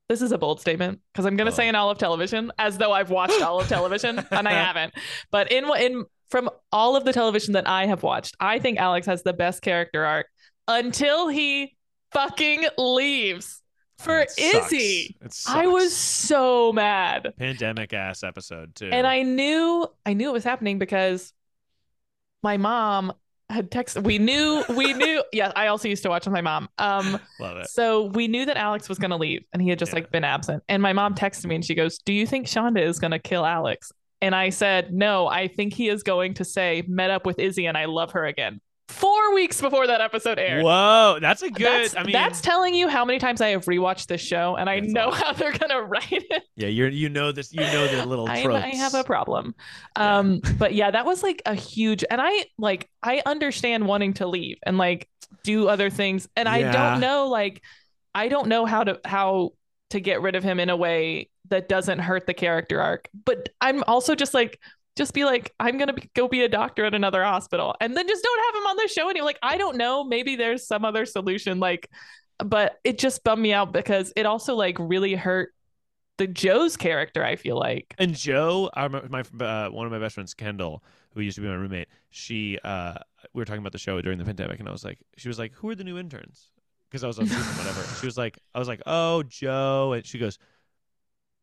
This 0.10 0.22
is 0.22 0.32
a 0.32 0.38
bold 0.38 0.60
statement 0.60 1.00
because 1.13 1.26
I'm 1.26 1.36
going 1.38 1.48
to 1.48 1.52
Oh. 1.54 1.56
say 1.56 1.67
in 1.67 1.76
all 1.76 1.89
of 1.89 1.98
television 1.98 2.52
as 2.60 2.78
though 2.78 2.91
I've 2.91 3.10
watched 3.10 3.41
all 3.41 3.60
of 3.60 3.67
television 3.67 4.19
and 4.32 4.48
I 4.48 4.52
haven't. 4.54 4.93
But 5.32 5.52
in 5.52 5.65
in 5.80 6.06
from 6.30 6.50
all 6.72 6.96
of 6.96 7.06
the 7.06 7.13
television 7.13 7.54
that 7.54 7.67
I 7.67 7.86
have 7.86 8.04
watched, 8.04 8.36
I 8.39 8.60
think 8.60 8.78
Alex 8.80 9.08
has 9.08 9.24
the 9.24 9.34
best 9.34 9.62
character 9.62 10.04
arc 10.06 10.28
until 10.67 11.28
he 11.30 11.76
fucking 12.12 12.65
leaves 12.78 13.62
for 13.98 14.19
It. 14.19 14.32
Izzie. 14.38 15.15
I 15.48 15.67
was 15.67 15.96
so 15.96 16.74
mad 16.74 17.34
pandemic 17.38 17.93
ass 17.93 18.24
episode 18.24 18.76
too. 18.76 18.89
and 18.91 19.08
I 19.08 19.22
knew 19.22 19.88
I 20.06 20.13
knew 20.13 20.30
it 20.30 20.34
was 20.34 20.43
happening 20.43 20.80
because 20.80 21.32
my 22.41 22.58
mom 22.58 23.13
had 23.49 23.69
texted. 23.71 24.03
We 24.03 24.17
knew 24.17 24.63
we 24.69 24.93
knew. 24.93 25.23
yeah, 25.34 25.51
I 25.56 25.67
also 25.67 25.88
used 25.88 26.03
to 26.03 26.10
watch 26.10 26.25
with 26.25 26.34
my 26.34 26.41
mom. 26.41 26.69
Um, 26.77 27.19
love 27.39 27.58
it. 27.58 27.67
so 27.69 28.06
we 28.06 28.27
knew 28.27 28.45
that 28.45 28.58
Alex 28.58 28.89
was 28.89 28.97
gonna 28.97 29.17
leave, 29.17 29.43
and 29.53 29.62
he 29.62 29.69
had 29.69 29.79
just 29.79 29.91
Yeah. 29.91 29.95
like 29.99 30.12
been 30.12 30.23
absent. 30.23 30.63
And 30.69 30.82
my 30.82 30.93
mom 30.93 31.13
texted 31.15 31.45
me, 31.45 31.56
and 31.56 31.63
she 31.65 31.75
goes, 31.75 31.99
"Do 31.99 32.13
you 32.13 32.25
think 32.25 32.47
Shonda 32.47 32.82
is 32.82 32.99
gonna 32.99 33.19
kill 33.19 33.45
Alex?" 33.45 33.91
And 34.21 34.34
I 34.34 34.49
said, 34.49 34.93
"No, 34.93 35.27
I 35.27 35.47
think 35.47 35.73
he 35.73 35.89
is 35.89 36.01
going 36.03 36.34
to 36.36 36.45
say 36.45 36.84
met 36.88 37.10
up 37.12 37.25
with 37.25 37.39
Izzie, 37.39 37.65
and 37.65 37.77
I 37.77 37.86
love 37.86 38.12
her 38.13 38.25
again." 38.25 38.62
Four 38.89 39.34
weeks 39.34 39.62
before 39.62 39.88
that 39.88 40.02
episode 40.02 40.38
aired. 40.38 40.63
Whoa, 40.63 41.17
that's 41.22 41.41
a 41.41 41.50
good 41.50 41.65
That's, 41.65 41.96
I 41.96 42.04
mean 42.04 42.12
that's 42.12 42.41
telling 42.41 42.76
you 42.76 42.89
how 42.89 43.06
many 43.06 43.17
times 43.17 43.39
I 43.39 43.50
have 43.50 43.65
rewatched 43.65 44.08
this 44.08 44.22
show, 44.22 44.56
and 44.58 44.69
I 44.69 44.82
know 44.82 45.10
lot. 45.10 45.24
how 45.24 45.34
they're 45.34 45.58
gonna 45.58 45.82
write 45.82 46.12
it. 46.12 46.43
yeah, 46.56 46.67
you're 46.67 46.89
you 46.89 47.10
know 47.10 47.32
this 47.32 47.54
you 47.54 47.62
know 47.62 47.88
the 47.88 48.06
little 48.06 48.28
I. 48.28 48.43
I 48.43 48.76
have 48.76 48.93
a 48.93 49.04
problem. 49.04 49.56
Um, 49.96 50.41
but 50.58 50.74
yeah, 50.74 50.91
that 50.91 51.06
was 51.06 51.24
like 51.24 51.41
a 51.46 51.56
huge, 51.56 52.04
and 52.12 52.19
I 52.22 52.46
like 52.58 52.89
I 53.02 53.22
understand 53.26 53.88
wanting 53.88 54.15
to 54.15 54.28
leave 54.28 54.58
and 54.65 54.78
like 54.78 55.08
do 55.43 55.69
other 55.69 55.89
things, 55.89 56.28
and 56.36 56.50
I 56.50 56.72
don't 56.72 57.00
know 57.00 57.28
like 57.28 57.62
I 58.13 58.28
don't 58.28 58.48
know 58.48 58.65
how 58.65 58.84
to 58.84 59.00
how 59.06 59.52
to 59.91 60.00
get 60.00 60.22
rid 60.22 60.36
of 60.36 60.43
him 60.43 60.60
in 60.60 60.69
a 60.69 60.76
way 60.76 61.30
that 61.50 61.69
doesn't 61.69 62.00
hurt 62.00 62.28
the 62.28 62.34
character 62.34 62.82
arc. 62.82 63.10
But 63.26 63.50
I'm 63.62 63.84
also 63.88 64.15
just 64.15 64.34
like 64.34 64.60
just 64.95 65.13
be 65.13 65.25
like 65.25 65.53
I'm 65.60 65.77
gonna 65.77 65.93
be, 65.93 66.10
go 66.13 66.27
be 66.27 66.43
a 66.43 66.49
doctor 66.49 66.86
at 66.86 66.93
another 66.93 67.23
hospital, 67.23 67.75
and 67.82 67.95
then 67.95 68.08
just 68.08 68.23
don't 68.23 68.45
have 68.45 68.62
him 68.62 68.67
on 68.67 68.77
the 68.77 68.88
show. 68.88 69.10
anymore. 69.10 69.25
like, 69.25 69.39
I 69.41 69.58
don't 69.58 69.77
know, 69.77 70.03
maybe 70.03 70.36
there's 70.36 70.67
some 70.67 70.86
other 70.86 71.06
solution. 71.06 71.60
Like, 71.60 71.89
but 72.39 72.79
it 72.84 72.97
just 72.97 73.23
bummed 73.23 73.41
me 73.41 73.53
out 73.53 73.71
because 73.71 74.13
it 74.15 74.25
also 74.25 74.56
like 74.56 74.77
really 74.79 75.15
hurt 75.15 75.53
the 76.17 76.27
Jo's 76.27 76.77
character. 76.77 77.23
I 77.23 77.36
feel 77.36 77.58
like. 77.58 77.95
And 77.97 78.13
Jo, 78.13 78.69
I 78.73 78.84
remember 78.84 79.10
my 79.10 79.45
uh, 79.45 79.69
one 79.69 79.86
of 79.86 79.91
my 79.91 79.99
best 79.99 80.15
friends, 80.15 80.34
Kendall, 80.34 80.84
who 81.13 81.21
used 81.21 81.36
to 81.36 81.41
be 81.41 81.47
my 81.47 81.56
roommate. 81.56 81.88
She, 82.12 82.60
uh, 82.63 82.95
we 83.34 83.41
were 83.41 83.45
talking 83.45 83.62
about 83.62 83.71
the 83.71 83.79
show 83.79 83.99
during 84.01 84.19
the 84.19 84.25
pandemic, 84.25 84.60
and 84.60 84.69
I 84.69 84.71
was 84.71 84.84
like, 84.84 84.99
she 85.17 85.27
was 85.27 85.39
like, 85.39 85.53
"Who 85.53 85.69
are 85.69 85.75
the 85.75 85.84
new 85.84 85.97
interns?" 85.97 86.51
Because 86.89 87.03
I 87.03 87.08
was 87.08 87.17
on 87.17 87.25
Zoom 87.25 87.39
whatever. 87.39 87.84
She 87.99 88.06
was 88.06 88.17
like, 88.17 88.38
I 88.53 88.60
was 88.60 88.67
like, 88.67 88.82
"Oh, 88.86 89.23
Jo," 89.23 89.93
and 89.93 90.06
she 90.06 90.19
goes, 90.19 90.38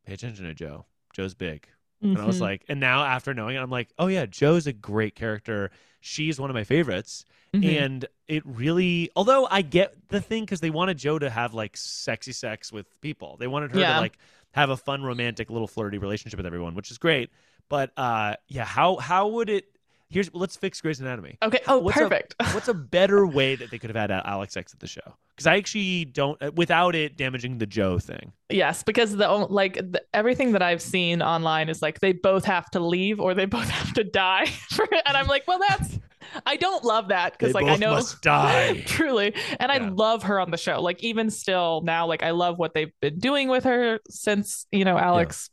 "Pay 0.05 0.13
attention 0.13 0.45
to 0.45 0.53
Jo. 0.53 0.85
Jo's 1.13 1.33
big." 1.33 1.67
And 2.01 2.17
I 2.17 2.25
was 2.25 2.37
Mhm. 2.37 2.41
like, 2.41 2.65
and 2.67 2.79
now 2.79 3.03
after 3.03 3.33
knowing 3.33 3.55
it, 3.55 3.59
I'm 3.59 3.69
like, 3.69 3.89
oh 3.99 4.07
yeah, 4.07 4.25
Jo's 4.25 4.65
a 4.67 4.73
great 4.73 5.15
character. 5.15 5.69
She's 5.99 6.39
one 6.39 6.49
of 6.49 6.55
my 6.55 6.63
favorites. 6.63 7.25
Mhm. 7.53 7.65
And 7.83 8.05
it 8.27 8.43
really, 8.45 9.11
although 9.15 9.47
I 9.51 9.61
get 9.61 10.07
the 10.09 10.19
thing 10.21 10.43
because 10.45 10.61
they 10.61 10.69
wanted 10.69 10.97
Jo 10.97 11.19
to 11.19 11.29
have 11.29 11.53
like 11.53 11.77
sexy 11.77 12.31
sex 12.31 12.71
with 12.71 12.99
people. 13.01 13.37
They 13.37 13.47
wanted 13.47 13.71
her 13.71 13.79
Yeah. 13.79 13.95
to 13.95 13.99
like 13.99 14.17
have 14.53 14.69
a 14.69 14.77
fun, 14.77 15.03
romantic, 15.03 15.49
little 15.49 15.67
flirty 15.67 15.97
relationship 15.97 16.37
with 16.37 16.45
everyone, 16.45 16.75
which 16.75 16.91
is 16.91 16.97
great. 16.97 17.29
But 17.69 17.91
uh, 17.97 18.35
yeah, 18.47 18.65
how 18.65 18.97
how 18.97 19.27
would 19.27 19.49
it? 19.49 19.65
Here's 20.11 20.29
let's 20.33 20.57
fix 20.57 20.81
Grey's 20.81 20.99
Anatomy. 20.99 21.37
Okay. 21.41 21.61
Oh, 21.67 21.79
What's 21.79 21.97
a- 21.97 22.01
perfect. 22.01 22.35
What's 22.53 22.67
a 22.67 22.73
better 22.73 23.25
way 23.25 23.55
that 23.55 23.71
they 23.71 23.79
could 23.79 23.89
have 23.89 24.09
had 24.09 24.11
Alex 24.11 24.57
X 24.57 24.73
at 24.73 24.79
the 24.81 24.87
show? 24.87 25.01
Because 25.29 25.47
I 25.47 25.55
actually 25.55 26.05
don't, 26.05 26.39
uh, 26.41 26.51
without 26.53 26.93
it 26.95 27.15
damaging 27.17 27.57
the 27.57 27.65
Jo 27.65 27.97
thing. 27.97 28.33
yes, 28.49 28.83
because 28.83 29.15
the 29.15 29.27
like 29.29 29.75
the, 29.75 30.03
everything 30.13 30.51
that 30.51 30.61
I've 30.61 30.81
seen 30.81 31.21
online 31.21 31.69
is 31.69 31.81
like 31.81 32.01
they 32.01 32.11
both 32.11 32.43
have 32.45 32.69
to 32.71 32.79
leave 32.81 33.19
or 33.21 33.33
they 33.33 33.45
both 33.57 33.69
have 33.69 33.93
to 33.93 34.03
die. 34.03 34.45
For, 34.71 34.85
and 35.05 35.15
I'm 35.15 35.27
like, 35.27 35.47
well, 35.47 35.59
that's 35.67 35.97
I 36.45 36.57
don't 36.57 36.83
love 36.83 37.07
that 37.07 37.31
because 37.37 37.53
like 37.53 37.65
I 37.65 37.77
know 37.77 37.91
must 37.93 38.21
die. 38.21 38.81
truly, 38.85 39.33
and 39.59 39.71
I 39.71 39.77
love 39.77 40.23
her 40.23 40.39
on 40.39 40.51
the 40.51 40.57
show. 40.57 40.81
Like 40.81 41.01
even 41.03 41.29
still 41.29 41.81
now, 41.85 42.05
like 42.05 42.21
I 42.21 42.31
love 42.31 42.59
what 42.59 42.73
they've 42.73 42.91
been 43.01 43.17
doing 43.17 43.47
with 43.47 43.63
her 43.63 43.99
since 44.09 44.67
you 44.71 44.83
know 44.85 44.97
Alex 44.97 45.49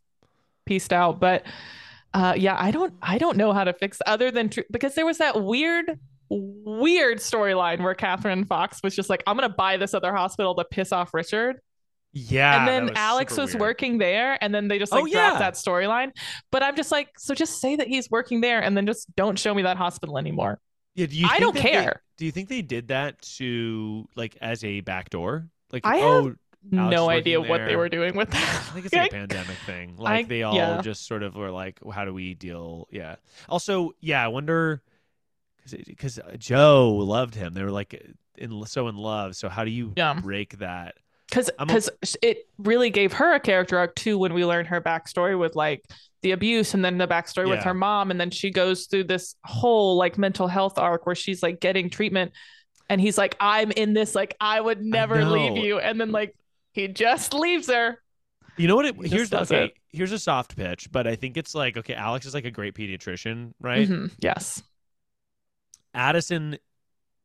pieced 0.66 0.92
out. 0.92 1.20
But 1.20 1.44
uh, 2.14 2.34
yeah, 2.36 2.56
I 2.58 2.70
don't 2.70 2.94
I 3.02 3.18
don't 3.18 3.36
know 3.36 3.52
how 3.52 3.64
to 3.64 3.72
fix 3.72 3.98
other 4.06 4.30
than 4.30 4.48
tr- 4.48 4.60
because 4.70 4.94
there 4.94 5.06
was 5.06 5.18
that 5.18 5.42
weird 5.42 5.98
weird 6.30 7.18
storyline 7.18 7.82
where 7.82 7.94
Catherine 7.94 8.44
Fox 8.44 8.80
was 8.82 8.94
just 8.94 9.08
like, 9.08 9.22
I'm 9.26 9.36
gonna 9.36 9.48
buy 9.48 9.76
this 9.76 9.94
other 9.94 10.14
hospital 10.14 10.54
to 10.56 10.64
piss 10.64 10.92
off 10.92 11.14
Richard. 11.14 11.60
Yeah. 12.12 12.58
and 12.60 12.68
then 12.68 12.82
was 12.84 12.92
Alex 12.96 13.36
was 13.36 13.50
weird. 13.52 13.60
working 13.60 13.98
there, 13.98 14.38
and 14.42 14.54
then 14.54 14.68
they 14.68 14.78
just 14.78 14.92
Oh, 14.92 15.00
like 15.00 15.12
yeah. 15.12 15.28
dropped 15.28 15.40
that 15.40 15.54
storyline. 15.54 16.10
But 16.50 16.62
I'm 16.62 16.74
just 16.76 16.90
like, 16.90 17.10
so 17.18 17.34
just 17.34 17.60
say 17.60 17.76
that 17.76 17.86
he's 17.86 18.10
working 18.10 18.40
there, 18.40 18.60
and 18.62 18.76
then 18.76 18.86
just 18.86 19.14
don't 19.14 19.38
show 19.38 19.54
me 19.54 19.62
that 19.62 19.76
hospital 19.76 20.18
anymore. 20.18 20.58
Yeah, 20.94 21.06
do 21.06 21.16
you 21.16 21.28
I 21.30 21.38
don't 21.38 21.54
that 21.54 21.62
they- 21.62 21.70
care. 21.70 22.02
do 22.16 22.24
you 22.24 22.32
think 22.32 22.48
they 22.48 22.62
did 22.62 22.88
that 22.88 23.20
to 23.36 24.08
like 24.16 24.36
as 24.40 24.64
a 24.64 24.80
backdoor? 24.80 25.48
Like 25.70 25.86
I 25.86 26.00
oh, 26.00 26.24
have 26.28 26.36
Alex 26.76 26.94
no 26.96 27.08
idea 27.08 27.40
what 27.40 27.64
they 27.64 27.76
were 27.76 27.88
doing 27.88 28.16
with 28.16 28.30
that. 28.32 28.66
I 28.70 28.72
think 28.74 28.86
it's 28.86 28.94
like 28.94 29.10
a 29.12 29.14
pandemic 29.14 29.56
thing. 29.66 29.96
Like 29.96 30.26
I- 30.26 30.28
they 30.28 30.42
all 30.42 30.54
yeah. 30.54 30.80
just 30.82 31.06
sort 31.06 31.22
of 31.22 31.34
were 31.34 31.50
like, 31.50 31.78
how 31.92 32.04
do 32.04 32.12
we 32.12 32.34
deal? 32.34 32.88
Yeah. 32.90 33.16
Also, 33.48 33.92
yeah, 34.00 34.22
I 34.24 34.28
wonder 34.28 34.82
because 35.86 36.18
uh, 36.18 36.36
Jo 36.38 36.90
loved 36.94 37.34
him. 37.34 37.54
They 37.54 37.62
were 37.62 37.70
like 37.70 38.00
in 38.36 38.64
so 38.66 38.88
in 38.88 38.96
love. 38.96 39.36
So 39.36 39.48
how 39.48 39.64
do 39.64 39.70
you 39.70 39.92
Yeah. 39.96 40.14
break 40.14 40.58
that? 40.58 40.94
because 41.28 41.50
a- 41.58 41.66
because 41.66 41.90
it 42.22 42.48
really 42.56 42.88
gave 42.88 43.12
her 43.12 43.34
a 43.34 43.40
character 43.40 43.76
arc 43.78 43.94
too 43.94 44.16
when 44.18 44.32
we 44.32 44.46
learned 44.46 44.66
her 44.68 44.80
backstory 44.80 45.38
with 45.38 45.54
like 45.54 45.84
the 46.22 46.30
abuse 46.32 46.72
and 46.72 46.82
then 46.82 46.96
the 46.96 47.06
backstory 47.06 47.46
with 47.48 47.62
her 47.64 47.74
mom 47.74 48.10
and 48.10 48.18
then 48.18 48.30
she 48.30 48.50
goes 48.50 48.86
through 48.86 49.04
this 49.04 49.36
whole 49.44 49.96
like 49.96 50.16
mental 50.16 50.48
health 50.48 50.78
arc 50.78 51.04
where 51.04 51.14
she's 51.14 51.42
like 51.42 51.60
getting 51.60 51.90
treatment 51.90 52.32
and 52.88 52.98
he's 52.98 53.18
like 53.18 53.36
i'm 53.40 53.70
in 53.72 53.92
this 53.92 54.14
like 54.14 54.36
i 54.40 54.58
would 54.58 54.82
never 54.82 55.22
leave 55.26 55.58
you 55.58 55.78
and 55.78 56.00
then 56.00 56.10
like 56.10 56.34
he 56.78 56.88
just 56.88 57.34
leaves 57.34 57.68
her 57.68 57.98
You 58.56 58.66
know 58.68 58.76
what? 58.76 58.86
It, 58.86 58.96
He 59.02 59.08
here's 59.08 59.30
does 59.30 59.50
okay. 59.50 59.66
it. 59.66 59.72
Here's 59.90 60.12
a 60.12 60.18
soft 60.18 60.56
pitch, 60.56 60.90
but 60.92 61.06
I 61.06 61.16
think 61.16 61.36
it's 61.36 61.54
like 61.54 61.76
okay. 61.76 61.94
Alex 61.94 62.26
is 62.26 62.34
like 62.34 62.44
a 62.44 62.50
great 62.50 62.74
pediatrician, 62.74 63.52
right? 63.60 63.88
Mhm, 63.88 64.10
yes 64.18 64.62
Addison 65.94 66.58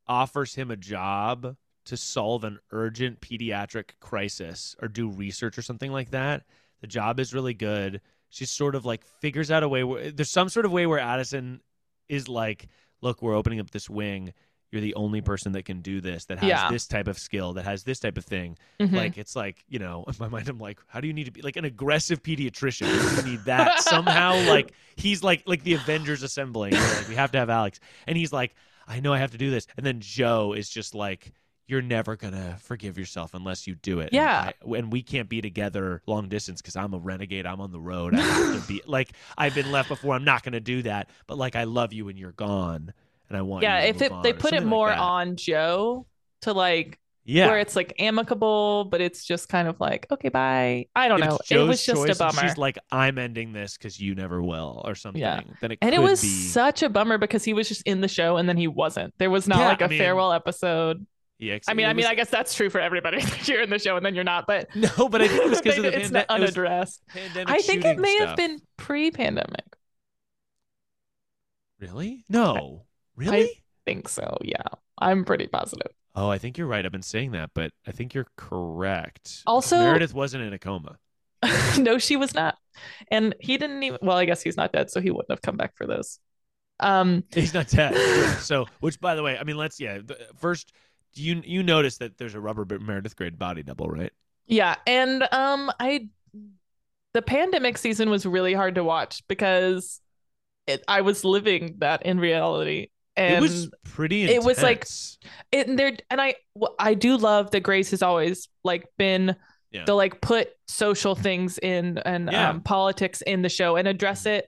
offers 0.08 0.56
him 0.56 0.72
a 0.72 0.76
job 0.78 1.56
to 1.86 1.98
solve 1.98 2.44
an 2.44 2.60
urgent 2.72 3.22
pediatric 3.22 3.92
crisis 4.00 4.76
or 4.82 4.88
do 4.88 5.10
research 5.10 5.58
or 5.58 5.62
something 5.62 5.92
like 5.92 6.12
that. 6.12 6.44
The 6.82 6.88
job 6.88 7.20
is 7.20 7.34
really 7.34 7.54
good. 7.54 8.02
She 8.30 8.46
sort 8.46 8.76
of 8.76 8.86
like 8.86 9.06
figures 9.06 9.52
out 9.52 9.64
a 9.64 9.70
way 9.70 9.84
where 9.84 10.12
there's 10.12 10.32
some 10.32 10.50
sort 10.50 10.66
of 10.66 10.72
way 10.72 10.86
where 10.88 11.00
Addison 11.00 11.62
is 12.10 12.28
like, 12.28 12.68
look, 13.02 13.22
we're 13.22 13.36
opening 13.36 13.60
up 13.60 13.72
this 13.72 13.90
wing. 13.90 14.34
You're 14.74 14.82
the 14.82 14.96
only 14.96 15.22
person 15.22 15.52
that 15.52 15.64
can 15.66 15.82
do 15.82 16.02
this, 16.02 16.26
that 16.26 16.40
has 16.40 16.50
Yeah. 16.50 16.70
this 16.72 16.88
type 16.88 17.08
of 17.08 17.20
skill, 17.20 17.54
that 17.54 17.64
has 17.66 17.84
this 17.84 18.00
type 18.00 18.18
of 18.18 18.26
thing. 18.26 18.58
Mhm. 18.80 18.92
Like 18.92 19.18
it's 19.20 19.36
like 19.36 19.64
you 19.70 19.78
know, 19.80 20.04
in 20.08 20.16
my 20.20 20.28
mind, 20.28 20.50
I'm 20.50 20.58
like, 20.58 20.80
how 20.88 21.00
do 21.00 21.08
you 21.08 21.14
need 21.14 21.26
to 21.26 21.32
be 21.32 21.44
like 21.44 21.56
an 21.58 21.64
aggressive 21.66 22.24
pediatrician? 22.24 22.88
You 23.24 23.32
need 23.32 23.46
that 23.46 23.82
somehow. 23.84 24.34
Like 24.50 24.74
he's 24.96 25.24
like 25.24 25.44
like 25.46 25.64
the 25.64 25.76
Avengers 25.76 26.24
assembling. 26.24 26.74
Like 26.74 27.08
we 27.08 27.16
have 27.16 27.32
to 27.34 27.38
have 27.38 27.50
Alex, 27.52 27.80
and 28.08 28.18
he's 28.18 28.34
like, 28.34 28.56
I 28.88 29.00
know 29.00 29.14
I 29.14 29.20
have 29.20 29.32
to 29.32 29.38
do 29.38 29.52
this, 29.52 29.68
and 29.78 29.86
then 29.86 30.00
Jo 30.02 30.54
is 30.54 30.68
just 30.70 30.96
like. 30.96 31.32
You're 31.66 31.82
never 31.82 32.18
gonna 32.18 32.58
forgive 32.62 32.98
yourself 32.98 33.34
unless 33.34 33.68
you 33.68 33.76
do 33.76 34.02
it. 34.02 34.08
And 34.08 34.14
Yeah. 34.16 34.52
I- 34.52 34.76
and 34.78 34.92
we 34.92 35.02
can't 35.02 35.30
be 35.30 35.40
together 35.42 36.02
long 36.06 36.28
distance 36.28 36.62
because 36.62 36.76
I'm 36.76 36.94
a 36.94 36.98
renegade. 36.98 37.46
I'm 37.46 37.62
on 37.62 37.72
the 37.72 37.80
road. 37.80 38.14
I 38.14 38.20
have 38.20 38.62
to 38.62 38.68
be 38.68 38.82
like 38.86 39.14
I've 39.38 39.56
been 39.56 39.72
left 39.72 39.88
before. 39.88 40.14
I'm 40.14 40.26
not 40.26 40.44
gonna 40.44 40.60
do 40.60 40.82
that. 40.82 41.10
But 41.26 41.38
like 41.38 41.56
I 41.56 41.64
love 41.64 41.94
you 41.94 42.10
and 42.10 42.20
you're 42.20 42.34
gone, 42.34 42.94
and 43.30 43.38
I 43.38 43.42
want. 43.42 43.64
yeah 43.64 43.80
if 43.80 44.02
it, 44.02 44.12
they 44.24 44.34
put 44.34 44.54
it 44.54 44.58
something 44.58 44.66
like 44.66 44.66
more 44.70 44.92
on 44.92 45.36
jo 45.36 46.06
to 46.42 46.54
like 46.54 47.00
yeah, 47.26 47.48
where 47.48 47.58
it's 47.58 47.74
like 47.78 47.94
amicable 48.00 48.84
but 48.92 49.00
it's 49.00 49.24
just 49.24 49.48
kind 49.48 49.70
of 49.70 49.80
like 49.80 50.06
okay 50.12 50.28
bye 50.28 50.86
i 50.94 51.08
don't 51.08 51.22
If 51.24 51.30
know 51.30 51.40
it 51.50 51.58
was 51.66 51.82
just 51.86 52.10
a 52.10 52.16
bummer 52.16 52.42
She's 52.42 52.58
like, 52.58 52.78
I'm 52.92 53.18
ending 53.18 53.54
this 53.54 53.78
because 53.78 53.98
you 53.98 54.14
never 54.14 54.44
will, 54.44 54.82
or 54.84 54.94
something. 54.94 55.22
Yeah. 55.22 55.40
Then 55.62 55.72
it 55.72 55.78
and 55.82 55.96
it 55.96 56.02
was 56.02 56.22
be. 56.22 56.28
such 56.28 56.84
a 56.84 56.90
bummer 56.90 57.18
because 57.18 57.46
he 57.46 57.54
was 57.54 57.70
just 57.70 57.82
in 57.84 58.02
the 58.02 58.10
show 58.10 58.36
and 58.36 58.50
then 58.50 58.58
he 58.58 58.68
wasn't. 58.68 59.14
There 59.20 59.30
was 59.30 59.48
not 59.48 59.60
Yeah, 59.60 59.68
like 59.70 59.82
a 59.82 59.86
I 59.86 59.88
mean, 59.88 60.00
farewell 60.00 60.34
episode. 60.34 61.06
Yeah, 61.40 61.60
I 61.66 61.74
mean, 61.74 61.86
it 61.86 61.90
I 61.90 61.94
mean, 61.94 62.06
I 62.08 62.16
guess 62.16 62.30
that's 62.30 62.54
true 62.54 62.70
for 62.70 62.82
everybody. 62.82 63.24
You're 63.46 63.62
in 63.62 63.70
the 63.70 63.80
show 63.80 63.96
and 63.96 64.06
then 64.06 64.16
you're 64.16 64.24
not, 64.26 64.46
but 64.46 64.68
no, 64.76 65.08
but 65.08 65.22
I 65.22 65.30
think 65.30 65.44
it 65.44 65.50
was 65.50 65.62
because 65.62 65.78
of 65.78 65.84
the 65.84 65.98
it's 65.98 66.12
it 66.12 66.26
unaddressed. 66.28 67.02
pandemic. 67.08 67.50
I 67.50 67.62
think 67.62 67.86
it 67.86 68.00
may 68.00 68.18
have 68.20 68.36
been 68.36 68.60
pre-pandemic. 68.76 69.64
Really? 71.80 72.24
No, 72.30 72.86
really? 73.16 73.64
think 73.86 74.08
so. 74.08 74.38
Yeah, 74.42 74.62
I'm 74.98 75.26
pretty 75.26 75.48
positive. 75.48 75.92
Oh, 76.16 76.30
I 76.30 76.38
think 76.38 76.58
you're 76.58 76.68
right. 76.68 76.86
I've 76.86 76.92
been 76.92 77.02
saying 77.02 77.32
that, 77.32 77.52
but 77.54 77.72
I 77.88 77.92
think 77.92 78.14
you're 78.14 78.28
correct. 78.38 79.44
Also- 79.46 79.80
Meredith 79.80 80.14
wasn't 80.14 80.44
in 80.44 80.54
a 80.54 80.60
coma. 80.60 80.98
no, 81.78 81.98
she 81.98 82.16
was 82.16 82.34
not, 82.34 82.58
and 83.10 83.36
he 83.40 83.58
didn't 83.58 83.84
even. 83.84 84.00
Well, 84.02 84.16
I 84.16 84.24
guess 84.26 84.42
he's 84.42 84.56
not 84.56 84.72
dead, 84.72 84.90
so 84.90 85.02
he 85.02 85.12
wouldn't 85.12 85.30
have 85.30 85.42
come 85.42 85.58
back 85.58 85.76
for 85.76 85.86
those. 85.86 86.20
Um, 86.80 87.24
He's 87.34 87.54
not 87.54 87.68
dead. 87.68 87.96
So, 88.40 88.66
which, 88.80 89.00
by 89.00 89.16
the 89.16 89.24
way, 89.24 89.38
I 89.38 89.44
mean, 89.44 89.58
let's 89.58 89.80
yeah. 89.80 90.00
First, 90.38 90.74
you 91.14 91.42
you 91.46 91.64
notice 91.64 91.98
that 91.98 92.18
there's 92.18 92.36
a 92.36 92.40
rubber 92.40 92.66
Meredith 92.80 93.16
Grey 93.16 93.30
body 93.30 93.64
double, 93.64 93.88
right? 93.88 94.12
Yeah, 94.46 94.76
and 94.86 95.24
um 95.32 95.72
I 95.80 96.10
the 97.14 97.22
pandemic 97.22 97.78
season 97.78 98.10
was 98.10 98.26
really 98.26 98.54
hard 98.54 98.76
to 98.76 98.84
watch 98.84 99.24
because 99.28 100.02
it, 100.66 100.84
I 100.88 101.02
was 101.02 101.24
living 101.24 101.76
that 101.78 102.06
in 102.06 102.20
reality. 102.20 102.88
And 103.16 103.36
it 103.36 103.42
was 103.42 103.70
pretty. 103.84 104.24
Intense. 104.24 104.44
it 104.44 104.48
was 104.48 104.64
like- 104.64 104.86
it, 105.52 105.68
and 105.68 105.78
there 105.78 105.94
and 106.10 106.20
i 106.20 106.36
i 106.80 106.94
do 106.96 107.16
love 107.18 107.52
that 107.52 107.60
Grey's 107.62 107.92
has 107.92 108.02
always 108.02 108.50
like 108.64 108.86
been 108.98 109.36
Yeah. 109.72 109.86
the 109.86 109.94
like 109.94 110.20
put 110.22 110.50
social 110.68 111.16
things 111.16 111.58
in 111.60 112.00
and 112.00 112.30
Yeah. 112.32 112.50
um, 112.50 112.62
politics 112.62 113.22
in 113.22 113.42
the 113.44 113.50
show 113.50 113.76
and 113.76 113.88
address 113.88 114.26
it. 114.26 114.48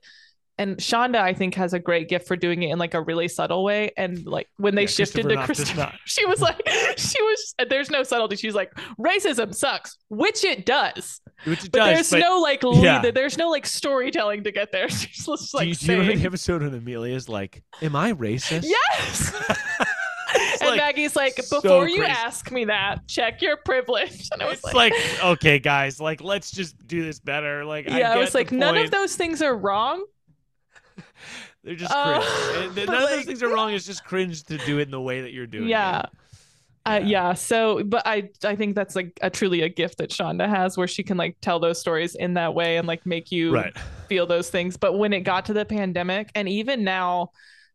And 0.58 0.78
Shonda, 0.78 1.16
I 1.16 1.34
think, 1.34 1.54
has 1.56 1.74
a 1.74 1.78
great 1.78 2.08
gift 2.08 2.26
for 2.26 2.34
doing 2.34 2.62
it 2.62 2.70
in 2.70 2.78
like 2.78 2.94
a 2.94 3.02
really 3.02 3.28
subtle 3.28 3.62
way. 3.62 3.90
And 3.96 4.24
like 4.26 4.48
when 4.56 4.74
they 4.74 4.82
Yeah, 4.82 4.86
shifted 4.88 5.26
Christopher 5.26 5.40
to 5.40 5.46
Christopher, 5.46 5.92
she 6.06 6.24
was 6.24 6.40
like, 6.40 6.60
she 6.96 7.22
was. 7.22 7.54
There's 7.68 7.90
no 7.90 8.02
subtlety. 8.02 8.36
She's 8.36 8.54
like, 8.54 8.72
racism 8.98 9.54
sucks, 9.54 9.98
which 10.08 10.44
it 10.44 10.64
does. 10.64 11.20
which 11.44 11.64
it 11.66 11.72
But 11.72 11.78
does. 11.78 11.94
there's 11.94 12.10
but 12.10 12.20
and 12.22 12.40
like 12.40 12.62
yeah. 12.62 13.02
lead, 13.02 13.14
there's 13.14 13.36
no 13.36 13.50
like 13.50 13.66
storytelling 13.66 14.44
to 14.44 14.50
get 14.52 14.72
there. 14.72 14.88
She's 14.90 15.26
just 15.26 15.52
do 15.52 15.58
like 15.58 15.68
you, 15.68 15.74
do 15.74 15.92
you 15.92 16.04
saying, 16.04 16.18
the 16.20 16.24
episode 16.26 16.62
when 16.62 16.72
Amelia's 16.72 17.28
like, 17.28 17.62
"Am 17.82 17.94
I 17.94 18.12
racist?" 18.14 18.64
yes. 18.64 19.32
And 20.60 20.70
like- 20.70 20.78
Maggie's 20.78 21.14
like, 21.16 21.34
so 21.42 21.60
before 21.60 21.88
you 21.88 21.98
crazy. 21.98 22.12
ask 22.12 22.50
me 22.50 22.64
that, 22.66 23.06
check 23.08 23.40
your 23.42 23.56
privilege. 23.58 24.28
And 24.32 24.42
I 24.42 24.46
was 24.46 24.54
It's 24.56 24.64
like, 24.64 24.92
like, 24.92 25.24
okay, 25.24 25.58
guys, 25.58 26.00
like 26.00 26.20
let's 26.22 26.50
just 26.50 26.86
do 26.86 27.02
this 27.04 27.20
better. 27.20 27.64
Like, 27.64 27.86
yeah, 27.86 27.94
I, 27.94 27.98
get 28.00 28.16
was 28.18 28.34
like, 28.34 28.52
none 28.52 28.76
of 28.76 28.90
those 28.90 29.16
things 29.16 29.40
are 29.42 29.56
wrong. 29.56 30.04
They're 31.64 31.74
just 31.74 31.92
Uh, 31.92 32.20
cringe. 32.20 32.76
None 32.88 33.02
of 33.02 33.08
those 33.10 33.24
things 33.24 33.42
are 33.42 33.48
wrong. 33.48 33.72
It's 33.74 33.86
just 33.86 34.04
cringe 34.04 34.44
to 34.44 34.58
do 34.58 34.78
it 34.78 34.82
in 34.82 34.90
the 34.90 35.00
way 35.00 35.20
that 35.22 35.32
you're 35.32 35.46
doing 35.46 35.68
Yeah. 35.68 36.00
it. 36.00 36.06
Uh, 36.84 37.00
yeah. 37.04 37.34
So, 37.34 37.82
but 37.82 38.02
I, 38.06 38.30
I 38.44 38.54
think 38.54 38.76
that's 38.76 38.94
like 38.94 39.18
a 39.20 39.28
truly 39.28 39.62
a 39.62 39.68
gift 39.68 39.98
that 39.98 40.10
Shonda 40.10 40.48
has, 40.48 40.76
where 40.76 40.86
she 40.86 41.02
can 41.02 41.16
like 41.16 41.36
tell 41.40 41.58
those 41.58 41.80
stories 41.80 42.14
in 42.14 42.34
that 42.34 42.54
way 42.54 42.76
and 42.76 42.86
like 42.86 43.04
make 43.04 43.32
you 43.32 43.52
Right. 43.52 43.76
feel 44.08 44.24
those 44.26 44.50
things. 44.50 44.76
But 44.76 44.96
when 44.96 45.12
it 45.12 45.20
got 45.22 45.46
to 45.46 45.52
the 45.52 45.64
pandemic, 45.64 46.30
and 46.36 46.48
even 46.48 46.84
now 46.84 47.30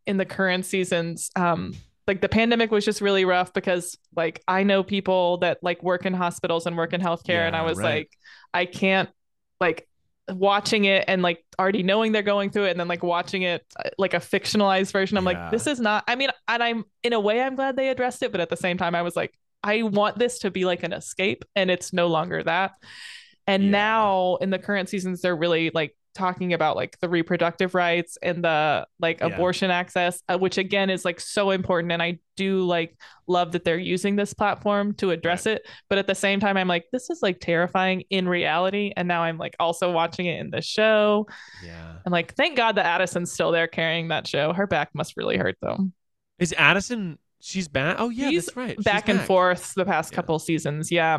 in 0.08 0.16
the 0.16 0.24
current 0.26 0.66
seasons, 0.66 1.30
um, 1.36 1.74
like 2.08 2.22
the 2.22 2.30
pandemic 2.30 2.72
was 2.72 2.86
just 2.86 3.02
really 3.02 3.26
rough 3.26 3.52
because 3.52 3.98
like 4.16 4.42
I 4.48 4.64
know 4.64 4.82
people 4.82 5.40
that 5.40 5.58
like 5.62 5.84
work 5.84 6.06
in 6.06 6.14
hospitals 6.14 6.66
and 6.66 6.78
work 6.78 6.94
in 6.94 7.02
healthcare, 7.02 7.46
and 7.46 7.56
I 7.56 7.64
was 7.64 7.78
right. 7.78 7.96
like, 7.96 8.12
I 8.54 8.66
can't 8.66 9.10
like 9.60 9.90
watching 10.34 10.86
it 10.86 11.06
and 11.08 11.22
like 11.22 11.44
already 11.60 11.84
knowing 11.84 12.12
they're 12.12 12.22
going 12.22 12.50
through 12.50 12.66
it 12.66 12.72
and 12.72 12.80
then 12.80 12.88
like 12.88 13.04
watching 13.04 13.42
it 13.44 13.66
uh, 13.78 13.90
like 13.98 14.14
a 14.14 14.18
fictionalized 14.20 14.92
version 14.92 15.18
i'm 15.18 15.26
Yeah. 15.26 15.44
like 15.44 15.52
this 15.52 15.68
is 15.68 15.80
not 15.80 16.04
i 16.08 16.16
mean 16.16 16.30
and 16.48 16.64
i'm 16.64 16.84
in 17.04 17.14
a 17.14 17.20
way 17.20 17.42
i'm 17.42 17.56
glad 17.56 17.76
they 17.76 17.90
addressed 17.90 18.24
it 18.24 18.32
but 18.32 18.42
at 18.42 18.50
the 18.50 18.58
same 18.58 18.78
time 18.78 18.96
i 18.96 19.02
was 19.02 19.16
like 19.16 19.34
i 19.64 19.84
want 19.84 20.18
this 20.18 20.40
to 20.40 20.52
be 20.52 20.66
like 20.66 20.84
an 20.84 20.94
escape 20.94 21.44
and 21.56 21.70
it's 21.70 21.94
no 21.94 22.08
longer 22.08 22.42
that 22.44 22.72
and 23.48 23.64
Yeah. 23.64 23.70
now 23.72 24.36
in 24.38 24.50
the 24.50 24.60
current 24.60 24.90
seasons 24.90 25.22
they're 25.22 25.36
really 25.36 25.72
like 25.74 25.96
talking 26.14 26.54
about 26.54 26.76
like 26.76 27.00
the 27.00 27.08
reproductive 27.10 27.74
rights 27.74 28.18
and 28.22 28.44
the 28.44 28.86
like 29.00 29.20
Yeah. 29.20 29.28
abortion 29.28 29.72
access 29.72 30.22
uh, 30.30 30.38
which 30.38 30.58
again 30.58 30.90
is 30.90 31.06
like 31.06 31.20
so 31.20 31.52
important 31.52 31.92
and 31.92 32.02
i 32.04 32.20
do 32.36 32.62
like 32.66 32.98
love 33.28 33.52
that 33.54 33.64
they're 33.64 33.78
using 33.78 34.16
this 34.16 34.34
platform 34.34 34.94
to 34.96 35.12
address 35.12 35.46
it 35.46 35.66
but 35.90 35.98
at 35.98 36.08
the 36.08 36.16
same 36.16 36.40
time 36.40 36.58
i'm 36.58 36.68
like 36.68 36.86
this 36.92 37.10
is 37.10 37.22
like 37.22 37.40
terrifying 37.40 38.04
in 38.10 38.28
reality 38.28 38.92
and 38.98 39.08
now 39.08 39.24
i'm 39.24 39.38
like 39.38 39.56
also 39.60 39.92
watching 39.92 40.26
it 40.26 40.40
in 40.40 40.50
the 40.50 40.62
show 40.62 41.28
Yeah. 41.66 41.94
i'm 42.06 42.12
like 42.12 42.34
thank 42.36 42.58
god 42.58 42.76
that 42.76 42.86
addison's 42.86 43.32
still 43.32 43.52
there 43.52 43.68
carrying 43.68 44.10
that 44.10 44.28
show 44.28 44.54
her 44.54 44.68
back 44.68 44.90
must 44.94 45.16
really 45.18 45.38
hurt 45.38 45.58
though 45.62 45.90
Is 46.40 46.54
Addison? 46.58 47.18
She's 47.44 47.68
back. 47.68 47.96
Oh 48.00 48.10
yeah, 48.10 48.30
She's 48.30 48.46
that's 48.46 48.56
right. 48.58 48.76
She's 48.76 48.84
back 48.86 49.10
and 49.10 49.20
forth 49.22 49.74
the 49.76 49.86
past 49.86 50.12
Yeah. 50.12 50.16
couple 50.18 50.38
seasons 50.40 50.92
yeah 50.92 51.18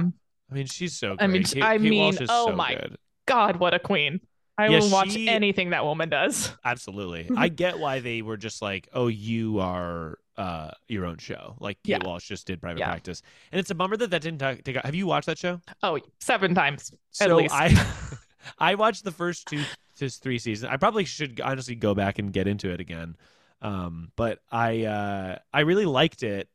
I 0.50 0.54
mean, 0.54 0.66
she's 0.66 0.98
so. 0.98 1.16
Great. 1.16 1.22
I 1.22 1.26
mean, 1.28 1.44
Kate, 1.44 1.62
I 1.62 1.78
Kate 1.78 1.90
mean, 1.90 2.16
oh 2.28 2.48
so 2.50 2.54
my- 2.56 2.74
good. 2.74 2.96
god 3.26 3.56
what 3.56 3.72
a 3.74 3.78
queen 3.78 4.20
i 4.58 4.68
Yeah, 4.68 4.80
will 4.80 4.90
watch 4.90 5.12
she- 5.12 5.28
anything 5.28 5.70
that 5.70 5.84
woman 5.84 6.08
does 6.08 6.52
Absolutely. 6.64 7.30
I 7.36 7.48
get 7.48 7.78
why 7.78 8.00
they 8.00 8.22
were 8.22 8.36
just 8.36 8.60
like, 8.62 8.88
oh, 8.92 9.06
you 9.08 9.60
are 9.60 10.18
uh 10.38 10.70
your 10.88 11.04
own 11.04 11.18
show. 11.18 11.56
Like 11.60 11.76
Kate 11.82 12.00
Yeah. 12.02 12.06
Walsh 12.06 12.26
just 12.28 12.46
did 12.46 12.60
private 12.60 12.80
Yeah. 12.80 12.86
practice, 12.88 13.20
and 13.52 13.58
it's 13.58 13.70
a 13.70 13.74
bummer 13.74 13.96
that 13.98 14.10
that 14.10 14.22
didn't 14.22 14.38
ta- 14.40 14.54
take. 14.64 14.76
out. 14.76 14.84
Have 14.86 14.94
you 14.94 15.06
watched 15.06 15.26
that 15.26 15.38
show? 15.38 15.60
oh 15.82 15.98
seven 16.20 16.54
times 16.54 16.90
At 17.20 17.28
so. 17.28 17.40
I 17.50 17.86
I 18.58 18.74
watched 18.76 19.04
the 19.04 19.12
first 19.12 19.46
two 19.46 19.62
to 19.98 20.08
three 20.08 20.38
seasons. 20.38 20.70
I 20.72 20.76
probably 20.78 21.04
should 21.04 21.40
honestly 21.40 21.74
go 21.74 21.94
back 21.94 22.18
and 22.18 22.32
get 22.32 22.46
into 22.48 22.70
it 22.70 22.80
again. 22.80 23.16
Um, 23.60 24.10
but 24.16 24.40
I 24.50 24.84
uh, 24.84 25.38
I 25.52 25.60
really 25.60 25.84
liked 25.84 26.22
it, 26.22 26.48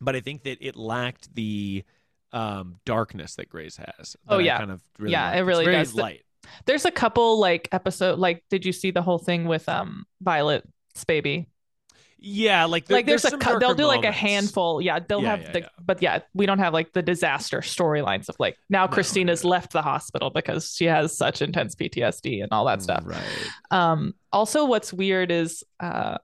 but 0.00 0.14
I 0.16 0.20
think 0.20 0.42
that 0.42 0.58
it 0.60 0.74
lacked 0.76 1.32
the 1.34 1.84
um, 2.32 2.80
darkness 2.84 3.36
that 3.36 3.48
Grey's 3.48 3.76
has. 3.78 4.16
Oh, 4.28 4.36
that 4.36 4.42
I 4.42 4.44
yeah. 4.46 4.58
kind 4.58 4.70
of 4.72 4.82
really 4.98 5.12
Yeah, 5.12 5.30
it 5.32 5.38
It's 5.40 5.46
really 5.46 5.64
very 5.64 5.76
does. 5.78 5.94
Light. 5.94 6.22
There's 6.66 6.84
a 6.84 6.90
couple 6.90 7.38
like 7.40 7.68
episode 7.72 8.18
like 8.18 8.44
did 8.50 8.64
you 8.64 8.72
see 8.72 8.90
the 8.90 9.02
whole 9.02 9.18
thing 9.18 9.46
with 9.46 9.68
um 9.68 10.04
Violet's 10.20 10.64
baby? 11.06 11.48
Yeah, 12.18 12.64
like 12.64 12.86
there- 12.86 12.96
like 12.96 13.06
there's, 13.06 13.24
a 13.26 13.30
some 13.30 13.40
they'll 13.60 13.74
do 13.74 13.84
like 13.86 14.04
a 14.04 14.10
handful. 14.10 14.80
Yeah, 14.80 14.98
they'll 15.06 15.22
Yeah, 15.22 15.30
have 15.30 15.40
yeah, 15.42 15.52
the 15.52 15.60
yeah. 15.60 15.68
but 15.84 16.02
yeah, 16.02 16.18
we 16.32 16.46
don't 16.46 16.58
have 16.58 16.72
like 16.72 16.92
the 16.94 17.02
disaster 17.02 17.60
storylines 17.60 18.28
of 18.30 18.36
like 18.38 18.56
now 18.70 18.86
No, 18.86 18.92
Cristina's 18.92 19.44
no. 19.44 19.50
left 19.50 19.72
the 19.72 19.82
hospital 19.82 20.30
because 20.30 20.74
she 20.74 20.86
has 20.86 21.16
such 21.16 21.42
intense 21.42 21.74
PTSD 21.74 22.42
and 22.42 22.50
all 22.52 22.64
that 22.66 22.82
stuff. 22.82 23.02
Right. 23.04 23.22
Um 23.70 24.14
also 24.32 24.64
what's 24.64 24.92
weird 24.92 25.30
is 25.30 25.62
uh 25.78 26.16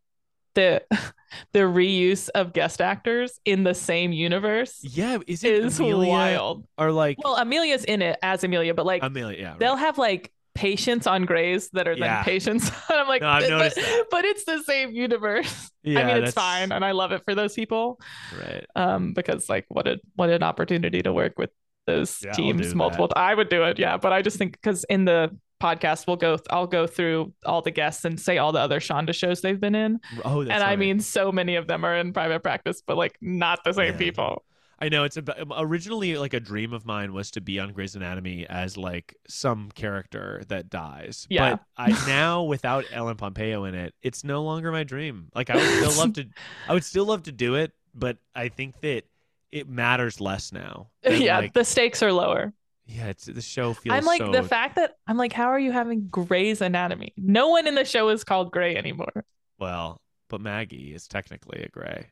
the 0.55 0.83
the 1.53 1.61
reuse 1.61 2.29
of 2.35 2.53
guest 2.53 2.81
actors 2.81 3.41
in 3.45 3.65
the 3.65 3.75
same 3.75 4.13
universe 4.13 4.81
Yeah, 4.83 5.19
is 5.27 5.45
it 5.45 5.65
is 5.65 5.79
Amelia 5.81 6.09
wild. 6.09 6.67
or 6.79 6.93
like 6.93 7.19
Well, 7.23 7.37
Amelia's 7.37 7.85
in 7.85 8.03
it 8.03 8.19
as 8.23 8.45
Amelia, 8.45 8.75
but 8.75 8.87
like 8.87 9.03
Amelia? 9.03 9.39
Yeah, 9.39 9.49
right. 9.51 9.59
they'll 9.59 9.77
have 9.77 9.99
like 9.99 10.31
patients 10.55 11.07
on 11.07 11.25
Grey's 11.25 11.71
that 11.71 11.89
are 11.89 11.97
then 11.97 12.23
patients. 12.25 12.69
and 12.91 12.99
I'm 13.01 13.09
like, 13.09 13.23
No, 13.23 13.39
but, 13.59 13.75
but 14.11 14.25
it's 14.27 14.45
the 14.45 14.63
same 14.63 14.91
universe. 14.93 15.71
yeah, 15.83 16.01
I 16.01 16.05
mean, 16.05 16.17
it's 16.23 16.35
that's- 16.35 16.59
fine, 16.59 16.73
and 16.73 16.85
I 16.85 16.91
love 16.93 17.13
it 17.13 17.23
for 17.25 17.35
those 17.35 17.55
people. 17.55 17.99
Right. 18.39 18.67
Um, 18.77 19.15
because 19.15 19.49
like, 19.49 19.65
what 19.69 19.89
a 19.89 19.99
what 20.15 20.29
an 20.29 20.43
opportunity 20.43 21.01
to 21.03 21.13
work 21.13 21.39
with 21.39 21.51
those 21.87 22.19
Yeah, 22.23 22.33
teams 22.33 22.75
multiple. 22.75 23.09
that. 23.09 23.17
I 23.19 23.35
would 23.35 23.49
do 23.49 23.65
it, 23.65 23.79
yeah. 23.79 23.97
But 23.97 24.13
I 24.13 24.21
just 24.21 24.37
think 24.37 24.53
because 24.53 24.85
in 24.85 25.07
the 25.07 25.35
podcast 25.63 26.07
we'll 26.07 26.17
go, 26.17 26.39
I'll 26.51 26.67
go 26.67 26.87
through 26.87 27.33
all 27.47 27.63
the 27.63 27.71
guests 27.71 28.05
and 28.05 28.19
say 28.21 28.39
all 28.39 28.51
the 28.53 28.59
other 28.61 28.81
Shonda 28.81 29.15
shows 29.15 29.41
they've 29.41 29.61
been 29.61 29.75
in, 29.75 30.01
Oh, 30.25 30.43
that's 30.45 30.55
and 30.55 30.63
I 30.65 30.77
mean, 30.77 31.01
so 31.01 31.31
many 31.31 31.55
of 31.57 31.67
them 31.69 31.85
are 31.85 31.97
in 31.97 32.13
private 32.13 32.43
practice, 32.43 32.83
but 32.87 32.97
like 32.97 33.17
not 33.21 33.63
the 33.65 33.73
same 33.73 33.93
Yeah. 33.93 33.99
people. 33.99 34.45
I 34.79 34.89
know 34.89 35.05
it's 35.05 35.17
originally 35.57 36.17
like 36.17 36.35
a 36.35 36.41
dream 36.41 36.73
of 36.73 36.85
mine 36.85 37.13
was 37.13 37.31
to 37.33 37.41
be 37.41 37.61
on 37.61 37.73
Grey's 37.73 37.95
Anatomy 37.95 38.47
as 38.49 38.77
like 38.77 39.15
some 39.29 39.71
character 39.77 40.43
that 40.49 40.71
dies. 40.71 41.27
Yeah. 41.31 41.51
But 41.53 41.61
I 41.77 41.91
now 42.09 42.43
without 42.43 42.85
Ellen 42.93 43.17
Pompeo 43.17 43.63
in 43.65 43.77
it, 43.77 43.95
it's 44.03 44.25
no 44.25 44.43
longer 44.43 44.73
my 44.73 44.83
dream. 44.83 45.29
Like 45.37 45.51
I 45.51 45.55
would 45.57 45.65
still 45.69 45.97
love 46.05 46.13
to 46.15 46.25
I 46.69 46.75
would 46.75 46.85
still 46.85 47.05
love 47.05 47.23
to 47.25 47.33
do 47.33 47.55
it, 47.55 47.71
but 47.95 48.17
I 48.35 48.49
think 48.49 48.81
that 48.81 49.05
it 49.53 49.69
matters 49.69 50.21
less 50.21 50.51
now. 50.53 50.89
than, 51.05 51.21
yeah, 51.23 51.39
like- 51.39 51.53
the 51.53 51.65
stakes 51.65 52.03
are 52.03 52.13
lower. 52.13 52.53
Yeah, 52.95 53.07
it's 53.07 53.25
the 53.25 53.41
show 53.41 53.73
feels 53.73 53.97
I'm 53.97 54.05
like 54.05 54.19
so 54.19 54.33
the 54.33 54.43
fact 54.43 54.77
that 54.77 54.97
I'm 55.07 55.17
like, 55.17 55.33
how 55.33 55.47
are 55.47 55.59
you 55.59 55.73
having 55.73 56.09
Grey's 56.09 56.61
Anatomy? 56.61 57.15
No 57.17 57.49
one 57.49 57.67
in 57.67 57.75
the 57.75 57.85
show 57.87 58.11
is 58.11 58.23
called 58.23 58.53
Grey 58.53 58.77
anymore. 58.77 59.25
well, 59.59 60.01
but 60.29 60.41
Maggie 60.41 60.93
is 60.95 61.09
technically 61.09 61.63
a 61.63 61.69
Grey. 61.69 62.09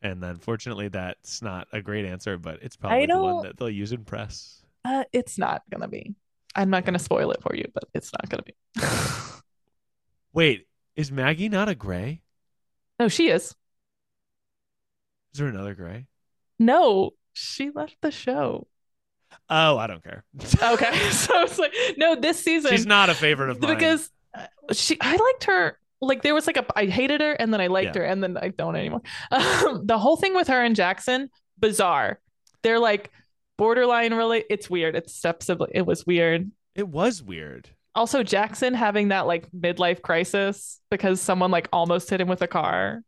And 0.00 0.22
then, 0.22 0.36
fortunately, 0.36 0.86
that's 0.88 1.42
not 1.42 1.66
a 1.72 1.82
great 1.82 2.04
answer, 2.04 2.38
but 2.38 2.62
it's 2.62 2.76
probably 2.76 3.06
the 3.06 3.20
one 3.20 3.42
that 3.42 3.56
they'll 3.56 3.68
use 3.68 3.90
in 3.90 4.04
press. 4.04 4.62
Uh, 4.84 5.02
it's 5.12 5.36
not 5.36 5.62
gonna 5.70 5.88
be. 5.88 6.14
I'm 6.54 6.70
not 6.70 6.84
gonna 6.84 7.00
spoil 7.00 7.32
it 7.32 7.42
for 7.42 7.56
you, 7.56 7.64
but 7.74 7.84
it's 7.94 8.12
not 8.12 8.28
gonna 8.28 8.44
be. 8.44 8.54
Wait, 10.32 10.66
is 10.94 11.10
Maggie 11.10 11.48
not 11.48 11.68
a 11.68 11.74
Grey? 11.74 12.22
no, 13.00 13.08
she 13.08 13.28
is. 13.30 13.56
Is 15.32 15.40
there 15.40 15.48
another 15.48 15.74
Grey? 15.74 16.06
No, 16.60 17.10
she 17.32 17.70
left 17.70 17.96
the 18.02 18.10
show. 18.10 18.66
Oh, 19.50 19.76
I 19.78 19.86
don't 19.86 20.02
care. 20.02 20.24
Okay, 20.62 20.98
so 21.10 21.42
it's 21.42 21.58
like 21.58 21.72
no, 21.96 22.16
this 22.16 22.42
season 22.42 22.70
She's 22.70 22.86
not 22.86 23.10
a 23.10 23.14
favorite 23.14 23.50
of 23.50 23.60
mine. 23.60 23.74
because 23.74 24.10
uh, 24.34 24.46
she. 24.72 24.96
I 25.00 25.16
liked 25.16 25.44
her. 25.44 25.78
Like 26.00 26.22
there 26.22 26.34
was 26.34 26.46
like 26.46 26.56
a 26.56 26.64
I 26.76 26.86
hated 26.86 27.20
her 27.20 27.32
and 27.32 27.52
then 27.52 27.60
I 27.60 27.66
liked 27.66 27.96
Yeah. 27.96 28.02
her 28.02 28.06
and 28.06 28.22
then 28.22 28.36
I 28.36 28.48
don't 28.48 28.76
anymore. 28.76 29.02
Um, 29.32 29.86
the 29.86 29.98
whole 29.98 30.16
thing 30.16 30.34
with 30.34 30.48
her 30.48 30.62
and 30.62 30.76
Jackson 30.76 31.28
bizarre. 31.58 32.20
They're 32.62 32.78
like 32.78 33.10
borderline 33.56 34.14
really. 34.14 34.44
It's 34.48 34.70
weird. 34.70 34.94
It's 34.96 35.14
step 35.14 35.42
sibling. 35.42 35.72
It 35.74 35.86
was 35.86 36.06
weird. 36.06 36.50
it 36.74 36.86
was 36.88 37.22
weird. 37.22 37.68
Also, 37.94 38.22
Jackson 38.22 38.74
having 38.74 39.08
that 39.08 39.26
like 39.26 39.50
midlife 39.50 40.02
crisis 40.02 40.80
because 40.90 41.20
someone 41.20 41.50
like 41.50 41.68
almost 41.72 42.08
hit 42.10 42.20
him 42.20 42.28
with 42.28 42.42
a 42.42 42.46
car. 42.46 43.02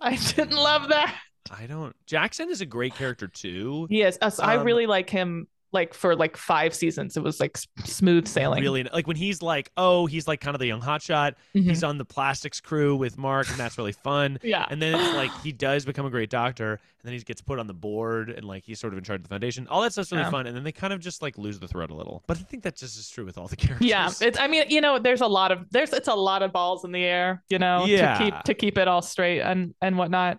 I 0.00 0.16
didn't 0.16 0.56
love 0.56 0.88
that. 0.88 1.14
I 1.50 1.66
don't. 1.66 1.94
Jackson 2.06 2.50
is 2.50 2.60
a 2.60 2.66
great 2.66 2.94
character 2.94 3.26
too. 3.28 3.86
He 3.90 4.02
is. 4.02 4.18
us- 4.22 4.38
I 4.38 4.56
Um, 4.56 4.64
really 4.66 4.86
like 4.86 5.10
him. 5.10 5.48
Like 5.72 5.92
for 5.92 6.14
like 6.14 6.36
five 6.36 6.72
seasons, 6.72 7.16
it 7.16 7.24
was 7.24 7.40
like 7.40 7.58
smooth 7.84 8.28
sailing. 8.28 8.62
Really, 8.62 8.84
like 8.84 9.08
when 9.08 9.16
he's 9.16 9.42
like, 9.42 9.72
oh, 9.76 10.06
he's 10.06 10.28
like 10.28 10.40
kind 10.40 10.54
of 10.54 10.60
the 10.60 10.68
young 10.68 10.80
hotshot. 10.80 11.34
Mhm. 11.52 11.64
He's 11.64 11.82
on 11.82 11.98
the 11.98 12.04
plastics 12.04 12.60
crew 12.60 12.94
with 12.94 13.18
Mark, 13.18 13.48
and 13.50 13.56
that's 13.58 13.76
really 13.76 13.90
fun. 13.90 14.38
yeah. 14.44 14.66
And 14.70 14.80
then 14.80 14.94
it's 14.94 15.14
like 15.16 15.32
he 15.42 15.50
does 15.50 15.84
become 15.84 16.06
a 16.06 16.10
great 16.10 16.30
doctor, 16.30 16.74
and 16.74 16.78
then 17.02 17.12
he 17.12 17.18
gets 17.18 17.40
put 17.42 17.58
on 17.58 17.66
the 17.66 17.74
board, 17.74 18.30
and 18.30 18.44
like 18.46 18.62
he's 18.62 18.78
sort 18.78 18.92
of 18.92 18.98
in 18.98 19.02
charge 19.04 19.18
of 19.18 19.22
the 19.24 19.30
foundation. 19.30 19.66
All 19.66 19.82
that 19.82 19.90
stuff's 19.92 20.12
really 20.12 20.22
Yeah. 20.22 20.30
fun, 20.30 20.46
and 20.46 20.56
then 20.56 20.62
they 20.62 20.70
kind 20.70 20.92
of 20.92 21.00
just 21.00 21.22
like 21.22 21.36
lose 21.38 21.58
the 21.58 21.66
thread 21.66 21.90
a 21.90 21.94
little. 21.94 22.22
But 22.28 22.38
I 22.38 22.42
think 22.42 22.62
that 22.62 22.76
just 22.76 22.96
is 22.96 23.10
true 23.10 23.24
with 23.24 23.36
all 23.36 23.48
the 23.48 23.56
characters. 23.64 23.84
Yeah, 23.88 24.08
it's. 24.20 24.38
I 24.38 24.46
mean, 24.46 24.66
you 24.68 24.80
know, 24.80 25.00
there's 25.00 25.22
a 25.22 25.26
lot 25.26 25.50
of 25.50 25.68
there's 25.72 25.92
it's 25.92 26.06
a 26.06 26.14
lot 26.14 26.44
of 26.44 26.52
balls 26.52 26.84
in 26.84 26.92
the 26.92 27.02
air, 27.02 27.42
you 27.48 27.58
know, 27.58 27.84
Yeah. 27.84 28.16
to 28.16 28.24
keep 28.24 28.42
to 28.44 28.54
keep 28.54 28.78
it 28.78 28.86
all 28.86 29.02
straight 29.02 29.40
and 29.40 29.74
and 29.82 29.98
whatnot. 29.98 30.38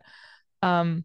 Um, 0.66 1.04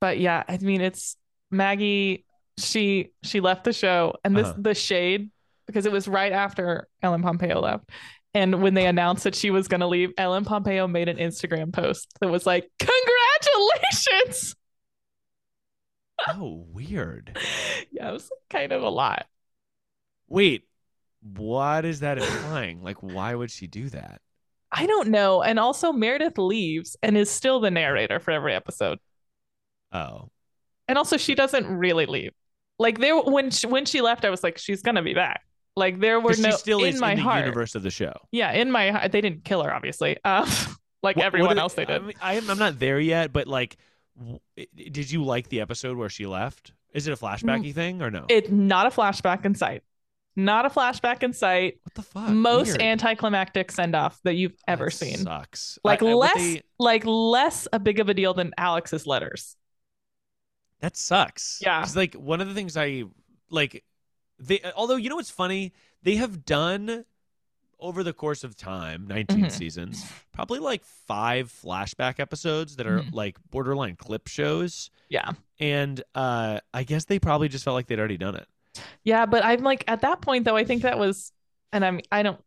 but 0.00 0.18
yeah, 0.18 0.42
I 0.48 0.58
mean, 0.58 0.80
it's 0.80 1.16
Maggie. 1.50 2.24
She 2.58 3.10
she 3.22 3.40
left 3.40 3.64
the 3.64 3.72
show, 3.72 4.14
and 4.24 4.36
this 4.36 4.46
Uh-huh. 4.46 4.58
the 4.58 4.74
shade 4.74 5.30
because 5.66 5.86
it 5.86 5.92
was 5.92 6.06
right 6.08 6.32
after 6.32 6.88
Ellen 7.02 7.22
Pompeo 7.22 7.60
left. 7.60 7.90
And 8.34 8.62
when 8.62 8.74
they 8.74 8.86
announced 8.86 9.24
that 9.24 9.34
she 9.34 9.50
was 9.50 9.68
going 9.68 9.80
to 9.80 9.86
leave, 9.86 10.12
Ellen 10.16 10.44
Pompeo 10.44 10.86
made 10.86 11.08
an 11.08 11.18
Instagram 11.18 11.72
post 11.72 12.08
that 12.20 12.28
was 12.28 12.46
like, 12.46 12.70
"Congratulations!" 12.78 14.54
oh, 16.28 16.64
weird. 16.70 17.36
yeah, 17.90 18.08
it 18.10 18.12
was 18.12 18.30
kind 18.50 18.72
of 18.72 18.82
a 18.82 18.88
lot. 18.88 19.26
Wait, 20.28 20.64
what 21.20 21.84
is 21.84 22.00
that 22.00 22.18
implying? 22.18 22.82
like, 22.82 23.02
why 23.02 23.34
would 23.34 23.50
she 23.50 23.66
do 23.66 23.88
that? 23.90 24.20
I 24.74 24.86
don't 24.86 25.08
know. 25.08 25.42
And 25.42 25.58
also, 25.58 25.92
Meredith 25.92 26.38
leaves 26.38 26.96
and 27.02 27.16
is 27.16 27.30
still 27.30 27.60
the 27.60 27.70
narrator 27.70 28.18
for 28.20 28.30
every 28.30 28.54
episode. 28.54 28.98
Oh, 29.92 30.30
And 30.88 30.96
also, 30.98 31.16
she 31.16 31.34
doesn't 31.34 31.66
really 31.66 32.06
leave. 32.06 32.32
Like 32.78 32.98
there, 32.98 33.20
when 33.20 33.50
she, 33.50 33.66
when 33.66 33.84
she 33.84 34.00
left, 34.00 34.24
I 34.24 34.30
was 34.30 34.42
like, 34.42 34.56
she's 34.58 34.82
gonna 34.82 35.02
be 35.02 35.14
back. 35.14 35.42
Like 35.76 36.00
there 36.00 36.18
were 36.20 36.34
no 36.38 36.50
still 36.50 36.82
in 36.84 36.98
my 36.98 37.12
in 37.12 37.16
the 37.18 37.22
heart. 37.22 37.44
universe 37.44 37.74
of 37.74 37.82
the 37.82 37.90
show. 37.90 38.12
Yeah, 38.30 38.52
in 38.52 38.70
my 38.70 38.90
heart, 38.90 39.12
they 39.12 39.20
didn't 39.20 39.44
kill 39.44 39.62
her, 39.62 39.72
obviously. 39.72 40.16
Um, 40.24 40.46
like 41.02 41.16
What- 41.16 41.16
what 41.16 41.24
everyone 41.26 41.56
did- 41.56 41.60
else, 41.60 41.74
they 41.74 41.82
I 41.82 41.86
did. 41.98 42.02
mean, 42.04 42.16
I 42.22 42.34
am, 42.34 42.50
I'm 42.50 42.58
not 42.58 42.78
there 42.78 42.98
yet, 42.98 43.32
but 43.32 43.46
like, 43.46 43.76
w- 44.18 44.38
did 44.74 45.10
you 45.10 45.24
like 45.24 45.48
the 45.48 45.60
episode 45.60 45.96
where 45.96 46.08
she 46.08 46.26
left? 46.26 46.72
Is 46.94 47.06
it 47.08 47.12
a 47.12 47.16
flashbacky 47.16 47.74
thing 47.74 48.02
or 48.02 48.10
no? 48.10 48.26
It's 48.28 48.50
not 48.50 48.86
a 48.86 48.90
flashback 48.90 49.44
in 49.44 49.54
sight. 49.54 49.82
Not 50.34 50.64
a 50.64 50.70
flashback 50.70 51.22
in 51.22 51.32
sight. 51.32 51.78
what 51.82 51.94
the 51.94 52.02
fuck? 52.02 52.28
Most 52.30 52.68
Weird. 52.68 52.82
anticlimactic 52.82 53.70
send 53.70 53.94
off 53.94 54.18
that 54.24 54.34
you've 54.34 54.56
ever 54.66 54.86
That 54.86 54.90
seen. 54.92 55.18
Sucks. 55.18 55.78
Like 55.84 56.02
I- 56.02 56.10
I- 56.10 56.14
less, 56.14 56.34
they- 56.36 56.62
like 56.78 57.04
less 57.04 57.68
a 57.72 57.78
big 57.78 58.00
of 58.00 58.08
a 58.08 58.14
deal 58.14 58.32
than 58.34 58.52
Alex's 58.56 59.06
letters. 59.06 59.56
that 60.80 60.96
sucks. 60.96 61.60
Yeah. 61.62 61.80
'Cause, 61.80 61.94
like 61.96 62.14
one 62.14 62.40
of 62.40 62.48
the 62.48 62.54
things 62.54 62.76
I 62.76 63.04
like, 63.50 63.84
they 64.38 64.60
although 64.74 64.96
you 64.96 65.08
know 65.10 65.16
what's 65.16 65.30
funny, 65.30 65.72
they 66.02 66.16
have 66.16 66.44
done 66.44 67.04
over 67.78 68.02
the 68.02 68.12
course 68.12 68.42
of 68.42 68.56
time, 68.56 69.06
19 69.06 69.44
Mhm. 69.44 69.50
seasons, 69.52 70.04
probably 70.32 70.58
like 70.58 70.84
five 70.84 71.52
flashback 71.52 72.18
episodes 72.18 72.76
that 72.76 72.86
are 72.86 73.00
Mhm. 73.00 73.12
like 73.12 73.36
borderline 73.50 73.94
clip 73.96 74.26
shows. 74.28 74.90
Yeah. 75.08 75.32
And 75.60 76.02
uh 76.16 76.60
I 76.74 76.82
guess 76.84 77.04
they 77.04 77.18
probably 77.20 77.48
just 77.48 77.64
felt 77.64 77.74
like 77.74 77.86
they'd 77.86 77.98
already 78.00 78.16
done 78.18 78.34
it. 78.34 78.48
Yeah, 79.04 79.26
but 79.26 79.44
I'm 79.44 79.62
like 79.62 79.84
at 79.88 80.02
that 80.02 80.20
point 80.20 80.44
though, 80.44 80.56
I 80.56 80.64
think 80.64 80.82
that 80.82 80.98
was, 80.98 81.32
and 81.72 81.84
I'm 81.84 82.00
I 82.10 82.22
don't, 82.22 82.40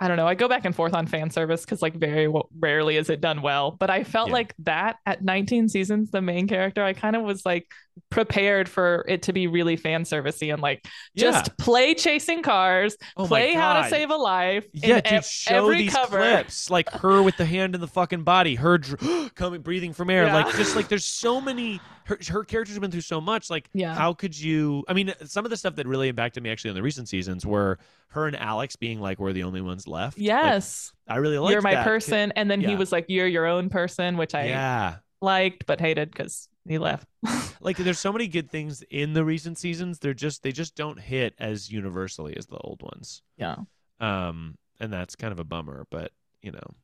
I 0.00 0.06
don't 0.08 0.16
know. 0.16 0.26
I 0.28 0.34
go 0.34 0.48
back 0.48 0.64
and 0.64 0.74
forth 0.74 0.94
on 0.94 1.06
fan 1.06 1.30
service 1.30 1.64
because 1.64 1.82
like 1.82 1.94
very 1.94 2.26
w- 2.26 2.44
rarely 2.58 2.96
is 2.96 3.10
it 3.10 3.20
done 3.20 3.42
well. 3.42 3.72
But 3.72 3.90
I 3.90 4.04
felt 4.04 4.28
Yeah. 4.28 4.34
like 4.34 4.54
that 4.60 4.96
at 5.06 5.22
19 5.24 5.68
seasons, 5.68 6.10
the 6.10 6.22
main 6.22 6.46
character, 6.48 6.84
I 6.84 6.92
kind 6.92 7.16
of 7.16 7.22
was 7.22 7.44
like 7.44 7.66
prepared 8.10 8.68
for 8.68 9.04
it 9.08 9.22
to 9.22 9.32
be 9.32 9.46
really 9.46 9.76
fan 9.76 10.04
servicey 10.04 10.52
and 10.52 10.60
like 10.62 10.86
just 11.16 11.56
play 11.58 11.94
chasing 11.94 12.42
cars, 12.42 12.96
Oh 13.16 13.26
play 13.26 13.52
how 13.54 13.82
to 13.82 13.88
save 13.88 14.10
a 14.10 14.16
life. 14.16 14.66
Yeah, 14.72 15.00
dude, 15.00 15.24
show 15.24 15.64
every 15.64 15.78
these 15.82 15.92
cover. 15.94 16.18
clips, 16.18 16.70
like 16.70 16.88
her 16.90 17.22
with 17.22 17.36
the 17.36 17.44
hand 17.46 17.74
in 17.74 17.80
the 17.80 17.88
fucking 17.88 18.22
body, 18.24 18.54
her 18.56 18.78
dr- 18.78 19.34
coming, 19.34 19.60
breathing 19.62 19.92
from 19.92 20.10
air, 20.10 20.26
Yeah. 20.26 20.34
like 20.34 20.54
just 20.56 20.76
like 20.76 20.88
there's 20.88 21.04
so 21.04 21.40
many. 21.40 21.80
Her, 22.04 22.18
her 22.30 22.42
characters 22.42 22.74
have 22.74 22.80
been 22.80 22.90
through 22.90 23.02
so 23.02 23.20
much. 23.20 23.50
Like, 23.50 23.68
Yeah. 23.74 23.94
how 23.94 24.14
could 24.14 24.38
you? 24.38 24.82
I 24.88 24.94
mean, 24.94 25.12
some 25.26 25.44
of 25.44 25.50
the 25.50 25.58
stuff 25.58 25.74
that 25.76 25.86
really 25.86 26.08
impacted 26.08 26.42
me 26.42 26.48
actually 26.48 26.70
in 26.70 26.74
the 26.74 26.82
recent 26.82 27.06
seasons 27.06 27.44
were 27.44 27.78
her 28.08 28.26
and 28.26 28.34
Alex 28.34 28.76
being 28.76 28.98
like, 28.98 29.18
we're 29.18 29.34
the 29.34 29.42
only 29.42 29.60
ones 29.60 29.86
left. 29.86 30.16
Like, 30.16 30.24
Yes, 30.24 30.90
I 31.06 31.16
really 31.16 31.36
like 31.36 31.52
you're 31.52 31.60
my 31.60 31.74
that. 31.74 31.84
person, 31.84 32.32
and 32.34 32.50
then 32.50 32.62
he 32.62 32.76
was 32.76 32.92
like, 32.92 33.04
"You're 33.08 33.26
your 33.26 33.44
own 33.44 33.68
person," 33.68 34.16
which 34.16 34.34
I 34.34 34.46
Yeah, 34.46 34.96
liked 35.20 35.66
but 35.66 35.80
hated 35.82 36.10
because 36.10 36.48
he 36.68 36.78
left. 36.78 37.08
like 37.60 37.76
there's 37.76 37.98
so 37.98 38.12
many 38.12 38.28
good 38.28 38.50
things 38.50 38.82
in 38.90 39.12
the 39.12 39.24
recent 39.24 39.58
seasons. 39.58 39.98
They're 39.98 40.14
just 40.14 40.42
they 40.42 40.52
just 40.52 40.74
don't 40.76 41.00
hit 41.00 41.34
as 41.38 41.70
universally 41.70 42.36
as 42.36 42.46
the 42.46 42.58
old 42.58 42.82
ones. 42.82 43.22
yeah. 43.36 43.56
Um, 44.00 44.56
and 44.78 44.92
that's 44.92 45.16
kind 45.16 45.32
of 45.32 45.40
a 45.40 45.44
bummer. 45.44 45.86
But 45.90 46.12
you 46.42 46.52
know. 46.52 46.74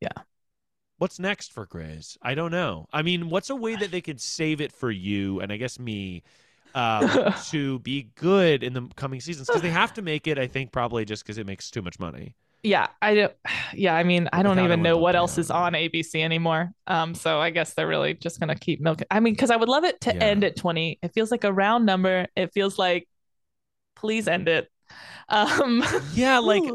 Yeah. 0.00 0.22
What's 0.98 1.18
next 1.18 1.52
for 1.52 1.66
Grey's? 1.66 2.16
I 2.22 2.34
don't 2.34 2.50
know. 2.50 2.86
I 2.92 3.02
mean, 3.02 3.28
what's 3.28 3.50
a 3.50 3.56
way 3.56 3.76
that 3.76 3.90
they 3.90 4.00
could 4.00 4.20
save 4.20 4.62
it 4.62 4.72
for 4.72 4.90
you 4.90 5.40
and 5.40 5.52
I 5.52 5.58
guess 5.58 5.78
me 5.78 6.22
um, 6.74 7.34
to 7.48 7.78
be 7.80 8.10
good 8.14 8.62
in 8.62 8.72
the 8.72 8.88
coming 8.96 9.20
seasons? 9.20 9.48
Because 9.48 9.60
they 9.60 9.70
have 9.70 9.92
to 9.94 10.02
make 10.02 10.26
it, 10.26 10.38
I 10.38 10.46
think, 10.46 10.72
probably 10.72 11.04
just 11.04 11.22
because 11.22 11.36
it 11.36 11.46
makes 11.46 11.70
too 11.70 11.82
much 11.82 11.98
money. 11.98 12.34
Yeah, 12.62 12.88
I 13.00 13.14
don't. 13.14 13.32
Yeah, 13.74 13.94
I 13.94 14.04
mean, 14.04 14.28
I 14.32 14.42
don't 14.42 14.60
even 14.60 14.80
know 14.82 14.96
what 14.96 15.16
else 15.16 15.36
is 15.38 15.50
on. 15.50 15.74
ABC 15.74 16.22
anymore. 16.22 16.72
Um, 16.86 17.14
so 17.14 17.40
I 17.40 17.50
guess 17.50 17.74
they're 17.74 17.86
really 17.88 18.14
just 18.14 18.40
gonna 18.40 18.54
keep 18.54 18.80
milking. 18.80 19.06
I 19.10 19.20
mean, 19.20 19.34
because 19.34 19.50
I 19.50 19.56
would 19.56 19.68
love 19.68 19.84
it 19.84 20.00
to 20.02 20.14
Yeah. 20.14 20.24
end 20.24 20.44
at 20.44 20.56
twenty. 20.56 20.98
It 21.02 21.12
feels 21.12 21.30
like 21.30 21.44
a 21.44 21.52
round 21.52 21.84
number. 21.84 22.26
It 22.36 22.52
feels 22.54 22.78
like, 22.78 23.08
please 23.96 24.28
end 24.28 24.48
it. 24.48 24.70
Um, 25.28 25.84
Yeah, 26.10 26.38
like 26.38 26.72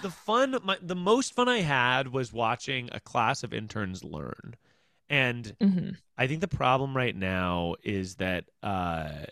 the 0.00 0.10
fun, 0.10 0.56
my, 0.64 0.78
the 0.80 0.96
most 0.96 1.34
fun 1.34 1.48
I 1.48 1.60
had 1.60 2.08
was 2.08 2.32
watching 2.32 2.88
a 2.92 3.00
class 3.00 3.42
of 3.42 3.52
interns 3.52 4.02
learn. 4.04 4.56
And 5.08 5.56
mhm. 5.60 5.96
I 6.18 6.26
think 6.26 6.40
the 6.40 6.48
problem 6.48 6.96
right 6.96 7.16
now 7.16 7.76
is 7.84 8.16
that 8.16 8.46
uh, 8.62 9.26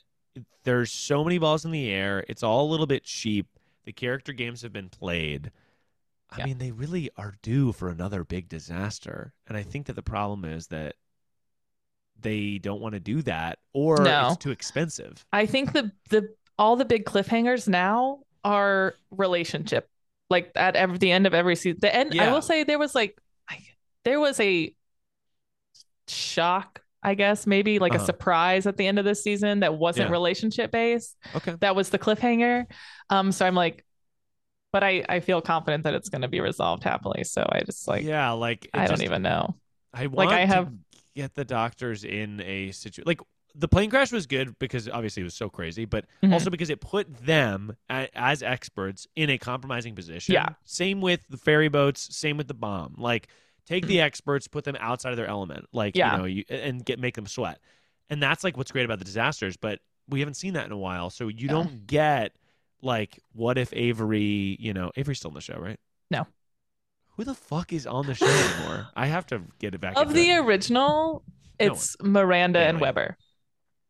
there's 0.64 0.92
so 0.92 1.24
many 1.24 1.38
balls 1.38 1.64
in 1.64 1.70
the 1.72 1.90
air. 1.90 2.24
It's 2.28 2.42
all 2.42 2.66
a 2.66 2.70
little 2.70 2.86
bit 2.86 3.04
cheap. 3.04 3.46
The 3.84 3.92
character 3.92 4.32
games 4.32 4.62
have 4.62 4.72
been 4.72 4.88
played. 4.90 5.50
I 6.32 6.38
Yeah. 6.38 6.44
mean, 6.46 6.58
they 6.58 6.70
really 6.70 7.10
are 7.16 7.34
due 7.42 7.72
for 7.72 7.88
another 7.88 8.22
big 8.24 8.48
disaster. 8.48 9.32
And 9.48 9.56
I 9.56 9.62
think 9.62 9.86
that 9.86 9.94
the 9.94 10.02
problem 10.02 10.44
is 10.44 10.68
that 10.68 10.94
they 12.18 12.58
don't 12.58 12.80
want 12.80 12.94
to 12.94 13.00
do 13.00 13.22
that 13.22 13.58
or 13.72 13.96
No. 14.02 14.28
it's 14.28 14.36
too 14.36 14.50
expensive. 14.50 15.24
I 15.32 15.46
think 15.46 15.72
the 15.72 15.90
the 16.10 16.34
all 16.58 16.76
the 16.76 16.84
big 16.84 17.04
cliffhangers 17.04 17.66
now 17.66 18.20
are 18.44 18.94
relationship. 19.10 19.88
Like 20.28 20.52
at 20.54 20.76
every 20.76 20.98
the 20.98 21.10
end 21.10 21.26
of 21.26 21.34
every 21.34 21.56
season. 21.56 21.78
The 21.80 21.94
end. 21.94 22.14
yeah. 22.14 22.28
I 22.28 22.32
will 22.32 22.42
say 22.42 22.62
there 22.62 22.78
was 22.78 22.94
like, 22.94 23.18
I, 23.48 23.58
there 24.04 24.20
was 24.20 24.38
a 24.38 24.74
shock. 26.08 26.82
I 27.02 27.14
guess 27.14 27.46
maybe 27.46 27.78
like 27.78 27.94
Uh-huh. 27.94 28.02
a 28.02 28.06
surprise 28.06 28.66
at 28.66 28.76
the 28.76 28.86
end 28.86 28.98
of 28.98 29.06
this 29.06 29.22
season 29.22 29.60
that 29.60 29.74
wasn't 29.74 30.08
Yeah. 30.08 30.12
relationship 30.12 30.70
based. 30.70 31.16
Okay. 31.34 31.56
That 31.60 31.74
was 31.74 31.88
the 31.88 31.98
cliffhanger. 31.98 32.66
Um, 33.08 33.32
so 33.32 33.46
I'm 33.46 33.54
like, 33.54 33.86
but 34.72 34.82
I 34.84 35.04
I 35.08 35.20
feel 35.20 35.40
confident 35.40 35.84
that 35.84 35.94
it's 35.94 36.08
going 36.08 36.22
to 36.22 36.28
be 36.28 36.40
resolved 36.40 36.84
happily. 36.84 37.24
So 37.24 37.46
I 37.50 37.60
just 37.62 37.86
like 37.88 38.04
yeah, 38.04 38.30
like 38.32 38.68
I 38.74 38.86
don't 38.86 39.02
even 39.02 39.22
know. 39.22 39.54
I 39.92 40.06
want 40.06 40.30
I 40.30 40.40
to 40.42 40.46
have- 40.46 40.72
get 41.16 41.34
the 41.34 41.44
doctors 41.44 42.04
in 42.04 42.40
a 42.40 42.70
situation 42.70 43.02
like 43.06 43.20
the 43.56 43.66
plane 43.66 43.90
crash 43.90 44.12
was 44.12 44.26
good 44.28 44.56
because 44.60 44.88
obviously 44.88 45.22
it 45.22 45.24
was 45.24 45.34
so 45.34 45.48
crazy, 45.48 45.84
but 45.84 46.04
Mhm. 46.22 46.32
also 46.32 46.50
because 46.50 46.70
it 46.70 46.80
put 46.80 47.12
them 47.26 47.76
a, 47.90 48.08
as 48.14 48.44
experts 48.44 49.08
in 49.16 49.28
a 49.28 49.38
compromising 49.38 49.96
position. 49.96 50.34
Yeah. 50.34 50.50
Same 50.64 51.00
with 51.00 51.26
the 51.28 51.36
ferry 51.36 51.66
boats. 51.68 52.16
Same 52.16 52.36
with 52.36 52.46
the 52.46 52.54
bomb. 52.54 52.94
Like 52.96 53.26
take 53.66 53.88
the 53.88 54.00
experts, 54.00 54.46
put 54.46 54.62
them 54.62 54.76
outside 54.78 55.10
of 55.10 55.16
their 55.16 55.26
element. 55.26 55.66
Like 55.72 55.96
Yeah. 55.96 56.12
you 56.12 56.18
know, 56.18 56.24
you, 56.26 56.44
and 56.48 56.84
get 56.84 57.00
make 57.00 57.16
them 57.16 57.26
sweat. 57.26 57.58
And 58.08 58.22
that's 58.22 58.44
like 58.44 58.56
what's 58.56 58.70
great 58.70 58.84
about 58.84 59.00
the 59.00 59.04
disasters. 59.04 59.56
But 59.56 59.80
we 60.08 60.20
haven't 60.20 60.34
seen 60.34 60.54
that 60.54 60.66
in 60.66 60.72
a 60.72 60.78
while, 60.78 61.10
so 61.10 61.26
you 61.26 61.46
Yeah. 61.46 61.48
don't 61.48 61.88
get 61.88 62.32
like 62.82 63.18
what 63.32 63.58
if 63.58 63.72
Avery? 63.72 64.56
You 64.60 64.72
know, 64.74 64.90
Avery's 64.96 65.18
still 65.18 65.30
on 65.30 65.34
the 65.34 65.40
show, 65.40 65.58
right? 65.58 65.78
No. 66.10 66.26
Who 67.16 67.24
the 67.24 67.34
fuck 67.34 67.72
is 67.72 67.86
on 67.86 68.06
the 68.06 68.14
show 68.14 68.26
anymore? 68.26 68.88
I 68.96 69.06
have 69.06 69.26
to 69.26 69.42
get 69.58 69.74
it 69.74 69.80
back. 69.80 69.94
Of 69.96 70.12
the 70.14 70.30
it. 70.30 70.38
original, 70.38 71.22
No 71.60 71.66
it's 71.66 71.96
Miranda 72.02 72.60
and 72.60 72.80
Webber. 72.80 73.16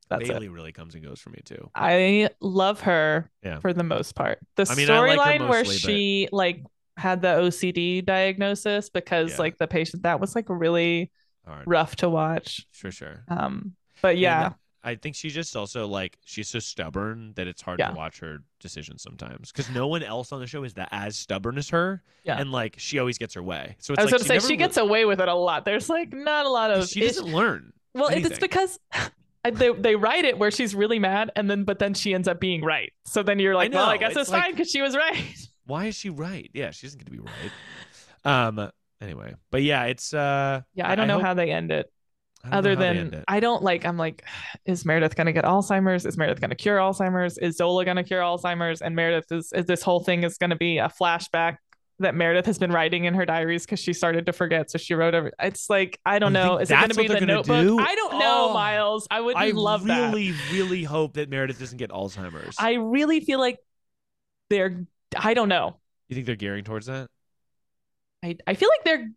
That's 0.09 0.24
it. 0.24 0.28
Bailey 0.32 0.49
really 0.49 0.72
comes 0.72 0.97
and 0.97 1.05
goes 1.05 1.20
for 1.20 1.30
me 1.30 1.41
too. 1.45 1.70
I 1.74 2.30
love 2.41 2.80
her 2.80 3.30
Yeah. 3.45 3.61
for 3.61 3.72
the 3.72 3.84
most 3.84 4.16
part. 4.16 4.41
The 4.57 4.66
I 4.68 4.74
mean, 4.74 4.91
I 4.91 4.99
like 5.14 5.18
storyline 5.41 5.49
where 5.49 5.62
but- 5.64 5.72
she 5.72 6.28
like 6.32 6.64
had 6.97 7.22
the 7.22 7.28
OCD 7.28 8.05
diagnosis 8.05 8.91
because 8.91 9.30
Yeah. 9.32 9.38
like 9.38 9.59
the 9.59 9.68
patient 9.68 10.03
that 10.03 10.18
was 10.20 10.34
like 10.34 10.47
really 10.49 11.12
rough 11.66 11.97
to 11.97 12.09
watch. 12.09 12.66
For 12.72 12.91
sure. 12.91 13.24
Um, 13.28 13.74
but 14.03 14.18
yeah, 14.18 14.55
I 14.83 14.95
think 14.95 15.14
she's 15.14 15.35
just 15.35 15.57
also 15.57 15.87
like 15.87 16.16
she's 16.24 16.49
so 16.49 16.59
stubborn 16.59 17.33
that 17.37 17.47
it's 17.47 17.61
hard 17.61 17.78
Yeah. 17.78 17.89
to 17.91 17.95
watch 17.95 18.20
her 18.20 18.39
decisions 18.61 19.03
sometimes 19.03 19.53
because 19.53 19.70
no 19.70 19.87
one 19.89 20.03
else 20.03 20.33
on 20.33 20.41
the 20.41 20.47
show 20.47 20.64
is 20.64 20.74
that 20.74 20.89
as 20.91 21.16
stubborn 21.16 21.59
as 21.59 21.68
her. 21.70 22.03
Yeah. 22.24 22.39
And 22.41 22.51
like 22.51 22.76
she 22.78 22.99
always 22.99 23.18
gets 23.18 23.35
her 23.35 23.43
way. 23.43 23.76
So 23.78 23.93
it's 23.93 24.01
I 24.01 24.05
was 24.05 24.12
like 24.12 24.20
gonna 24.28 24.41
say 24.41 24.49
she 24.49 24.57
gets 24.57 24.76
away 24.78 25.05
with 25.05 25.20
it 25.20 25.28
a 25.28 25.35
lot. 25.35 25.64
There's 25.64 25.89
like 25.91 26.12
not 26.12 26.47
a 26.47 26.49
lot 26.49 26.70
of 26.70 26.89
she 26.89 27.01
doesn't 27.01 27.26
learn. 27.26 27.72
Well, 27.95 28.09
it- 28.09 28.24
it's 28.24 28.39
because 28.39 28.78
they 29.45 29.72
they 29.72 29.97
write 29.97 30.24
it 30.24 30.39
where 30.39 30.51
she's 30.51 30.74
really 30.74 30.99
mad, 30.99 31.31
and 31.37 31.51
then 31.51 31.64
but 31.64 31.78
then 31.78 31.93
she 31.95 32.14
ends 32.14 32.28
up 32.28 32.41
being 32.41 32.62
right. 32.64 32.93
So 33.05 33.22
then 33.22 33.39
you're 33.39 33.55
like, 33.55 33.72
well, 33.72 33.87
I 33.89 33.97
guess 33.99 34.12
it's 34.12 34.20
it's, 34.20 34.31
like- 34.31 34.43
fine 34.45 34.53
because 34.53 34.70
she 34.70 34.81
was 34.83 34.97
right. 34.97 35.16
Why 35.66 35.87
is 35.87 35.95
she 35.95 36.11
right? 36.11 36.51
Yeah, 36.55 36.70
she 36.72 36.87
doesn't 36.87 36.99
get 36.99 37.05
to 37.05 37.12
be 37.12 37.18
right. 37.20 37.53
Um. 38.24 38.70
Anyway, 39.01 39.35
but 39.51 39.62
yeah, 39.62 39.85
it's 39.85 40.12
uh. 40.12 40.61
Yeah, 40.74 40.91
I 40.91 40.95
don't 40.95 41.07
know 41.09 41.14
hope- 41.14 41.22
how 41.24 41.35
they 41.35 41.51
end 41.51 41.70
it. 41.70 41.91
I 42.43 42.49
don't 42.49 42.53
know 42.53 42.59
Other 42.59 42.70
how 42.74 42.80
they 42.80 42.99
end 42.99 43.11
than. 43.12 43.24
I 43.28 43.41
don't 43.41 43.62
like, 43.62 43.84
I'm 43.84 43.97
like, 43.99 44.24
is 44.64 44.84
Meredith 44.84 45.14
gonna 45.16 45.32
get 45.32 45.45
Alzheimer's? 45.45 46.07
Is 46.07 46.16
Meredith 46.16 46.41
gonna 46.41 46.55
cure 46.55 46.78
Alzheimer's? 46.78 47.38
Is 47.38 47.57
Zola 47.57 47.84
gonna 47.84 48.05
cure 48.05 48.20
Alzheimer's? 48.22 48.80
And 48.82 48.97
Meredith 48.97 49.30
is 49.32 49.53
is 49.53 49.66
this 49.66 49.82
whole 49.82 50.01
thing 50.01 50.22
is 50.24 50.38
gonna 50.38 50.57
be 50.57 50.78
a 50.78 50.88
flashback 50.88 51.57
that 51.99 52.14
Meredith 52.14 52.47
has 52.47 52.59
been 52.59 52.72
writing 52.72 53.05
in 53.05 53.12
her 53.12 53.26
diaries 53.26 53.66
because 53.66 53.78
she 53.78 53.93
started 53.93 54.24
to 54.24 54.32
forget, 54.32 54.70
so 54.70 54.78
she 54.78 54.95
wrote 54.95 55.14
every. 55.14 55.32
It's 55.38 55.68
like 55.68 56.01
I 56.07 56.18
don't 56.18 56.32
You 56.32 56.41
know. 56.41 56.57
Is 56.57 56.70
it 56.70 56.74
gonna 56.74 56.95
be 56.95 57.09
what 57.09 57.20
the 57.20 57.26
Notebook? 57.26 57.62
do? 57.62 57.78
I 57.78 57.95
don't 57.95 58.18
know, 58.18 58.47
Oh. 58.49 58.55
Miles. 58.55 59.07
I 59.11 59.20
would 59.20 59.36
I 59.36 59.51
love 59.51 59.84
that. 59.84 60.07
really, 60.14 60.32
really 60.51 60.82
hope 60.82 61.14
that 61.14 61.28
Meredith 61.28 61.59
doesn't 61.59 61.76
get 61.76 61.91
Alzheimer's. 61.91 62.57
I 62.59 62.74
really 62.74 63.20
feel 63.20 63.38
like 63.38 63.59
they're. 64.49 64.86
I 65.14 65.34
don't 65.34 65.49
know. 65.51 65.78
you 66.09 66.14
think 66.14 66.24
they're 66.24 66.36
gearing 66.36 66.64
towards 66.64 66.86
that? 66.86 67.09
I, 68.24 68.36
I 68.47 68.55
feel 68.55 68.70
like 68.70 68.84
they're 68.84 69.11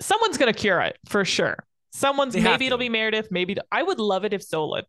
someone's 0.00 0.36
gonna 0.36 0.52
cure 0.52 0.80
it 0.82 0.98
for 1.08 1.24
sure. 1.24 1.56
Someone's 1.90 2.34
They 2.34 2.42
maybe 2.42 2.66
it'll 2.66 2.78
be 2.78 2.88
Meredith. 2.88 3.28
Maybe 3.30 3.56
I 3.72 3.82
would 3.82 3.98
love 3.98 4.24
it 4.24 4.32
if 4.32 4.42
Zola, 4.42 4.84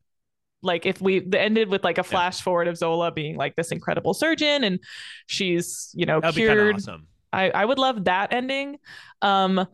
like 0.61 0.85
if 0.85 1.01
we 1.01 1.25
ended 1.33 1.69
with 1.69 1.83
like 1.83 1.97
a 1.97 2.03
flash 2.03 2.41
forward 2.41 2.67
of 2.67 2.77
Zola 2.77 3.11
being 3.11 3.35
like 3.37 3.55
this 3.55 3.71
incredible 3.71 4.13
surgeon 4.13 4.63
and 4.63 4.79
she's 5.27 5.91
you 5.93 6.05
know 6.05 6.19
That'd 6.19 6.35
cured. 6.35 6.75
awesome. 6.75 7.07
I 7.31 7.49
I 7.51 7.65
would 7.65 7.79
love 7.79 8.05
that 8.05 8.33
ending. 8.33 8.77
Um, 9.21 9.65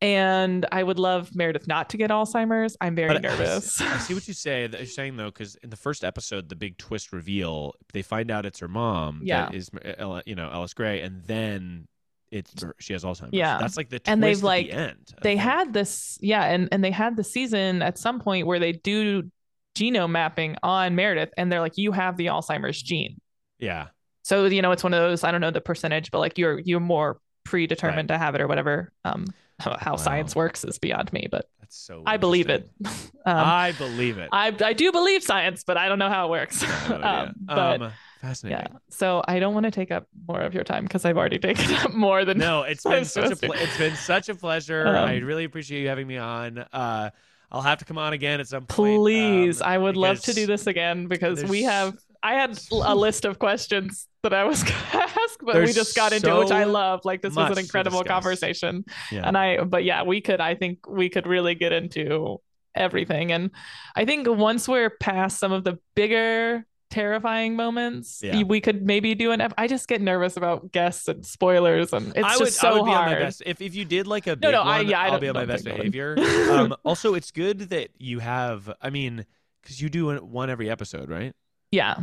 and 0.00 0.66
I 0.70 0.82
would 0.82 0.98
love 0.98 1.34
Meredith 1.34 1.66
not 1.66 1.90
to 1.90 1.96
get 1.96 2.10
Alzheimer's. 2.10 2.76
I'm 2.80 2.94
very 2.94 3.14
But 3.14 3.22
nervous. 3.22 3.80
I 3.80 3.96
see 3.98 4.12
what 4.12 4.28
you 4.28 4.34
say. 4.34 4.66
That 4.66 4.78
you're 4.78 4.86
saying 4.86 5.16
though, 5.16 5.26
because 5.30 5.54
in 5.56 5.70
the 5.70 5.76
first 5.76 6.04
episode, 6.04 6.48
the 6.50 6.56
big 6.56 6.76
twist 6.76 7.12
reveal, 7.12 7.74
they 7.92 8.02
find 8.02 8.30
out 8.30 8.44
it's 8.44 8.58
her 8.58 8.68
mom. 8.68 9.20
Yeah. 9.22 9.46
That 9.46 9.54
is, 9.54 9.70
uh, 9.98 10.20
you 10.26 10.34
know, 10.34 10.50
Ellis 10.50 10.74
Grey, 10.74 11.00
and 11.00 11.22
then 11.24 11.88
it's 12.34 12.64
she 12.80 12.92
has 12.92 13.04
Alzheimer's. 13.04 13.30
Yeah. 13.32 13.58
That's 13.58 13.76
like 13.76 13.88
the 13.88 13.98
twist 14.00 14.08
And 14.10 14.22
they've, 14.22 14.36
at 14.38 14.42
like- 14.42 14.66
the 14.66 14.72
end. 14.76 15.14
They 15.22 15.36
had 15.36 15.72
this 15.72 16.18
yeah 16.20 16.44
and 16.44 16.68
and 16.72 16.82
they 16.84 16.90
had 16.90 17.16
the 17.16 17.24
season 17.24 17.80
at 17.82 17.96
some 17.98 18.20
point 18.20 18.46
where 18.46 18.58
they 18.58 18.72
do 18.72 19.30
genome 19.76 20.10
mapping 20.10 20.56
on 20.62 20.94
meredith 20.94 21.30
and 21.36 21.50
they're 21.50 21.60
like 21.60 21.76
you 21.78 21.90
have 21.92 22.16
the 22.16 22.26
alzheimer's 22.26 22.80
gene 22.80 23.20
Yeah. 23.58 23.86
so 24.22 24.44
you 24.44 24.62
know 24.62 24.70
it's 24.70 24.84
one 24.84 24.94
of 24.94 25.00
those 25.00 25.24
i 25.24 25.32
don't 25.32 25.40
know 25.40 25.50
the 25.50 25.60
percentage 25.60 26.12
but 26.12 26.20
like 26.20 26.38
you're 26.38 26.60
you're 26.60 26.78
more 26.78 27.18
predetermined 27.42 28.06
to 28.08 28.16
have 28.16 28.36
it 28.36 28.40
or 28.40 28.46
whatever 28.46 28.92
um 29.04 29.24
how, 29.58 29.76
Wow. 29.92 29.96
science 29.96 30.36
works 30.36 30.62
is 30.64 30.78
beyond 30.78 31.12
me 31.12 31.26
but 31.28 31.48
That's 31.60 31.76
so. 31.76 32.04
i 32.06 32.16
believe 32.18 32.48
it 32.50 32.70
um, 32.84 33.00
I 33.26 33.72
believe 33.76 34.18
it. 34.18 34.28
I, 34.32 34.54
I 34.64 34.74
do 34.74 34.92
believe 34.92 35.24
science 35.24 35.64
but 35.64 35.76
i 35.76 35.88
don't 35.88 35.98
know 35.98 36.08
how 36.08 36.26
it 36.26 36.30
works 36.30 36.62
um, 36.90 37.34
but 37.40 37.82
Um, 37.82 37.92
fascinating. 38.24 38.66
yeah 38.72 38.78
so 38.90 39.22
i 39.28 39.38
don't 39.38 39.54
want 39.54 39.64
to 39.64 39.70
take 39.70 39.90
up 39.90 40.06
more 40.28 40.40
of 40.40 40.54
your 40.54 40.64
time 40.64 40.84
because 40.84 41.04
i've 41.04 41.16
already 41.16 41.38
taken 41.48 41.72
up 41.74 41.92
more 41.92 42.24
than 42.24 42.38
No, 42.38 42.62
it's 42.70 42.84
been 42.84 43.04
such 43.04 43.30
a 43.32 43.36
ple- 43.36 43.52
it's 43.64 43.78
been 43.78 43.96
such 43.96 44.28
a 44.28 44.34
pleasure. 44.34 44.86
Um, 44.86 45.08
I 45.08 45.16
really 45.18 45.44
appreciate 45.44 45.80
you 45.82 45.88
having 45.88 46.06
me 46.06 46.16
on. 46.18 46.58
Uh, 46.58 47.10
I'll 47.52 47.62
have 47.62 47.78
to 47.78 47.84
come 47.84 47.98
on 47.98 48.12
again 48.12 48.40
at 48.40 48.48
some 48.48 48.66
point. 48.66 48.98
Please, 48.98 49.60
um, 49.60 49.68
I 49.68 49.78
would 49.78 49.96
love 49.96 50.20
to 50.22 50.32
do 50.32 50.46
this 50.46 50.66
again 50.66 51.06
because 51.06 51.44
we 51.44 51.62
have. 51.62 51.96
I 52.22 52.32
had 52.34 52.58
a 52.72 52.94
list 52.94 53.24
of 53.26 53.38
questions 53.38 54.08
that 54.22 54.32
I 54.32 54.44
was 54.44 54.62
going 54.68 54.80
to 54.92 54.96
ask, 54.96 55.38
but 55.42 55.56
we 55.62 55.72
just 55.72 55.94
got 55.94 56.12
into 56.12 56.30
it, 56.34 56.38
which 56.38 56.50
I 56.50 56.64
love. 56.64 57.00
Like 57.04 57.20
this 57.22 57.34
was 57.36 57.50
an 57.52 57.58
incredible 57.58 58.02
conversation, 58.02 58.84
Yeah. 59.12 59.22
and 59.28 59.36
I. 59.38 59.62
But 59.62 59.84
yeah, 59.84 60.02
we 60.02 60.20
could. 60.20 60.40
I 60.40 60.54
think 60.56 60.88
we 60.88 61.08
could 61.10 61.26
really 61.26 61.54
get 61.54 61.72
into 61.72 62.40
everything, 62.74 63.30
and 63.30 63.50
I 63.94 64.04
think 64.04 64.26
once 64.28 64.66
we're 64.66 64.90
past 64.90 65.38
some 65.38 65.52
of 65.52 65.62
the 65.64 65.78
bigger 65.94 66.66
terrifying 66.94 67.56
moments 67.56 68.20
Yeah. 68.22 68.42
we 68.44 68.60
could 68.60 68.86
maybe 68.86 69.14
do 69.14 69.32
an 69.32 69.40
ep- 69.40 69.54
i 69.58 69.66
just 69.66 69.88
get 69.88 70.00
nervous 70.00 70.36
about 70.36 70.70
guests 70.72 71.08
and 71.08 71.26
spoilers 71.26 71.92
and 71.92 72.08
it's 72.14 72.24
I 72.24 72.30
just 72.30 72.40
would, 72.40 72.52
so 72.52 72.68
I 72.68 72.72
would 72.72 72.84
be 72.84 72.90
hard 72.92 73.08
on 73.08 73.12
my 73.14 73.18
best. 73.18 73.42
If 73.44 73.60
if 73.60 73.74
you 73.74 73.84
did 73.84 74.06
like 74.06 74.26
a 74.26 74.36
big 74.36 74.42
No, 74.42 74.50
no, 74.52 74.64
one, 74.64 74.68
I- 74.68 74.80
yeah, 74.80 75.00
I 75.00 75.10
will 75.10 75.18
be 75.18 75.28
on 75.28 75.34
my 75.34 75.44
best 75.44 75.64
think 75.64 75.74
I 75.74 75.82
would. 75.82 75.92
behavior. 75.92 76.16
um, 76.52 76.74
also, 76.84 77.14
it's 77.14 77.30
good 77.30 77.58
that 77.70 77.88
you 77.98 78.20
have. 78.20 78.72
I 78.80 78.90
mean, 78.90 79.26
because 79.62 79.80
you 79.82 79.88
do 79.88 80.14
one 80.18 80.50
every 80.50 80.70
episode, 80.70 81.08
right? 81.10 81.32
yeah 81.72 81.96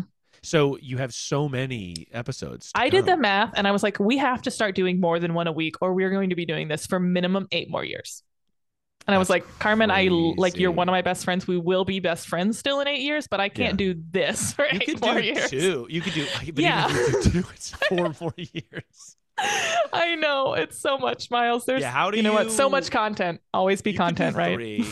So 0.44 0.78
you 0.82 0.98
have 0.98 1.14
so 1.14 1.48
many 1.48 2.08
episodes. 2.12 2.72
I 2.76 2.90
did 2.90 3.06
the 3.06 3.16
math 3.16 3.54
and 3.56 3.68
I 3.68 3.72
was 3.72 3.84
like, 3.84 4.00
we 4.00 4.18
have 4.18 4.42
to 4.44 4.52
start 4.52 4.76
doing 4.76 5.00
more 5.00 5.20
than 5.20 5.34
one 5.34 5.48
a 5.48 5.52
week, 5.52 5.76
or 5.82 5.94
we're 5.94 6.10
going 6.10 6.30
to 6.32 6.36
be 6.36 6.46
doing 6.46 6.68
this 6.68 6.86
for 6.86 7.00
minimum 7.00 7.48
eight 7.52 7.70
more 7.70 7.86
years. 7.86 8.24
And 9.08 9.16
I 9.16 9.18
was 9.18 9.30
like, 9.30 9.46
Carmen, 9.60 9.90
I 9.92 10.08
like 10.38 10.58
you're 10.58 10.72
one 10.72 10.88
of 10.88 10.94
my 10.94 11.02
best 11.02 11.26
friends. 11.26 11.48
We 11.48 11.58
will 11.58 11.86
be 11.86 12.00
best 12.00 12.28
friends 12.28 12.58
still 12.58 12.80
in 12.82 12.88
eight 12.88 13.02
years, 13.02 13.28
but 13.28 13.40
I 13.40 13.50
can't 13.50 13.76
do 13.78 13.96
this 14.12 14.54
for 14.54 14.66
You 14.66 14.80
eight 14.82 14.86
could 14.86 15.02
more 15.02 15.16
do 15.20 15.22
years. 15.28 15.50
two. 15.50 15.88
You 15.90 16.02
could 16.02 16.14
do. 16.14 16.26
Yeah. 16.56 16.88
Do 16.88 17.22
two, 17.24 17.44
it's 17.54 17.72
four 17.90 18.14
more 18.22 18.34
years. 18.38 19.18
I 19.94 20.16
know 20.16 20.54
it's 20.54 20.78
so 20.80 20.98
much, 20.98 21.32
Miles. 21.32 21.66
There's, 21.66 21.82
Yeah, 21.82 21.92
how 21.92 22.12
do 22.12 22.18
you 22.18 22.24
know 22.24 22.34
what? 22.34 22.52
So 22.52 22.70
much 22.70 22.92
content. 22.92 23.42
Always 23.54 23.82
be 23.82 23.92
You 23.92 23.98
content, 23.98 24.36
right? 24.36 24.56
three, 24.56 24.86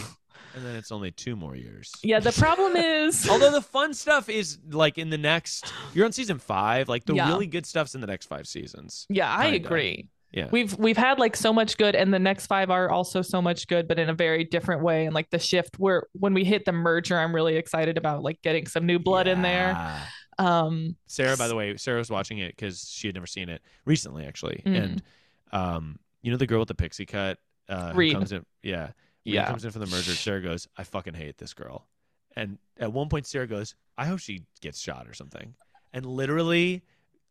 and 0.56 0.66
then 0.66 0.76
it's 0.76 0.92
only 0.92 1.12
two 1.12 1.36
more 1.36 1.56
years. 1.56 1.92
Yeah. 2.04 2.20
The 2.20 2.32
problem 2.32 2.76
is, 2.78 3.30
Although 3.30 3.52
the 3.52 3.62
fun 3.62 3.94
stuff 3.94 4.28
is 4.28 4.58
like 4.72 4.98
in 4.98 5.12
the 5.12 5.18
next, 5.20 5.72
you're 5.94 6.06
on 6.06 6.12
season 6.14 6.40
five. 6.40 6.90
Like 6.90 7.06
the 7.06 7.14
Yeah. 7.14 7.30
really 7.30 7.48
good 7.48 7.66
stuff's 7.68 7.94
in 7.94 8.02
the 8.02 8.08
next 8.08 8.26
five 8.26 8.48
seasons. 8.48 9.06
yeah, 9.10 9.32
I 9.32 9.52
kinda. 9.52 9.68
agree. 9.68 10.10
Yeah. 10.32 10.48
We've 10.52 10.78
we've 10.78 10.98
had 10.98 11.18
like 11.18 11.36
so 11.36 11.52
much 11.52 11.78
good, 11.78 11.96
and 11.96 12.14
the 12.14 12.20
next 12.20 12.48
five 12.48 12.70
are 12.70 12.90
also 12.90 13.22
so 13.22 13.42
much 13.42 13.68
good, 13.68 13.88
but 13.88 13.98
in 13.98 14.10
a 14.10 14.14
very 14.14 14.44
different 14.44 14.84
way. 14.84 15.06
And 15.06 15.16
like 15.16 15.30
the 15.32 15.40
shift, 15.40 15.80
where 15.80 16.04
when 16.14 16.34
we 16.34 16.44
hit 16.44 16.66
the 16.66 16.72
merger, 16.72 17.18
I'm 17.18 17.34
really 17.34 17.56
excited 17.56 17.98
about 17.98 18.22
like 18.22 18.42
getting 18.44 18.68
some 18.68 18.86
new 18.86 19.00
blood 19.00 19.28
in 19.28 19.42
there. 19.42 20.02
Um, 20.38 20.96
Sarah, 21.08 21.36
by 21.36 21.48
the 21.48 21.56
way, 21.56 21.76
Sarah 21.78 21.98
was 21.98 22.10
watching 22.10 22.38
it 22.40 22.56
because 22.56 22.88
she 22.90 23.08
had 23.08 23.16
never 23.16 23.28
seen 23.28 23.50
it 23.50 23.62
recently, 23.86 24.26
actually. 24.26 24.64
Mm. 24.66 24.84
And 24.84 25.04
um, 25.52 26.00
you 26.22 26.32
know 26.32 26.38
the 26.38 26.48
girl 26.48 26.60
with 26.60 26.70
the 26.70 26.76
pixie 26.76 27.06
cut, 27.06 27.40
uh, 27.68 27.92
Reed. 27.96 28.14
comes 28.14 28.32
in, 28.32 28.46
yeah, 28.64 28.84
Reed 29.26 29.36
yeah, 29.36 29.48
comes 29.48 29.66
in 29.66 29.72
for 29.72 29.80
the 29.80 29.88
merger. 29.88 30.12
Sarah 30.12 30.42
goes, 30.42 30.68
"I 30.78 30.84
fucking 30.84 31.14
hate 31.14 31.38
this 31.38 31.54
girl," 31.54 31.88
and 32.36 32.58
at 32.80 32.94
one 32.94 33.10
point, 33.10 33.26
Sarah 33.28 33.48
goes, 33.48 33.76
"I 33.98 34.06
hope 34.06 34.20
she 34.20 34.44
gets 34.62 34.80
shot 34.80 35.08
or 35.08 35.14
something," 35.14 35.56
and 35.92 36.06
literally. 36.06 36.84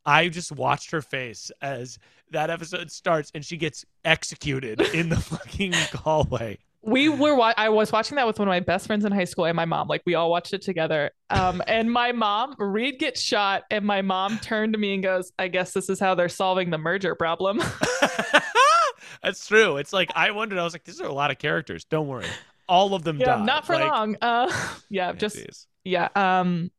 I 0.07 0.29
just 0.29 0.53
watched 0.53 0.91
her 0.93 1.03
face 1.03 1.51
as 1.61 1.99
that 2.31 2.51
episode 2.51 2.91
starts 2.91 3.31
and 3.35 3.45
she 3.45 3.57
gets 3.57 3.85
executed 4.05 4.81
in 4.95 5.09
the 5.09 5.17
fucking 5.21 5.73
hallway. 5.73 6.59
we 6.83 7.09
were. 7.09 7.35
Wa- 7.35 7.55
I 7.57 7.69
was 7.71 7.91
watching 7.93 8.17
that 8.17 8.27
with 8.27 8.39
one 8.39 8.49
of 8.49 8.53
my 8.53 8.61
best 8.61 8.87
friends 8.87 9.05
in 9.05 9.13
high 9.13 9.25
school 9.25 9.45
and 9.47 9.57
my 9.57 9.65
mom. 9.65 9.89
Like 9.89 10.03
we 10.07 10.15
all 10.15 10.31
watched 10.31 10.55
it 10.55 10.63
together. 10.63 11.11
Um, 11.31 11.63
and 11.69 11.91
my 11.93 12.13
mom, 12.13 12.55
Reed 12.59 12.99
gets 12.99 13.21
shot, 13.21 13.65
and 13.71 13.85
my 13.85 14.01
mom 14.03 14.39
turned 14.39 14.73
to 14.75 14.79
me 14.79 14.95
and 14.95 15.03
goes, 15.03 15.33
"I 15.39 15.49
guess 15.49 15.73
this 15.73 15.89
is 15.91 15.99
how 16.01 16.15
they're 16.15 16.29
solving 16.29 16.71
the 16.71 16.79
merger 16.79 17.15
problem." 17.15 17.61
That's 19.23 19.47
true. 19.47 19.79
It's 19.79 19.93
like 19.93 20.11
I 20.15 20.31
wondered. 20.31 20.59
I 20.59 20.65
was 20.65 20.73
like, 20.73 20.85
"These 20.85 21.01
are 21.01 21.07
a 21.07 21.13
lot 21.13 21.31
of 21.31 21.39
characters. 21.39 21.85
Don't 21.85 22.07
worry, 22.07 22.27
all 22.69 22.95
of 22.95 23.03
them 23.03 23.19
yeah, 23.19 23.37
die." 23.37 23.45
not 23.45 23.67
for 23.67 23.75
Like, 23.75 23.91
long. 23.91 24.17
Uh, 24.21 24.53
yeah, 24.89 25.13
just 25.13 25.67
yeah 25.85 26.09
um 26.17 26.71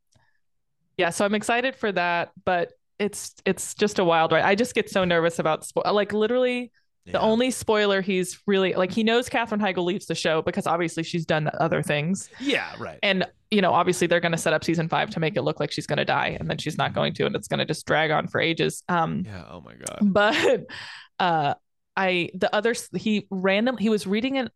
yeah 0.97 1.09
so 1.09 1.25
i'm 1.25 1.33
excited 1.33 1.75
for 1.75 1.91
that 1.91 2.31
but 2.45 2.73
it's 2.99 3.33
it's 3.45 3.73
just 3.73 3.97
a 3.99 4.03
wild 4.03 4.31
ride 4.31 4.43
i 4.43 4.53
just 4.55 4.75
get 4.75 4.89
so 4.89 5.03
nervous 5.05 5.39
about 5.39 5.63
spo- 5.63 5.91
like 5.93 6.13
literally 6.13 6.71
the 7.11 7.19
only 7.19 7.49
spoiler 7.49 8.01
he's 8.01 8.39
really 8.45 8.73
like 8.73 8.91
he 8.91 9.01
knows 9.03 9.29
katherine 9.29 9.59
heigl 9.59 9.83
leaves 9.83 10.05
the 10.05 10.13
show 10.13 10.43
because 10.43 10.67
obviously 10.67 11.01
she's 11.01 11.25
done 11.25 11.49
other 11.59 11.81
things 11.81 12.29
Yeah, 12.39 12.71
right. 12.77 12.99
and 13.01 13.25
you 13.49 13.61
know 13.61 13.73
obviously 13.73 14.05
they're 14.05 14.19
going 14.19 14.33
to 14.33 14.37
set 14.37 14.53
up 14.53 14.63
season 14.63 14.87
five 14.87 15.09
to 15.11 15.19
make 15.19 15.35
it 15.35 15.41
look 15.41 15.59
like 15.59 15.71
she's 15.71 15.87
going 15.87 15.97
to 15.97 16.05
die 16.05 16.37
and 16.39 16.47
then 16.47 16.59
she's 16.59 16.77
not 16.77 16.93
going 16.93 17.13
to 17.15 17.25
and 17.25 17.35
it's 17.35 17.47
going 17.47 17.57
to 17.57 17.65
just 17.65 17.87
drag 17.87 18.11
on 18.11 18.27
for 18.27 18.39
ages 18.39 18.83
um 18.89 19.23
yeah. 19.25 19.43
Oh 19.49 19.59
my 19.61 19.73
god. 19.73 19.97
but 20.03 20.67
uh 21.19 21.55
i 21.97 22.29
the 22.35 22.53
other 22.53 22.75
he 22.93 23.25
random 23.31 23.75
he 23.77 23.89
was 23.89 24.05
reading 24.05 24.37
an 24.37 24.51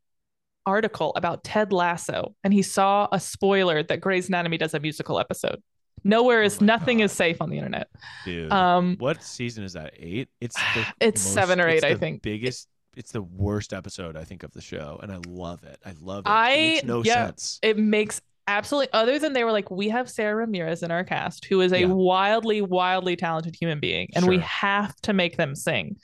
article 0.68 1.12
about 1.16 1.44
ted 1.44 1.74
lasso 1.74 2.36
and 2.44 2.54
he 2.54 2.62
saw 2.62 3.08
a 3.12 3.20
spoiler 3.20 3.82
that 3.82 4.00
grey's 4.00 4.28
anatomy 4.30 4.58
does 4.60 4.76
a 4.76 4.80
musical 4.80 5.20
episode 5.20 5.60
nowhere 6.04 6.42
Oh 6.42 6.46
is 6.46 6.60
my 6.62 6.68
nothing 6.68 6.98
God. 7.00 7.06
is 7.06 7.12
safe 7.12 7.42
on 7.42 7.50
the 7.50 7.58
internet 7.58 7.90
Dude. 8.26 8.52
um 8.52 8.96
what 9.00 9.24
season 9.24 9.64
is 9.64 9.74
that? 9.74 9.94
Eight? 9.98 10.30
It's 10.42 10.56
It's 11.00 11.22
seven 11.22 11.60
or 11.62 11.68
eight, 11.68 11.84
I 11.84 11.94
the 11.94 12.00
think. 12.00 12.22
Biggest. 12.22 12.68
It's 12.96 13.12
the 13.12 13.24
worst 13.24 13.74
episode 13.74 14.16
I 14.16 14.24
think 14.24 14.44
of 14.44 14.52
the 14.52 14.62
show, 14.62 15.00
and 15.02 15.12
I 15.12 15.18
love 15.28 15.64
it. 15.64 15.80
I 15.84 15.94
love 16.00 16.26
it. 16.28 16.30
I- 16.30 16.52
it 16.52 16.74
makes 16.76 16.84
no 16.86 17.04
yeah. 17.04 17.26
sense. 17.28 17.60
it 17.64 17.78
makes 17.78 18.22
absolutely 18.48 18.90
other 18.94 19.18
than 19.20 19.32
they 19.34 19.44
were 19.46 19.54
like 19.54 19.72
we 19.72 19.88
have 19.88 20.10
sara 20.10 20.36
ramirez 20.36 20.84
in 20.84 20.92
our 20.92 21.04
cast 21.06 21.46
who 21.46 21.62
is 21.62 21.72
a 21.72 21.80
Yeah. 21.80 21.86
wildly 21.88 22.62
wildly 22.62 23.16
talented 23.16 23.56
human 23.56 23.80
being 23.80 24.10
and 24.16 24.28
we 24.28 24.38
have 24.40 24.94
to 25.04 25.14
make 25.14 25.38
them 25.38 25.56
sing 25.56 25.96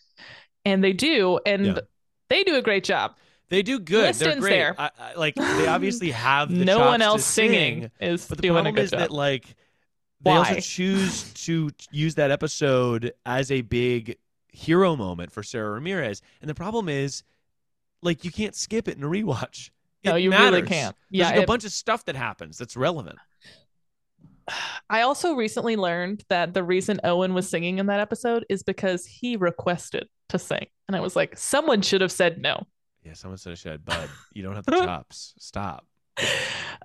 and 0.63 0.81
they 0.81 0.93
do 0.93 1.39
and 1.45 1.65
Yeah. 1.65 1.79
they 2.29 2.43
do 2.45 2.55
a 2.55 2.61
great 2.61 2.85
job 2.85 3.15
They 3.49 3.61
do 3.61 3.77
good. 3.77 4.13
They're 4.15 4.39
great. 4.39 4.51
there. 4.51 4.75
I, 4.79 4.89
I, 4.97 5.13
like 5.15 5.35
they 5.35 5.67
obviously 5.67 6.11
have 6.11 6.49
the 6.49 6.63
no 6.63 6.79
one 6.79 7.01
else 7.01 7.25
singing 7.25 7.81
sing, 7.81 7.91
is 7.99 8.25
But 8.27 8.37
the 8.37 8.43
doing 8.43 8.51
a 8.51 8.61
problem 8.61 8.75
good 8.75 8.83
is 8.85 8.91
job 8.91 8.99
that 9.01 9.11
like 9.11 9.43
they 10.21 10.31
also 10.31 10.59
choose 10.59 11.31
to 11.45 11.71
use 11.91 12.15
that 12.15 12.31
episode 12.31 13.13
as 13.25 13.51
a 13.51 13.61
big 13.61 14.17
hero 14.49 14.95
moment 14.95 15.31
for 15.31 15.43
Sara 15.43 15.71
Ramirez, 15.71 16.21
and 16.41 16.49
the 16.49 16.55
problem 16.55 16.89
is 16.89 17.23
like 18.01 18.23
you 18.23 18.31
can't 18.31 18.55
skip 18.55 18.87
it 18.87 18.97
in 18.97 19.03
a 19.03 19.07
rewatch. 19.07 19.69
no 20.03 20.15
It 20.15 20.21
you 20.23 20.31
really 20.31 20.61
can't 20.63 20.95
There's 21.11 21.29
yeah 21.29 21.35
like 21.35 21.43
a 21.43 21.45
bunch 21.45 21.65
of 21.65 21.71
stuff 21.71 22.05
that 22.05 22.15
happens 22.15 22.57
that's 22.57 22.75
relevant. 22.75 23.17
I 24.89 25.01
also 25.01 25.35
recently 25.35 25.75
learned 25.75 26.23
that 26.29 26.53
the 26.53 26.63
reason 26.63 26.99
Owen 27.03 27.33
was 27.33 27.49
singing 27.49 27.77
in 27.77 27.85
that 27.87 27.99
episode 27.99 28.45
is 28.49 28.63
because 28.63 29.05
he 29.05 29.35
requested 29.35 30.07
to 30.29 30.39
sing. 30.39 30.65
And 30.87 30.95
I 30.95 30.99
was 30.99 31.15
like, 31.15 31.37
someone 31.37 31.81
should 31.81 32.01
have 32.01 32.11
said 32.11 32.41
no. 32.41 32.65
Yeah, 33.03 33.13
someone 33.13 33.37
should 33.37 33.51
have 33.51 33.59
said, 33.59 33.85
Bud. 33.85 34.09
You 34.33 34.43
don't 34.43 34.55
have 34.55 34.65
the 34.65 34.71
chops. 34.85 35.35
Stop. 35.39 35.85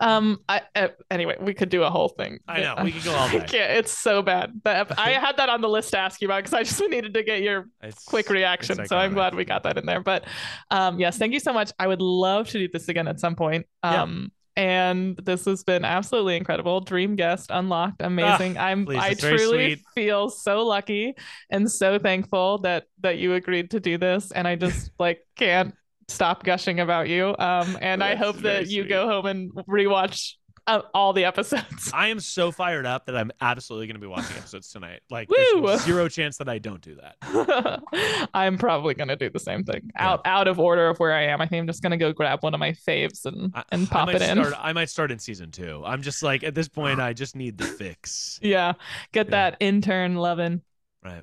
Um, 0.00 0.40
I 0.48 0.62
uh, 0.74 0.88
anyway, 1.10 1.36
we 1.40 1.54
could 1.54 1.68
do 1.68 1.84
a 1.84 1.90
whole 1.90 2.08
thing. 2.08 2.40
I 2.48 2.60
know, 2.60 2.76
we 2.82 2.92
could 2.92 3.04
go 3.04 3.14
all 3.14 3.28
day. 3.30 3.38
can't. 3.38 3.70
It's 3.72 3.96
so 3.96 4.22
bad. 4.22 4.60
but 4.62 4.98
I 4.98 5.10
had 5.12 5.36
that 5.36 5.48
on 5.48 5.60
the 5.60 5.68
list 5.68 5.90
to 5.92 5.98
ask 5.98 6.20
you 6.20 6.26
about 6.26 6.38
because 6.38 6.52
I 6.54 6.62
just 6.64 6.80
needed 6.88 7.14
to 7.14 7.22
get 7.22 7.42
your 7.42 7.68
It's 7.82 8.04
quick 8.04 8.28
reaction. 8.28 8.86
So 8.86 8.96
I'm 8.96 9.14
glad 9.14 9.34
we 9.34 9.44
got 9.44 9.62
that 9.62 9.78
in 9.78 9.86
there. 9.86 10.00
But 10.00 10.24
um, 10.70 10.98
yes, 10.98 11.16
thank 11.16 11.32
you 11.32 11.40
so 11.40 11.52
much. 11.52 11.70
I 11.78 11.86
would 11.86 12.02
love 12.02 12.48
to 12.48 12.58
do 12.58 12.68
this 12.68 12.88
again 12.88 13.06
at 13.08 13.20
some 13.20 13.36
point. 13.36 13.66
Yeah. 13.84 14.02
Um, 14.02 14.32
and 14.56 15.16
this 15.16 15.46
has 15.46 15.64
been 15.64 15.84
absolutely 15.84 16.36
incredible. 16.36 16.80
Dream 16.80 17.16
guest 17.16 17.50
unlocked, 17.50 18.00
amazing. 18.02 18.56
I'm 18.56 18.82
Ah, 18.82 18.84
please, 18.84 18.98
I 18.98 19.14
truly 19.14 19.82
feel 19.94 20.28
so 20.28 20.64
lucky 20.64 21.14
and 21.50 21.70
so 21.70 21.98
thankful 21.98 22.58
that 22.58 22.84
that 23.00 23.18
you 23.18 23.34
agreed 23.34 23.72
to 23.72 23.80
do 23.80 23.98
this. 23.98 24.30
And 24.30 24.46
I 24.46 24.54
just 24.54 24.92
like 24.98 25.26
can't 25.36 25.74
stop 26.08 26.44
gushing 26.44 26.80
about 26.80 27.08
you. 27.08 27.34
Um, 27.38 27.78
and 27.80 28.02
I 28.02 28.14
hope 28.14 28.36
that 28.38 28.66
you 28.68 28.82
sweet. 28.82 28.88
go 28.88 29.06
home 29.08 29.26
and 29.26 29.52
rewatch 29.52 30.32
uh, 30.66 30.80
all 30.94 31.12
the 31.12 31.26
episodes. 31.26 31.90
I 31.92 32.08
am 32.08 32.18
so 32.20 32.50
fired 32.50 32.86
up 32.86 33.04
that 33.06 33.16
I'm 33.16 33.30
absolutely 33.42 33.86
going 33.86 33.96
to 33.96 34.00
be 34.00 34.06
watching 34.06 34.34
episodes 34.36 34.70
tonight. 34.70 35.00
Like, 35.10 35.28
there's 35.28 35.82
zero 35.84 36.08
chance 36.08 36.38
that 36.38 36.48
I 36.48 36.58
don't 36.58 36.80
do 36.80 36.96
that. 36.96 37.82
I'm 38.34 38.56
probably 38.56 38.94
gonna 38.94 39.16
do 39.16 39.28
the 39.28 39.38
same 39.38 39.64
thing. 39.64 39.90
Out 39.96 40.22
out 40.24 40.48
of 40.48 40.58
order 40.58 40.88
of 40.88 40.98
where 40.98 41.12
I 41.12 41.24
am. 41.26 41.40
I 41.42 41.46
think 41.46 41.60
I'm 41.60 41.66
just 41.66 41.82
gonna 41.82 41.98
go 41.98 42.12
grab 42.12 42.42
one 42.42 42.54
of 42.54 42.60
my 42.60 42.72
faves 42.72 43.26
and 43.26 43.52
I, 43.54 43.62
and 43.72 43.88
pop 43.88 44.08
it 44.08 44.22
in. 44.22 44.42
Start, 44.42 44.54
I 44.58 44.72
might 44.72 44.88
start 44.88 45.10
in 45.12 45.18
season 45.18 45.50
two. 45.50 45.82
I'm 45.84 46.00
just 46.02 46.22
like 46.22 46.42
at 46.44 46.54
this 46.54 46.68
point, 46.68 46.98
I 47.00 47.12
just 47.12 47.36
need 47.36 47.58
the 47.58 47.64
fix. 47.66 48.38
Yeah, 48.42 48.72
get 49.12 49.26
Yeah. 49.26 49.30
that 49.30 49.56
intern 49.60 50.16
loving. 50.16 50.62
Right. 51.04 51.22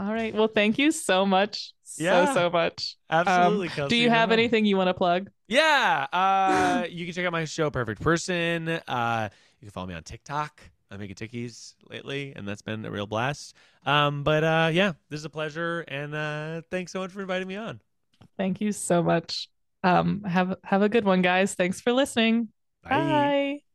All 0.00 0.12
right. 0.12 0.34
Well, 0.34 0.48
thank 0.48 0.78
you 0.78 0.92
so 0.92 1.26
much. 1.26 1.72
Yeah. 1.96 2.26
So 2.26 2.34
so 2.34 2.50
much. 2.50 2.96
Absolutely. 3.10 3.82
Um, 3.82 3.88
Do 3.88 3.96
you 3.96 4.10
have 4.10 4.32
anything 4.32 4.64
you 4.64 4.76
want 4.76 4.88
to 4.88 4.94
plug? 4.94 5.30
Yeah. 5.48 6.06
Uh, 6.12 6.86
you 6.90 7.04
can 7.04 7.14
check 7.14 7.26
out 7.26 7.32
my 7.32 7.44
show, 7.44 7.70
Perfect 7.70 8.02
Person. 8.02 8.68
Uh, 8.68 9.28
you 9.60 9.66
can 9.66 9.70
follow 9.70 9.86
me 9.86 9.94
on 9.94 10.02
TikTok. 10.02 10.60
I'm 10.90 11.00
making 11.00 11.16
tickies 11.16 11.74
lately, 11.90 12.32
and 12.34 12.48
that's 12.48 12.62
been 12.62 12.84
a 12.84 12.90
real 12.90 13.06
blast. 13.06 13.54
Um, 13.84 14.22
but 14.22 14.42
uh, 14.42 14.70
yeah, 14.72 14.92
this 15.10 15.18
is 15.20 15.24
a 15.24 15.30
pleasure, 15.30 15.84
and 15.88 16.14
uh, 16.14 16.62
thanks 16.70 16.92
so 16.92 17.00
much 17.00 17.10
for 17.10 17.20
inviting 17.20 17.48
me 17.48 17.56
on. 17.56 17.80
Thank 18.36 18.60
you 18.60 18.72
so 18.72 19.02
much. 19.02 19.48
Um, 19.82 20.22
have 20.24 20.56
have 20.64 20.82
a 20.82 20.88
good 20.88 21.04
one, 21.04 21.22
guys. 21.22 21.54
Thanks 21.54 21.80
for 21.80 21.92
listening. 21.92 22.48
Bye. 22.82 22.90
Bye. 22.90 23.67